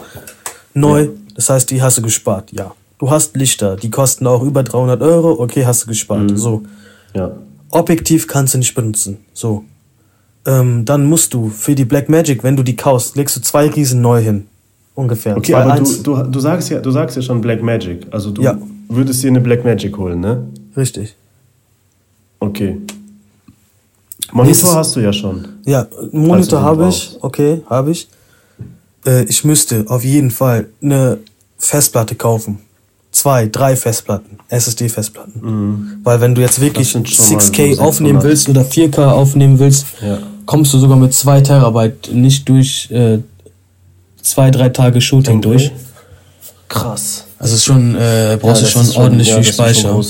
neu. 0.75 1.05
Ja. 1.05 1.11
Das 1.35 1.51
heißt, 1.51 1.71
die 1.71 1.83
hast 1.83 1.99
du 1.99 2.03
gespart, 2.03 2.53
ja. 2.53 2.73
Du 3.05 3.11
hast 3.11 3.37
Lichter, 3.37 3.77
die 3.77 3.91
kosten 3.91 4.27
auch 4.27 4.43
über 4.43 4.63
300 4.63 5.03
Euro, 5.03 5.39
okay, 5.39 5.67
hast 5.67 5.83
du 5.83 5.89
gespart, 5.89 6.31
mhm. 6.31 6.37
so. 6.39 6.63
Ja. 7.13 7.33
Objektiv 7.69 8.27
kannst 8.27 8.55
du 8.55 8.59
nicht 8.59 8.75
benutzen, 8.75 9.19
so 9.35 9.65
ähm, 10.47 10.87
dann 10.87 11.05
musst 11.05 11.35
du 11.35 11.51
für 11.51 11.75
die 11.75 11.85
Black 11.85 12.09
Magic, 12.09 12.43
wenn 12.43 12.57
du 12.57 12.63
die 12.63 12.77
kaufst, 12.77 13.15
legst 13.15 13.37
du 13.37 13.43
zwei 13.43 13.69
Riesen 13.69 14.01
neu 14.01 14.23
hin. 14.23 14.47
Ungefähr. 14.95 15.37
Okay, 15.37 15.53
aber 15.53 15.77
du, 15.81 15.85
du, 16.03 16.23
du, 16.23 16.41
sagst 16.41 16.71
ja, 16.71 16.81
du 16.81 16.91
sagst 16.91 17.17
ja 17.17 17.21
schon 17.21 17.43
Black 17.43 17.63
Magic. 17.63 18.07
Also 18.11 18.31
du 18.31 18.41
ja. 18.41 18.57
würdest 18.89 19.23
dir 19.23 19.29
eine 19.29 19.43
Black 19.43 19.67
Magic 19.67 19.99
holen, 19.99 20.21
ne? 20.21 20.47
Richtig. 20.75 21.15
Okay. 22.41 22.79
Monitor 24.33 24.47
Nächstes, 24.47 24.75
hast 24.75 24.97
du 24.97 25.01
ja 25.01 25.13
schon. 25.13 25.47
Ja, 25.67 25.87
Monitor 26.11 26.63
habe 26.63 26.89
ich. 26.89 27.19
Okay, 27.21 27.61
habe 27.69 27.91
ich. 27.91 28.09
Äh, 29.05 29.25
ich 29.25 29.45
müsste 29.45 29.85
auf 29.89 30.05
jeden 30.05 30.31
Fall 30.31 30.69
eine 30.81 31.19
Festplatte 31.59 32.15
kaufen. 32.15 32.61
Zwei, 33.15 33.47
drei 33.47 33.77
Festplatten, 33.77 34.39
SSD-Festplatten. 34.49 35.41
Mhm. 35.41 36.01
Weil 36.03 36.21
wenn 36.21 36.35
du 36.35 36.41
jetzt 36.41 36.61
wirklich 36.61 36.89
6K 36.95 37.77
so 37.77 37.83
aufnehmen 37.83 38.23
willst 38.23 38.49
oder 38.49 38.63
4K 38.63 39.07
aufnehmen 39.07 39.59
willst, 39.59 39.87
ja 40.03 40.19
kommst 40.47 40.73
du 40.73 40.79
sogar 40.79 40.97
mit 40.97 41.15
2 41.15 41.41
Terabyte 41.41 42.13
nicht 42.13 42.49
durch 42.49 42.91
äh, 42.91 43.19
zwei, 44.21 44.51
drei 44.51 44.69
Tage 44.69 45.01
Shooting 45.01 45.39
okay. 45.39 45.49
durch. 45.49 45.73
Krass. 46.69 47.27
Also 47.39 47.57
schon, 47.57 47.95
äh, 47.95 48.39
brauchst 48.41 48.63
ja, 48.63 48.69
du 48.69 48.73
schon 48.73 49.03
ordentlich 49.03 49.29
schon, 49.29 49.43
viel 49.43 49.53
Speicher. 49.53 50.01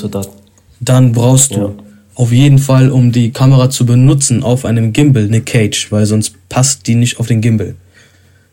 Dann 0.81 1.13
brauchst 1.13 1.55
du 1.55 1.61
ja. 1.61 1.71
auf 2.15 2.33
jeden 2.33 2.59
Fall, 2.59 2.91
um 2.91 3.13
die 3.13 3.33
Kamera 3.33 3.71
zu 3.71 3.87
benutzen, 3.87 4.43
auf 4.43 4.65
einem 4.65 4.93
Gimbal 4.93 5.25
eine 5.25 5.41
Cage, 5.41 5.91
weil 5.91 6.07
sonst 6.07 6.35
passt 6.49 6.87
die 6.87 6.95
nicht 6.95 7.19
auf 7.19 7.27
den 7.27 7.41
Gimbal. 7.41 7.75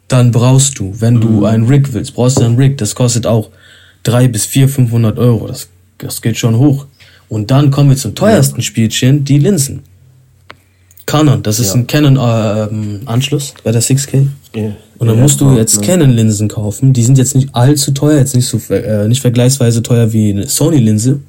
Dann 0.07 0.31
brauchst 0.31 0.79
du, 0.79 0.93
wenn 0.99 1.15
mhm. 1.15 1.21
du 1.21 1.45
einen 1.45 1.67
Rig 1.67 1.93
willst, 1.93 2.15
brauchst 2.15 2.39
du 2.39 2.43
einen 2.43 2.57
Rig, 2.57 2.77
das 2.77 2.95
kostet 2.95 3.25
auch 3.25 3.49
3 4.03 4.27
bis 4.27 4.45
4, 4.45 4.69
500 4.69 5.17
Euro. 5.19 5.47
Das, 5.47 5.69
das 5.97 6.21
geht 6.21 6.37
schon 6.37 6.57
hoch. 6.57 6.85
Und 7.29 7.51
dann 7.51 7.71
kommen 7.71 7.89
wir 7.89 7.97
zum 7.97 8.15
teuersten. 8.15 8.61
Spielchen, 8.61 9.23
die 9.23 9.37
Linsen. 9.39 9.83
Canon, 11.05 11.43
das 11.43 11.59
ist 11.59 11.69
ja. 11.69 11.75
ein 11.75 11.87
Canon-Anschluss 11.87 13.51
äh, 13.51 13.61
bei 13.63 13.71
der 13.71 13.81
6K. 13.81 14.27
Yeah. 14.55 14.75
Und 14.97 15.07
dann 15.07 15.15
yeah, 15.15 15.23
musst 15.23 15.41
du 15.41 15.55
jetzt 15.55 15.81
Canon-Linsen 15.81 16.47
kaufen. 16.47 16.93
Die 16.93 17.03
sind 17.03 17.17
jetzt 17.17 17.35
nicht 17.35 17.53
allzu 17.53 17.91
teuer, 17.91 18.17
jetzt 18.19 18.35
nicht 18.35 18.47
so 18.47 18.59
äh, 18.73 19.07
nicht 19.07 19.21
vergleichsweise 19.21 19.81
teuer 19.81 20.13
wie 20.13 20.31
eine 20.31 20.47
Sony-Linse. 20.47 21.19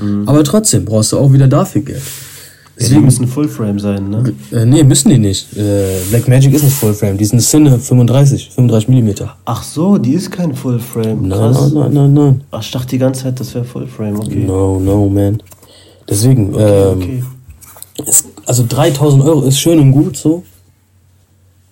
Mhm. 0.00 0.28
Aber 0.28 0.42
trotzdem 0.44 0.84
brauchst 0.84 1.12
du 1.12 1.18
auch 1.18 1.32
wieder 1.32 1.46
dafür 1.46 1.82
Geld. 1.82 2.02
Deswegen, 2.78 3.00
ja, 3.00 3.04
müssen 3.06 3.26
Full-Frame 3.26 3.78
sein, 3.78 4.10
ne? 4.10 4.34
Äh, 4.52 4.66
nee, 4.66 4.84
müssen 4.84 5.08
die 5.08 5.18
nicht. 5.18 5.56
Äh, 5.56 5.98
Blackmagic 6.10 6.52
ist 6.52 6.62
nicht 6.62 6.76
Full-Frame, 6.76 7.16
die 7.16 7.24
sind 7.24 7.40
Cine 7.40 7.78
35, 7.78 8.50
35 8.50 8.88
mm. 8.88 9.24
Ach 9.46 9.62
so, 9.62 9.96
die 9.96 10.12
ist 10.12 10.30
kein 10.30 10.54
Full-Frame. 10.54 11.26
Nein, 11.26 11.52
nein, 11.52 11.72
nein, 11.72 11.92
nein, 11.92 12.12
nein. 12.12 12.44
Ach, 12.50 12.60
ich 12.60 12.70
dachte 12.70 12.88
die 12.88 12.98
ganze 12.98 13.22
Zeit, 13.22 13.40
das 13.40 13.54
wäre 13.54 13.64
Full-Frame, 13.64 14.20
okay. 14.20 14.44
No, 14.46 14.78
no, 14.78 15.08
man. 15.08 15.42
Deswegen, 16.08 16.54
okay, 16.54 16.92
ähm, 16.92 16.98
okay. 16.98 17.24
Es, 18.06 18.24
also 18.44 18.64
3000 18.68 19.24
Euro 19.24 19.42
ist 19.42 19.58
schön 19.58 19.78
und 19.78 19.92
gut 19.92 20.18
so, 20.18 20.44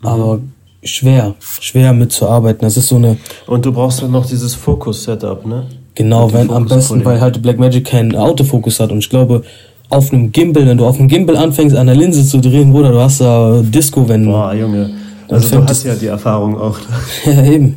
mhm. 0.01 0.09
aber 0.09 0.41
schwer, 0.83 1.35
schwer 1.61 1.93
mitzuarbeiten. 1.93 2.63
Das 2.63 2.79
ist 2.79 2.89
so 2.89 2.97
eine. 2.97 3.19
Und 3.47 3.67
du 3.67 3.73
brauchst 3.73 4.01
dann 4.01 4.11
noch 4.11 4.25
dieses 4.25 4.55
Fokus-Setup, 4.55 5.45
ne? 5.45 5.67
Genau, 5.95 6.33
wenn 6.33 6.51
am 6.51 6.67
besten, 6.67 7.05
weil 7.05 7.21
halt 7.21 7.41
Blackmagic 7.43 7.85
keinen 7.85 8.17
Autofokus 8.17 8.81
hat 8.81 8.91
und 8.91 8.99
ich 8.99 9.11
glaube, 9.11 9.43
auf 9.89 10.13
einem 10.13 10.33
Gimbal, 10.33 10.67
wenn 10.67 10.79
du 10.79 10.87
auf 10.87 10.99
einem 10.99 11.09
Gimbal 11.09 11.37
anfängst, 11.37 11.77
an 11.77 11.87
der 11.87 11.97
Linse 11.97 12.25
zu 12.25 12.41
drehen, 12.41 12.73
Bruder, 12.73 12.91
du 12.91 13.01
hast 13.01 13.21
da 13.21 13.63
Disco, 13.63 14.09
wenn. 14.09 14.25
Boah, 14.25 14.55
Junge. 14.55 14.91
Also 15.29 15.61
du 15.61 15.65
hast 15.65 15.85
ja 15.85 15.95
die 15.95 16.07
Erfahrung 16.07 16.59
auch. 16.59 16.79
ja, 17.25 17.45
eben. 17.45 17.77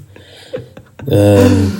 ähm, 1.08 1.72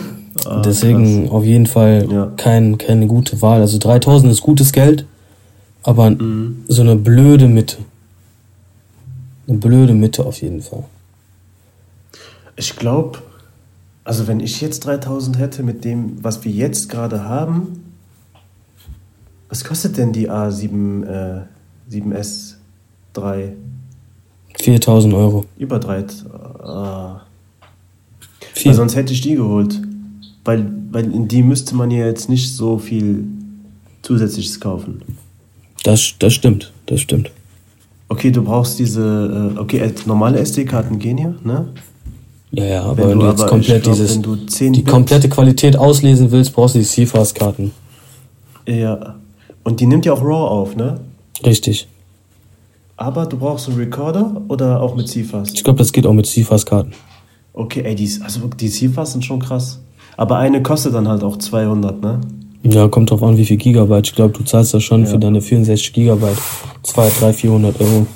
oh, 0.46 0.62
deswegen 0.64 1.24
krass. 1.24 1.32
auf 1.32 1.44
jeden 1.44 1.66
Fall 1.66 2.08
ja. 2.10 2.32
kein, 2.38 2.78
keine 2.78 3.08
gute 3.08 3.42
Wahl. 3.42 3.62
Also 3.62 3.78
3000 3.78 4.32
ist 4.32 4.42
gutes 4.42 4.72
Geld, 4.72 5.06
aber 5.84 6.12
mhm. 6.12 6.64
so 6.68 6.82
eine 6.82 6.96
blöde 6.96 7.48
Mitte. 7.48 7.78
Eine 9.48 9.58
blöde 9.58 9.94
Mitte 9.94 10.26
auf 10.26 10.42
jeden 10.42 10.62
Fall. 10.62 10.84
Ich 12.56 12.76
glaube, 12.76 13.20
also 14.04 14.28
wenn 14.28 14.40
ich 14.40 14.62
jetzt 14.62 14.86
3000 14.86 15.38
hätte 15.38 15.64
mit 15.64 15.84
dem, 15.84 16.24
was 16.24 16.44
wir 16.44 16.52
jetzt 16.52 16.90
gerade 16.90 17.24
haben, 17.24 17.87
was 19.50 19.64
kostet 19.64 19.98
denn 19.98 20.12
die 20.14 20.30
A7 20.30 21.06
äh, 21.06 21.42
7S 21.92 22.56
3? 23.14 23.54
4000 24.60 25.14
Euro. 25.14 25.46
Über 25.58 25.80
3. 25.80 26.00
Äh, 26.00 26.06
Weil 28.66 28.74
sonst 28.74 28.96
hätte 28.96 29.14
ich 29.14 29.22
die 29.22 29.36
geholt. 29.36 29.80
Weil, 30.44 30.72
weil 30.92 31.14
in 31.14 31.28
die 31.28 31.44
müsste 31.44 31.76
man 31.76 31.92
ja 31.92 32.06
jetzt 32.06 32.30
nicht 32.30 32.56
so 32.56 32.78
viel 32.78 33.26
Zusätzliches 34.02 34.60
kaufen. 34.60 35.02
Das, 35.84 36.16
das 36.20 36.34
stimmt, 36.34 36.72
das 36.86 37.02
stimmt. 37.02 37.32
Okay, 38.10 38.32
du 38.32 38.42
brauchst 38.44 38.80
diese, 38.80 39.54
äh, 39.56 39.60
okay, 39.60 39.94
normale 40.06 40.40
SD-Karten 40.40 40.98
gehen 40.98 41.18
ja, 41.18 41.34
ne? 41.44 41.68
Ja, 42.52 42.64
ja, 42.64 42.84
aber 42.84 42.98
wenn, 42.98 43.10
wenn 43.10 43.20
du, 43.20 43.28
jetzt 43.28 43.42
aber 43.42 43.50
komplett 43.50 43.84
glaub, 43.84 43.96
dieses, 43.96 44.22
die 44.22 44.70
Bit 44.70 44.88
komplette 44.88 45.28
Qualität 45.28 45.76
auslesen 45.76 46.32
willst, 46.32 46.54
brauchst 46.54 46.76
du 46.76 46.80
die 46.80 46.86
CFAS-Karten. 46.86 47.72
Ja, 48.66 49.16
und 49.68 49.82
die 49.82 49.86
nimmt 49.86 50.06
ja 50.06 50.14
auch 50.14 50.24
RAW 50.24 50.48
auf, 50.48 50.78
ne? 50.78 51.02
Richtig. 51.46 51.90
Aber 52.96 53.26
du 53.26 53.36
brauchst 53.36 53.68
einen 53.68 53.78
Recorder 53.78 54.42
oder 54.48 54.82
auch 54.82 54.96
mit 54.96 55.10
CFAS? 55.10 55.52
Ich 55.56 55.62
glaube, 55.66 55.78
das 55.78 55.92
geht 55.92 56.08
auch 56.08 56.14
mit 56.14 56.26
CFAS-Karten. 56.26 56.94
Okay, 57.52 57.82
ey, 57.84 57.94
die, 57.94 58.10
also 58.24 58.48
die 58.48 58.70
CFAS 58.70 59.12
sind 59.12 59.26
schon 59.26 59.42
krass. 59.42 59.82
Aber 60.16 60.38
eine 60.38 60.64
kostet 60.64 60.94
dann 60.94 61.10
halt 61.10 61.22
auch 61.22 61.36
200, 61.36 62.02
ne? 62.02 62.22
Ja, 62.64 62.88
kommt 62.88 63.12
drauf 63.12 63.22
an, 63.22 63.36
wie 63.36 63.44
viel 63.44 63.58
Gigabyte. 63.58 64.08
Ich 64.08 64.16
glaube, 64.16 64.38
du 64.38 64.46
zahlst 64.46 64.74
da 64.74 64.80
schon 64.80 65.02
ja. 65.02 65.08
für 65.08 65.20
deine 65.20 65.42
64 65.42 65.92
Gigabyte 65.92 66.38
2, 66.84 67.10
3, 67.20 67.34
400 67.34 67.82
Euro. 67.82 68.08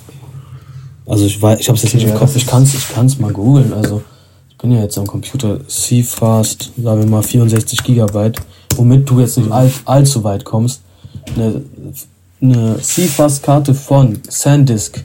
Also 1.05 1.25
ich 1.25 1.41
weiß, 1.41 1.59
ich 1.59 1.67
habe 1.67 1.75
es 1.75 1.83
jetzt 1.83 1.95
nicht 1.95 2.07
ja, 2.07 2.13
im 2.13 2.17
Kopf. 2.17 2.33
Ich 2.37 2.47
kann 2.47 2.63
es 2.63 2.73
ich 2.73 2.87
kann's 2.93 3.19
mal 3.19 3.33
googeln. 3.33 3.73
Also 3.73 4.01
ich 4.49 4.57
bin 4.57 4.71
ja 4.71 4.81
jetzt 4.81 4.97
am 4.97 5.05
Computer 5.05 5.59
CFast, 5.67 6.71
sagen 6.81 7.01
wir 7.01 7.09
mal 7.09 7.21
64 7.21 7.83
Gigabyte, 7.83 8.37
womit 8.77 9.09
du 9.09 9.19
jetzt 9.19 9.37
nicht 9.37 9.51
all, 9.51 9.69
allzu 9.83 10.23
weit 10.23 10.45
kommst 10.45 10.81
eine, 11.35 11.61
eine 12.41 12.77
CFAS-Karte 12.77 13.73
von 13.73 14.19
SanDisk 14.27 15.03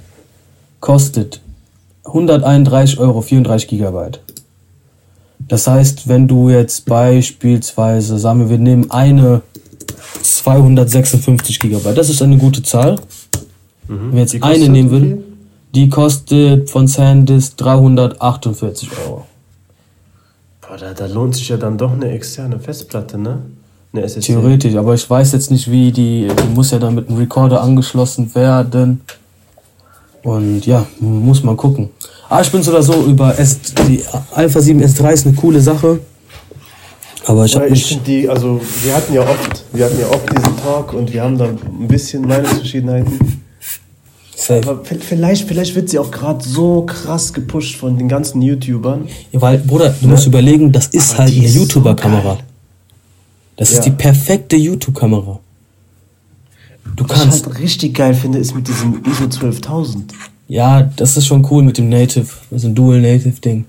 kostet 0.80 1.40
131 2.04 2.98
Euro 2.98 3.20
34 3.20 3.68
Gigabyte. 3.68 4.20
Das 5.48 5.66
heißt, 5.66 6.08
wenn 6.08 6.26
du 6.26 6.50
jetzt 6.50 6.86
beispielsweise, 6.86 8.18
sagen 8.18 8.40
wir, 8.40 8.50
wir 8.50 8.58
nehmen 8.58 8.90
eine 8.90 9.42
256 10.22 11.60
Gigabyte, 11.60 11.96
das 11.96 12.08
ist 12.08 12.22
eine 12.22 12.38
gute 12.38 12.62
Zahl. 12.62 12.96
Mhm. 13.88 14.08
Wenn 14.08 14.12
wir 14.12 14.20
jetzt 14.20 14.42
eine 14.42 14.68
nehmen 14.68 14.90
würden, 14.90 15.24
die 15.74 15.88
kostet 15.88 16.70
von 16.70 16.88
SanDisk 16.88 17.56
348 17.58 18.90
Euro. 19.04 19.26
Boah, 20.60 20.76
da, 20.76 20.94
da 20.94 21.06
lohnt 21.06 21.36
sich 21.36 21.48
ja 21.48 21.56
dann 21.56 21.78
doch 21.78 21.92
eine 21.92 22.10
externe 22.10 22.58
Festplatte, 22.58 23.18
ne? 23.18 23.42
Eine 23.96 24.04
SSD. 24.04 24.32
Theoretisch, 24.32 24.74
aber 24.74 24.94
ich 24.94 25.08
weiß 25.08 25.32
jetzt 25.32 25.50
nicht, 25.50 25.70
wie 25.70 25.90
die, 25.90 26.28
die 26.28 26.54
muss 26.54 26.70
ja 26.70 26.78
dann 26.78 26.94
mit 26.94 27.08
einem 27.08 27.18
Recorder 27.18 27.62
angeschlossen 27.62 28.34
werden. 28.34 29.00
Und 30.22 30.66
ja, 30.66 30.86
muss 31.00 31.42
man 31.42 31.56
gucken. 31.56 31.88
Aber 32.28 32.42
ich 32.42 32.50
bin 32.50 32.62
so 32.62 32.72
oder 32.72 32.82
so 32.82 33.04
über 33.04 33.38
S, 33.38 33.58
die 33.88 34.02
Alpha 34.34 34.60
7 34.60 34.82
S3 34.82 35.12
ist 35.12 35.26
eine 35.26 35.36
coole 35.36 35.60
Sache. 35.60 36.00
Aber 37.24 37.44
ich 37.44 37.56
habe 37.56 37.68
ich 37.68 38.02
die, 38.02 38.28
also 38.28 38.60
wir 38.82 38.94
hatten 38.94 39.14
ja 39.14 39.22
oft, 39.22 39.64
wir 39.72 39.84
hatten 39.84 39.98
ja 39.98 40.08
oft 40.08 40.30
diesen 40.30 40.56
Talk 40.58 40.92
und 40.92 41.12
wir 41.12 41.22
haben 41.22 41.38
da 41.38 41.46
ein 41.46 41.88
bisschen 41.88 42.22
Meinungsverschiedenheiten. 42.22 43.42
Safe. 44.34 44.68
Aber 44.68 44.84
vielleicht, 44.84 45.48
vielleicht 45.48 45.74
wird 45.74 45.88
sie 45.88 45.98
auch 45.98 46.10
gerade 46.10 46.44
so 46.44 46.82
krass 46.82 47.32
gepusht 47.32 47.76
von 47.76 47.96
den 47.96 48.08
ganzen 48.08 48.42
YouTubern. 48.42 49.08
Ja, 49.32 49.40
weil, 49.40 49.58
Bruder, 49.58 49.94
du 49.98 50.06
ne? 50.06 50.12
musst 50.12 50.26
überlegen, 50.26 50.70
das 50.70 50.88
ist 50.88 51.14
Aber 51.14 51.24
halt 51.24 51.32
eine 51.32 51.46
YouTuber-Kamera. 51.46 52.38
Das 53.56 53.70
ja. 53.70 53.78
ist 53.78 53.84
die 53.84 53.90
perfekte 53.90 54.56
YouTube-Kamera. 54.56 55.40
Du 56.94 57.04
Was 57.08 57.18
kannst. 57.18 57.40
ich 57.40 57.46
halt 57.46 57.58
richtig 57.58 57.94
geil 57.94 58.14
finde, 58.14 58.38
ist 58.38 58.54
mit 58.54 58.68
diesem 58.68 59.02
ISO 59.04 59.28
12000. 59.28 60.14
Ja, 60.48 60.82
das 60.82 61.16
ist 61.16 61.26
schon 61.26 61.46
cool 61.50 61.62
mit 61.62 61.78
dem 61.78 61.88
Native, 61.88 62.28
also 62.50 62.68
ein 62.68 62.74
Dual 62.74 63.00
Native 63.00 63.40
Ding. 63.40 63.64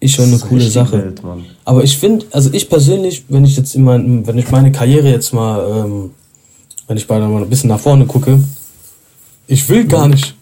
Ist 0.00 0.14
schon 0.14 0.26
eine 0.26 0.38
coole 0.38 0.68
Sache. 0.68 0.98
Welt, 0.98 1.22
Aber 1.64 1.82
ich 1.82 1.98
finde, 1.98 2.26
also 2.30 2.50
ich 2.52 2.68
persönlich, 2.68 3.24
wenn 3.28 3.44
ich 3.44 3.56
jetzt 3.56 3.74
immer, 3.74 3.94
wenn 3.98 4.38
ich 4.38 4.50
meine 4.50 4.70
Karriere 4.70 5.10
jetzt 5.10 5.32
mal, 5.32 5.84
ähm, 5.84 6.10
wenn 6.86 6.96
ich 6.96 7.08
mal 7.08 7.20
ein 7.20 7.48
bisschen 7.48 7.68
nach 7.68 7.80
vorne 7.80 8.06
gucke, 8.06 8.38
ich 9.48 9.68
will 9.68 9.86
gar 9.86 10.06
nicht 10.06 10.36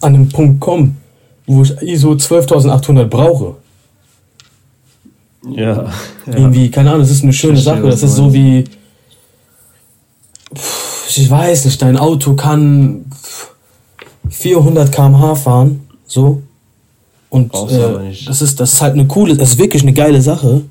an 0.00 0.12
den 0.12 0.28
Punkt 0.28 0.60
kommen, 0.60 0.98
wo 1.46 1.62
ich 1.62 1.70
ISO 1.80 2.14
12800 2.16 3.08
brauche. 3.08 3.56
Ja, 5.46 5.60
ja. 5.60 5.92
Irgendwie, 6.26 6.70
keine 6.70 6.90
Ahnung, 6.90 7.02
das 7.02 7.10
ist 7.10 7.22
eine 7.22 7.32
schöne 7.32 7.58
Sache. 7.58 7.82
Das 7.82 8.02
ist 8.02 8.16
so 8.16 8.32
wie. 8.32 8.64
Ich 11.08 11.30
weiß 11.30 11.64
nicht, 11.64 11.80
dein 11.80 11.96
Auto 11.96 12.34
kann 12.34 13.06
400 14.28 14.92
km/h 14.92 15.34
fahren, 15.36 15.88
so. 16.06 16.42
Und 17.30 17.54
äh, 17.54 18.14
das, 18.26 18.40
ist, 18.40 18.58
das 18.60 18.74
ist 18.74 18.80
halt 18.80 18.94
eine 18.94 19.06
coole, 19.06 19.36
das 19.36 19.50
ist 19.50 19.58
wirklich 19.58 19.82
eine 19.82 19.92
geile 19.92 20.22
Sache. 20.22 20.62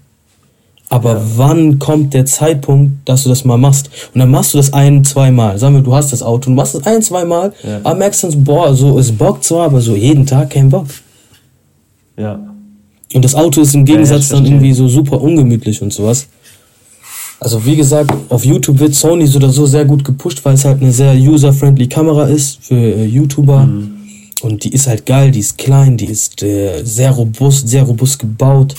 Aber 0.89 1.15
ja. 1.15 1.21
wann 1.35 1.79
kommt 1.79 2.13
der 2.13 2.25
Zeitpunkt, 2.25 3.07
dass 3.07 3.23
du 3.23 3.29
das 3.29 3.43
mal 3.43 3.57
machst? 3.57 3.89
Und 4.13 4.19
dann 4.19 4.31
machst 4.31 4.53
du 4.53 4.57
das 4.57 4.71
ein, 4.71 5.03
zweimal. 5.03 5.57
Sagen 5.57 5.75
wir, 5.75 5.81
du 5.81 5.93
hast 5.93 6.13
das 6.13 6.23
Auto 6.23 6.49
und 6.49 6.55
machst 6.55 6.75
das 6.75 6.85
ein, 6.85 7.01
zweimal, 7.01 7.53
ja. 7.63 7.81
aber 7.83 7.95
merkst 7.95 8.23
dann, 8.23 8.43
boah, 8.43 8.73
so 8.73 8.97
ist 8.97 9.17
Bock 9.17 9.43
zwar, 9.43 9.65
aber 9.65 9.81
so 9.81 9.95
jeden 9.95 10.25
Tag 10.25 10.51
kein 10.51 10.69
Bock. 10.69 10.87
Ja. 12.15 12.39
Und 13.13 13.23
das 13.23 13.35
Auto 13.35 13.61
ist 13.61 13.73
im 13.73 13.85
Gegensatz 13.85 14.29
ja, 14.29 14.35
dann 14.35 14.45
irgendwie 14.45 14.73
so 14.73 14.87
super 14.87 15.21
ungemütlich 15.21 15.81
und 15.81 15.93
sowas. 15.93 16.27
Also 17.39 17.63
wie 17.65 17.75
gesagt, 17.75 18.11
auf 18.29 18.43
YouTube 18.43 18.79
wird 18.79 18.95
Sony 18.95 19.27
so 19.27 19.37
oder 19.37 19.49
so 19.49 19.65
sehr 19.65 19.85
gut 19.85 20.03
gepusht, 20.03 20.43
weil 20.43 20.55
es 20.55 20.65
halt 20.65 20.81
eine 20.81 20.91
sehr 20.91 21.13
user-friendly 21.13 21.87
Kamera 21.87 22.27
ist 22.27 22.59
für 22.61 22.75
äh, 22.75 23.05
YouTuber. 23.05 23.65
Mhm. 23.65 23.93
Und 24.41 24.63
die 24.63 24.73
ist 24.73 24.87
halt 24.87 25.05
geil, 25.05 25.31
die 25.31 25.39
ist 25.39 25.57
klein, 25.57 25.97
die 25.97 26.05
ist 26.05 26.43
äh, 26.43 26.83
sehr 26.83 27.11
robust, 27.11 27.67
sehr 27.67 27.83
robust 27.83 28.19
gebaut. 28.19 28.75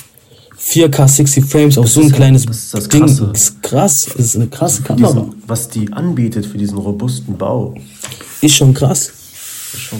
4K 0.60 1.08
60 1.08 1.44
Frames 1.44 1.78
auf 1.78 1.88
so 1.88 2.00
ein 2.00 2.10
kleines 2.10 2.44
das 2.44 2.56
ist 2.56 2.74
das 2.74 2.88
Ding. 2.88 3.00
Krasse. 3.06 3.30
ist 3.32 3.62
krass, 3.62 4.08
das 4.16 4.26
ist 4.26 4.36
eine 4.36 4.48
krasse 4.48 4.82
Kamera. 4.82 5.12
Diesen, 5.12 5.42
was 5.46 5.68
die 5.68 5.92
anbietet 5.92 6.46
für 6.46 6.58
diesen 6.58 6.78
robusten 6.78 7.38
Bau. 7.38 7.74
Ist 8.40 8.56
schon 8.56 8.74
krass. 8.74 9.12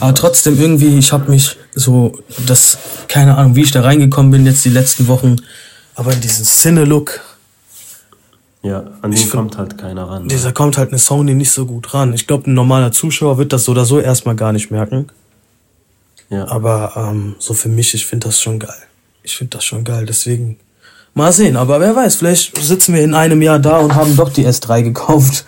Aber 0.00 0.14
trotzdem 0.14 0.60
irgendwie, 0.60 0.98
ich 0.98 1.12
habe 1.12 1.30
mich 1.30 1.56
so, 1.78 2.18
das, 2.46 2.78
keine 3.08 3.36
Ahnung, 3.36 3.56
wie 3.56 3.62
ich 3.62 3.70
da 3.70 3.82
reingekommen 3.82 4.30
bin 4.30 4.46
jetzt 4.46 4.64
die 4.64 4.70
letzten 4.70 5.08
Wochen, 5.08 5.36
aber 5.94 6.12
in 6.12 6.20
diesen 6.20 6.44
Cine-Look. 6.44 7.20
Ja, 8.62 8.84
an 9.02 9.12
den 9.12 9.30
kommt 9.30 9.56
halt 9.56 9.78
keiner 9.78 10.08
ran. 10.08 10.22
Ne? 10.22 10.28
Dieser 10.28 10.52
kommt 10.52 10.76
halt 10.76 10.90
eine 10.90 10.98
Sony 10.98 11.34
nicht 11.34 11.52
so 11.52 11.64
gut 11.64 11.94
ran. 11.94 12.12
Ich 12.12 12.26
glaube, 12.26 12.50
ein 12.50 12.54
normaler 12.54 12.92
Zuschauer 12.92 13.38
wird 13.38 13.52
das 13.52 13.64
so 13.64 13.72
oder 13.72 13.84
so 13.84 14.00
erstmal 14.00 14.34
gar 14.34 14.52
nicht 14.52 14.70
merken. 14.70 15.06
Ja. 16.28 16.48
Aber 16.48 16.92
ähm, 16.96 17.36
so 17.38 17.54
für 17.54 17.68
mich, 17.68 17.94
ich 17.94 18.04
finde 18.04 18.26
das 18.26 18.40
schon 18.40 18.58
geil. 18.58 18.82
Ich 19.22 19.36
finde 19.36 19.56
das 19.56 19.64
schon 19.64 19.84
geil. 19.84 20.06
Deswegen 20.06 20.58
Mal 21.18 21.32
sehen, 21.32 21.56
aber 21.56 21.80
wer 21.80 21.96
weiß, 21.96 22.14
vielleicht 22.14 22.56
sitzen 22.62 22.94
wir 22.94 23.02
in 23.02 23.12
einem 23.12 23.42
Jahr 23.42 23.58
da 23.58 23.78
und 23.78 23.96
haben 23.96 24.14
doch 24.16 24.28
die 24.28 24.46
S3 24.46 24.84
gekauft, 24.84 25.44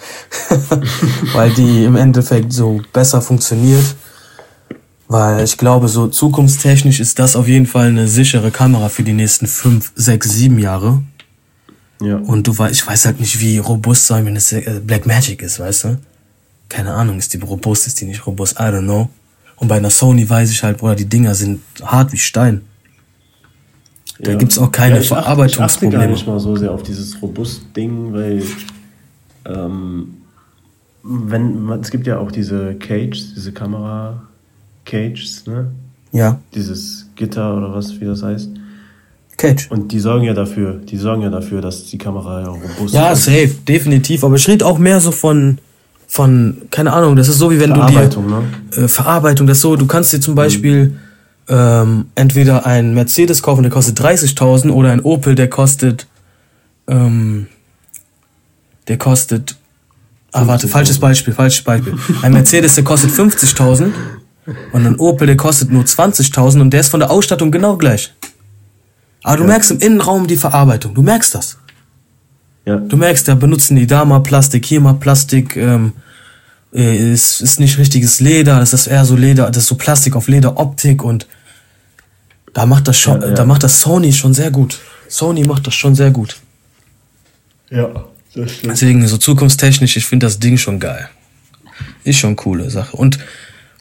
weil 1.33 1.51
die 1.51 1.85
im 1.85 1.95
Endeffekt 1.95 2.53
so 2.53 2.81
besser 2.93 3.23
funktioniert. 3.23 3.85
Weil 5.11 5.43
ich 5.43 5.59
glaube, 5.59 5.89
so 5.89 6.07
zukunftstechnisch 6.07 7.01
ist 7.01 7.19
das 7.19 7.35
auf 7.35 7.49
jeden 7.49 7.67
Fall 7.67 7.89
eine 7.89 8.07
sichere 8.07 8.53
Kamera 8.53 8.89
für 8.89 9.03
die 9.03 9.13
nächsten 9.13 9.49
fünf, 9.49 9.91
sechs, 9.97 10.31
sieben 10.31 10.61
Jahre. 10.61 11.03
Ja. 12.01 12.19
Und 12.19 12.47
du 12.47 12.57
weißt, 12.57 12.73
ich 12.73 12.87
weiß 12.87 13.07
halt 13.07 13.19
nicht, 13.19 13.41
wie 13.41 13.59
robust 13.59 14.07
sein, 14.07 14.25
wenn 14.25 14.37
es 14.37 14.53
äh, 14.53 14.81
Black 14.87 15.07
Magic 15.07 15.43
ist, 15.43 15.59
weißt 15.59 15.85
du? 15.85 15.99
Keine 16.69 16.95
Ahnung, 16.95 17.19
ist 17.19 17.35
die 17.35 17.39
robust, 17.39 17.89
ist 17.89 18.01
die 18.01 18.05
nicht 18.05 18.25
robust, 18.25 18.61
I 18.61 18.63
don't 18.63 18.85
know. 18.85 19.09
Und 19.57 19.67
bei 19.67 19.79
einer 19.79 19.91
Sony 19.91 20.31
weiß 20.31 20.49
ich 20.53 20.63
halt, 20.63 20.79
Bruder, 20.79 20.95
die 20.95 21.07
Dinger 21.07 21.35
sind 21.35 21.61
hart 21.83 22.13
wie 22.13 22.19
Stein. 22.19 22.61
Da 24.21 24.31
ja. 24.31 24.39
gibt 24.39 24.53
es 24.53 24.61
auch 24.61 24.71
keine 24.71 24.95
ja, 24.95 25.01
ich 25.01 25.09
Verarbeitungsprobleme. 25.09 25.95
Ich 25.97 25.99
achte 25.99 26.07
gar 26.07 26.15
nicht 26.15 26.27
mal 26.29 26.39
so 26.39 26.55
sehr 26.55 26.71
auf 26.71 26.85
dieses 26.85 27.21
Robust-Ding, 27.21 28.13
weil 28.13 28.45
ähm, 29.45 30.19
wenn, 31.03 31.69
es 31.83 31.91
gibt 31.91 32.07
ja 32.07 32.19
auch 32.19 32.31
diese 32.31 32.77
Cage, 32.77 33.35
diese 33.35 33.51
Kamera-Cages, 34.85 35.47
ne? 35.47 35.71
Ja. 36.13 36.41
Dieses 36.55 37.07
Gitter 37.17 37.57
oder 37.57 37.73
was, 37.73 38.01
wie 38.01 38.05
das 38.05 38.23
heißt. 38.23 38.51
Cage. 39.37 39.71
Und 39.71 39.93
die 39.93 40.01
sorgen 40.01 40.25
ja 40.25 40.35
dafür, 40.35 40.75
die 40.75 40.97
sorgen 40.97 41.23
ja 41.23 41.31
dafür, 41.31 41.61
dass 41.61 41.87
die 41.87 41.99
Kamera 41.99 42.41
ja 42.43 42.49
robust 42.49 42.95
ja, 42.95 43.13
ist. 43.13 43.27
Ja, 43.27 43.33
safe, 43.33 43.55
definitiv. 43.67 44.25
Aber 44.25 44.37
ich 44.37 44.47
rede 44.49 44.67
auch 44.67 44.79
mehr 44.79 45.01
so 45.01 45.13
von, 45.13 45.59
von, 46.07 46.63
keine 46.71 46.93
Ahnung, 46.93 47.17
das 47.17 47.29
ist 47.29 47.39
so 47.39 47.51
wie 47.51 47.59
wenn 47.61 47.73
du 47.73 47.87
dir. 47.87 48.09
Ne? 48.21 48.43
Äh, 48.77 48.89
Verarbeitung, 48.89 49.47
das 49.47 49.59
ist 49.59 49.63
so, 49.63 49.77
du 49.77 49.87
kannst 49.87 50.13
dir 50.13 50.21
zum 50.21 50.35
Beispiel. 50.35 50.87
Mhm 50.87 51.11
ähm, 51.51 52.07
entweder 52.15 52.65
ein 52.65 52.95
Mercedes 52.95 53.43
kaufen, 53.43 53.63
der 53.63 53.73
kostet 53.73 54.01
30.000 54.01 54.71
oder 54.71 54.93
ein 54.93 55.01
Opel, 55.01 55.35
der 55.35 55.51
kostet, 55.51 56.07
ähm, 56.87 57.49
der 58.87 58.99
kostet, 58.99 59.57
ah 60.31 60.47
warte, 60.47 60.69
falsches 60.69 61.01
Beispiel, 61.01 61.35
falsches 61.35 61.65
Beispiel. 61.65 61.95
Ein 62.23 62.33
Mercedes, 62.33 62.77
der 62.77 62.85
kostet 62.85 63.11
50.000 63.11 63.91
und 64.73 64.87
ein 64.87 64.97
Opel, 64.97 65.27
der 65.27 65.37
kostet 65.37 65.71
nur 65.71 65.85
20.000 65.85 66.61
und 66.61 66.71
der 66.71 66.81
ist 66.81 66.89
von 66.89 67.01
der 67.01 67.11
Ausstattung 67.11 67.51
genau 67.51 67.77
gleich. 67.77 68.13
Aber 69.23 69.37
du 69.37 69.43
ja. 69.43 69.49
merkst 69.49 69.71
im 69.71 69.79
Innenraum 69.79 70.27
die 70.27 70.37
Verarbeitung, 70.37 70.95
du 70.95 71.03
merkst 71.03 71.35
das. 71.35 71.59
Ja. 72.65 72.77
Du 72.77 72.97
merkst, 72.97 73.27
da 73.29 73.35
benutzen 73.35 73.77
die 73.77 73.87
da 73.87 74.05
mal 74.05 74.21
Plastik, 74.21 74.67
hier 74.67 74.81
mal 74.81 74.95
Plastik, 74.95 75.57
ähm, 75.57 75.93
äh, 76.73 77.13
es 77.13 77.41
ist 77.41 77.61
nicht 77.61 77.79
richtiges 77.79 78.21
Leder, 78.21 78.61
das 78.61 78.73
ist 78.73 78.87
eher 78.87 79.05
so 79.05 79.17
Leder, 79.17 79.51
das 79.51 79.65
ist 79.65 79.69
so 79.69 79.75
Plastik 79.75 80.17
auf 80.17 80.29
Leder, 80.29 80.59
Optik 80.59 81.03
und 81.03 81.27
da 82.53 82.67
macht 82.67 82.89
das 82.89 82.99
schon, 82.99 83.21
ja, 83.21 83.29
ja. 83.29 83.35
da 83.35 83.45
macht 83.45 83.63
das 83.63 83.81
Sony 83.81 84.13
schon 84.13 84.35
sehr 84.35 84.51
gut. 84.51 84.81
Sony 85.09 85.45
macht 85.45 85.67
das 85.67 85.75
schon 85.75 85.95
sehr 85.95 86.11
gut. 86.11 86.37
Ja, 87.71 88.05
das 88.35 88.53
stimmt. 88.53 88.73
Deswegen 88.73 89.07
so 89.07 89.17
zukunftstechnisch, 89.17 89.97
ich 89.97 90.07
finde 90.07 90.27
das 90.27 90.39
Ding 90.39 90.59
schon 90.59 90.81
geil. 90.81 91.09
Ist 92.05 92.19
schon 92.19 92.37
coole 92.37 92.71
Sache. 92.71 92.97
Und 92.97 93.19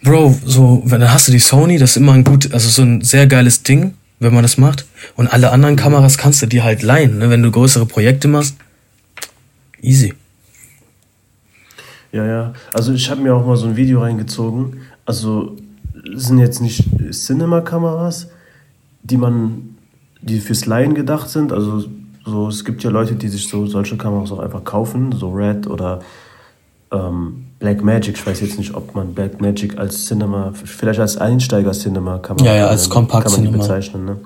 Bro, 0.03 0.35
so, 0.45 0.81
wenn 0.85 1.01
dann 1.01 1.11
hast 1.11 1.27
du 1.27 1.31
die 1.31 1.39
Sony, 1.39 1.77
das 1.77 1.91
ist 1.91 1.97
immer 1.97 2.13
ein 2.13 2.23
gut, 2.23 2.53
also 2.53 2.69
so 2.69 2.83
ein 2.83 3.01
sehr 3.01 3.27
geiles 3.27 3.63
Ding, 3.63 3.95
wenn 4.19 4.33
man 4.33 4.43
das 4.43 4.57
macht. 4.57 4.85
Und 5.15 5.27
alle 5.27 5.51
anderen 5.51 5.75
Kameras 5.75 6.17
kannst 6.17 6.41
du 6.41 6.45
dir 6.45 6.63
halt 6.63 6.83
leihen, 6.83 7.17
ne? 7.17 7.29
wenn 7.29 7.43
du 7.43 7.51
größere 7.51 7.85
Projekte 7.85 8.27
machst. 8.27 8.55
Easy. 9.81 10.13
Ja, 12.11 12.25
ja. 12.25 12.53
Also 12.73 12.93
ich 12.93 13.09
habe 13.09 13.21
mir 13.21 13.35
auch 13.35 13.45
mal 13.45 13.57
so 13.57 13.67
ein 13.67 13.75
Video 13.75 14.01
reingezogen. 14.01 14.81
Also 15.05 15.57
sind 16.15 16.39
jetzt 16.39 16.61
nicht 16.61 16.85
Cinema-Kameras, 17.11 18.29
die 19.03 19.17
man, 19.17 19.75
die 20.21 20.39
fürs 20.39 20.65
Laien 20.65 20.95
gedacht 20.95 21.29
sind. 21.29 21.51
Also 21.51 21.85
so, 22.25 22.47
es 22.47 22.63
gibt 22.63 22.83
ja 22.83 22.89
Leute, 22.89 23.15
die 23.15 23.27
sich 23.27 23.47
so 23.47 23.65
solche 23.65 23.97
Kameras 23.97 24.31
auch 24.31 24.39
einfach 24.39 24.63
kaufen, 24.63 25.11
so 25.11 25.31
Red 25.31 25.67
oder 25.67 25.99
ähm, 26.91 27.45
Black 27.59 27.83
Magic. 27.83 28.15
Ich 28.15 28.25
weiß 28.25 28.41
jetzt 28.41 28.57
nicht, 28.57 28.73
ob 28.73 28.95
man 28.95 29.13
Black 29.13 29.41
Magic 29.41 29.77
als 29.77 30.05
Cinema, 30.07 30.51
vielleicht 30.53 30.99
als 30.99 31.17
Einsteiger-Cinema-Kamera 31.17 32.45
ja, 32.45 32.55
ja, 32.55 32.67
als 32.67 32.89
kann 32.89 33.07
man 33.07 33.41
die 33.41 33.47
bezeichnen. 33.49 34.05
Ne? 34.05 34.17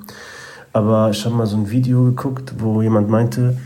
Aber 0.72 1.10
ich 1.12 1.24
habe 1.26 1.36
mal 1.36 1.48
so 1.48 1.58
ein 1.58 1.70
Video 1.70 2.04
geguckt, 2.04 2.54
wo 2.60 2.82
jemand 2.82 3.10
meinte, 3.10 3.58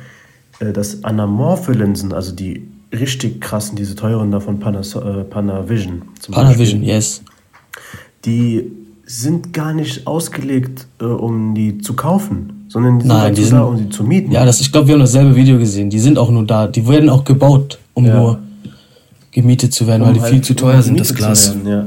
äh, 0.59 0.71
dass 0.71 1.03
anamorphe 1.03 1.73
Linsen, 1.73 2.13
also 2.13 2.33
die 2.33 2.67
richtig 2.93 3.41
krassen, 3.41 3.75
diese 3.75 3.95
teuren 3.95 4.31
da 4.31 4.39
von 4.39 4.59
Pana, 4.59 4.79
äh, 4.79 5.23
Panavision. 5.23 6.03
Panavision, 6.31 6.83
yes. 6.83 7.21
Die 8.25 8.71
sind 9.05 9.53
gar 9.53 9.73
nicht 9.73 10.07
ausgelegt, 10.07 10.87
äh, 10.99 11.05
um 11.05 11.55
die 11.55 11.77
zu 11.79 11.93
kaufen, 11.93 12.65
sondern 12.67 12.99
die 12.99 13.07
Nein, 13.07 13.27
sind 13.27 13.37
die 13.37 13.43
sind, 13.43 13.57
da, 13.57 13.63
um 13.63 13.77
sie 13.77 13.89
zu 13.89 14.03
mieten. 14.03 14.31
Ja, 14.31 14.43
das, 14.45 14.59
ich 14.59 14.71
glaube, 14.71 14.87
wir 14.87 14.93
haben 14.95 15.01
dasselbe 15.01 15.35
Video 15.35 15.57
gesehen. 15.57 15.89
Die 15.89 15.99
sind 15.99 16.17
auch 16.17 16.29
nur 16.29 16.45
da. 16.45 16.67
Die 16.67 16.85
werden 16.87 17.09
auch 17.09 17.23
gebaut, 17.23 17.79
um 17.93 18.05
ja. 18.05 18.19
nur 18.19 18.39
gemietet 19.38 19.71
zu 19.71 19.85
werden, 19.85 20.01
um 20.01 20.07
weil 20.07 20.13
die 20.15 20.21
halt 20.21 20.33
viel 20.33 20.43
zu 20.43 20.55
teuer 20.55 20.81
sind, 20.81 20.99
das 20.99 21.13
Glas. 21.13 21.53
Werden, 21.53 21.67
ja. 21.67 21.85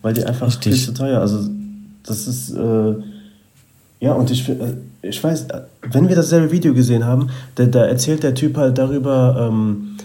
Weil 0.00 0.14
die 0.14 0.24
einfach 0.24 0.46
Richtig. 0.46 0.74
viel 0.74 0.84
zu 0.84 0.94
teuer. 0.94 1.20
Also 1.20 1.50
das 2.04 2.28
ist 2.28 2.50
äh, 2.52 2.94
ja 3.98 4.12
und 4.12 4.30
ich 4.30 4.48
äh, 4.48 4.74
ich 5.02 5.22
weiß, 5.22 5.48
wenn 5.90 6.08
wir 6.08 6.14
dasselbe 6.14 6.52
Video 6.52 6.72
gesehen 6.72 7.04
haben, 7.04 7.30
da, 7.56 7.66
da 7.66 7.84
erzählt 7.84 8.22
der 8.22 8.34
Typ 8.34 8.56
halt 8.56 8.78
darüber, 8.78 9.50
ähm, 9.50 9.96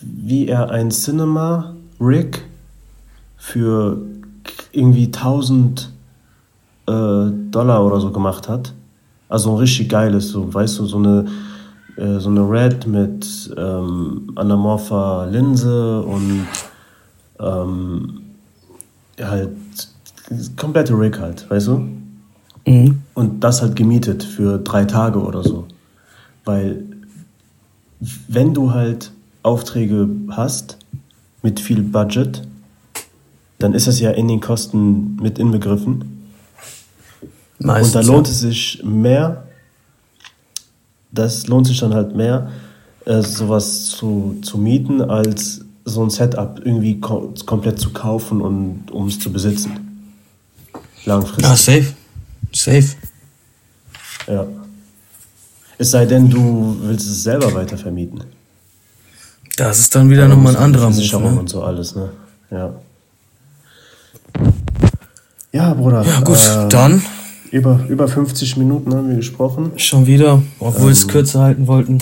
wie 0.00 0.48
er 0.48 0.70
ein 0.70 0.90
Cinema 0.90 1.74
Rig 2.00 2.42
für 3.36 3.98
irgendwie 4.72 5.06
1000 5.06 5.90
äh, 6.86 6.92
Dollar 7.50 7.84
oder 7.84 8.00
so 8.00 8.10
gemacht 8.10 8.48
hat. 8.48 8.72
Also 9.28 9.50
ein 9.52 9.58
richtig 9.58 9.90
geiles, 9.90 10.28
so, 10.28 10.52
weißt 10.52 10.78
du, 10.78 10.86
so 10.86 10.96
eine, 10.96 11.26
äh, 11.98 12.20
so 12.20 12.30
eine 12.30 12.48
Red 12.48 12.86
mit 12.86 13.54
ähm, 13.56 14.32
anamorpher 14.36 15.26
Linse 15.30 16.00
und 16.02 16.46
ähm, 17.40 18.20
halt 19.20 19.50
komplette 20.56 20.98
Rig 20.98 21.18
halt, 21.18 21.50
weißt 21.50 21.66
du? 21.66 21.88
Mhm. 22.66 23.02
Und 23.14 23.40
das 23.40 23.62
halt 23.62 23.74
gemietet 23.76 24.22
für 24.22 24.58
drei 24.58 24.84
Tage 24.84 25.20
oder 25.20 25.42
so. 25.42 25.66
Weil 26.44 26.84
wenn 28.28 28.54
du 28.54 28.72
halt 28.72 29.10
Aufträge 29.42 30.08
hast 30.30 30.78
mit 31.42 31.58
viel 31.58 31.82
Budget, 31.82 32.42
dann 33.58 33.74
ist 33.74 33.88
das 33.88 33.98
ja 33.98 34.10
in 34.10 34.28
den 34.28 34.40
Kosten 34.40 35.16
mit 35.16 35.38
inbegriffen. 35.38 36.26
Meistens, 37.58 37.96
und 37.96 38.04
da 38.06 38.12
lohnt 38.12 38.28
es 38.28 38.40
sich 38.40 38.82
mehr, 38.84 39.47
das 41.10 41.46
lohnt 41.46 41.66
sich 41.66 41.80
dann 41.80 41.94
halt 41.94 42.14
mehr, 42.14 42.50
äh, 43.04 43.22
sowas 43.22 43.86
zu, 43.86 44.38
zu 44.42 44.58
mieten, 44.58 45.00
als 45.00 45.64
so 45.84 46.02
ein 46.02 46.10
Setup 46.10 46.60
irgendwie 46.62 47.00
kom 47.00 47.34
komplett 47.46 47.80
zu 47.80 47.90
kaufen 47.90 48.40
und 48.40 48.90
um 48.90 49.08
es 49.08 49.18
zu 49.18 49.32
besitzen. 49.32 50.06
Langfristig. 51.04 51.44
Ja, 51.44 51.56
safe. 51.56 51.94
Safe. 52.52 52.96
Ja. 54.26 54.46
Es 55.78 55.92
sei 55.92 56.04
denn, 56.06 56.28
du 56.28 56.76
willst 56.82 57.06
es 57.06 57.22
selber 57.22 57.54
weiter 57.54 57.78
vermieten. 57.78 58.20
Das 59.56 59.78
ist 59.78 59.94
dann 59.94 60.10
wieder 60.10 60.28
nochmal 60.28 60.56
ein 60.56 60.62
anderer 60.62 60.90
Move. 60.90 61.20
Ne? 61.20 61.38
und 61.38 61.48
so 61.48 61.62
alles, 61.62 61.94
ne? 61.94 62.10
Ja. 62.50 62.74
Ja, 65.52 65.74
Bruder. 65.74 66.04
Ja, 66.04 66.20
gut, 66.20 66.36
äh, 66.36 66.68
dann. 66.68 67.02
Über, 67.50 67.80
über 67.88 68.08
50 68.08 68.56
Minuten 68.56 68.94
haben 68.94 69.08
wir 69.08 69.16
gesprochen. 69.16 69.72
Schon 69.76 70.06
wieder, 70.06 70.42
obwohl 70.58 70.80
ähm, 70.80 70.86
wir 70.86 70.92
es 70.92 71.08
kürzer 71.08 71.40
halten 71.40 71.66
wollten. 71.66 71.98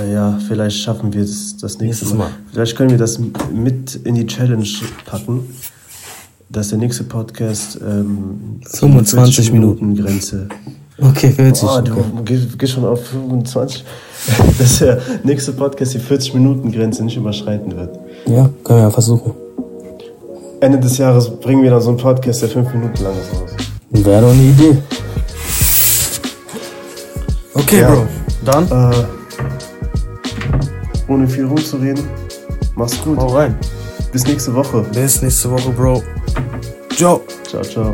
Äh, 0.00 0.12
ja, 0.12 0.38
vielleicht 0.46 0.78
schaffen 0.78 1.12
wir 1.12 1.22
es 1.22 1.56
das 1.56 1.78
nächste 1.78 2.06
Mal. 2.06 2.16
Mal. 2.16 2.30
Vielleicht 2.52 2.76
können 2.76 2.90
wir 2.90 2.98
das 2.98 3.18
mit 3.52 3.94
in 4.04 4.14
die 4.14 4.26
Challenge 4.26 4.66
packen, 5.06 5.40
dass 6.50 6.68
der 6.68 6.78
nächste 6.78 7.04
Podcast 7.04 7.78
ähm, 7.80 8.60
25 8.66 9.52
Minuten, 9.52 9.88
Minuten 9.88 10.02
Grenze. 10.02 10.48
Okay, 11.00 11.30
40. 11.30 11.62
Boah, 11.62 11.82
du 11.82 11.92
okay. 12.18 12.40
gehst 12.58 12.72
schon 12.74 12.84
auf 12.84 13.06
25. 13.06 13.84
dass 14.58 14.78
der 14.78 15.00
nächste 15.24 15.52
Podcast 15.52 15.94
die 15.94 15.98
40 15.98 16.34
Minuten 16.34 16.70
Grenze 16.70 17.04
nicht 17.04 17.16
überschreiten 17.16 17.74
wird. 17.74 17.98
Ja, 18.26 18.50
können 18.62 18.78
wir 18.78 18.84
ja 18.84 18.90
versuchen. 18.90 19.34
Ende 20.62 20.78
des 20.78 20.96
Jahres 20.96 21.28
bringen 21.40 21.64
wir 21.64 21.70
dann 21.70 21.80
so 21.80 21.88
einen 21.88 21.98
Podcast, 21.98 22.40
der 22.40 22.48
5 22.48 22.72
Minuten 22.72 23.02
lang 23.02 23.14
ist 23.18 23.32
raus. 23.32 23.50
Wäre 23.90 24.20
doch 24.22 24.30
eine 24.30 24.42
Idee. 24.42 24.78
Okay, 27.52 27.80
ja. 27.80 27.90
Bro. 27.90 28.06
Dann? 28.44 28.70
Äh, 28.70 29.04
ohne 31.08 31.26
viel 31.26 31.46
rumzureden. 31.46 32.04
Mach's 32.76 33.02
gut. 33.02 33.18
Hau 33.18 33.26
rein. 33.26 33.58
Bis 34.12 34.24
nächste 34.24 34.54
Woche. 34.54 34.84
Bis 34.94 35.20
nächste 35.20 35.50
Woche, 35.50 35.70
Bro. 35.70 36.00
Ciao. 36.94 37.22
Ciao, 37.50 37.62
ciao. 37.62 37.92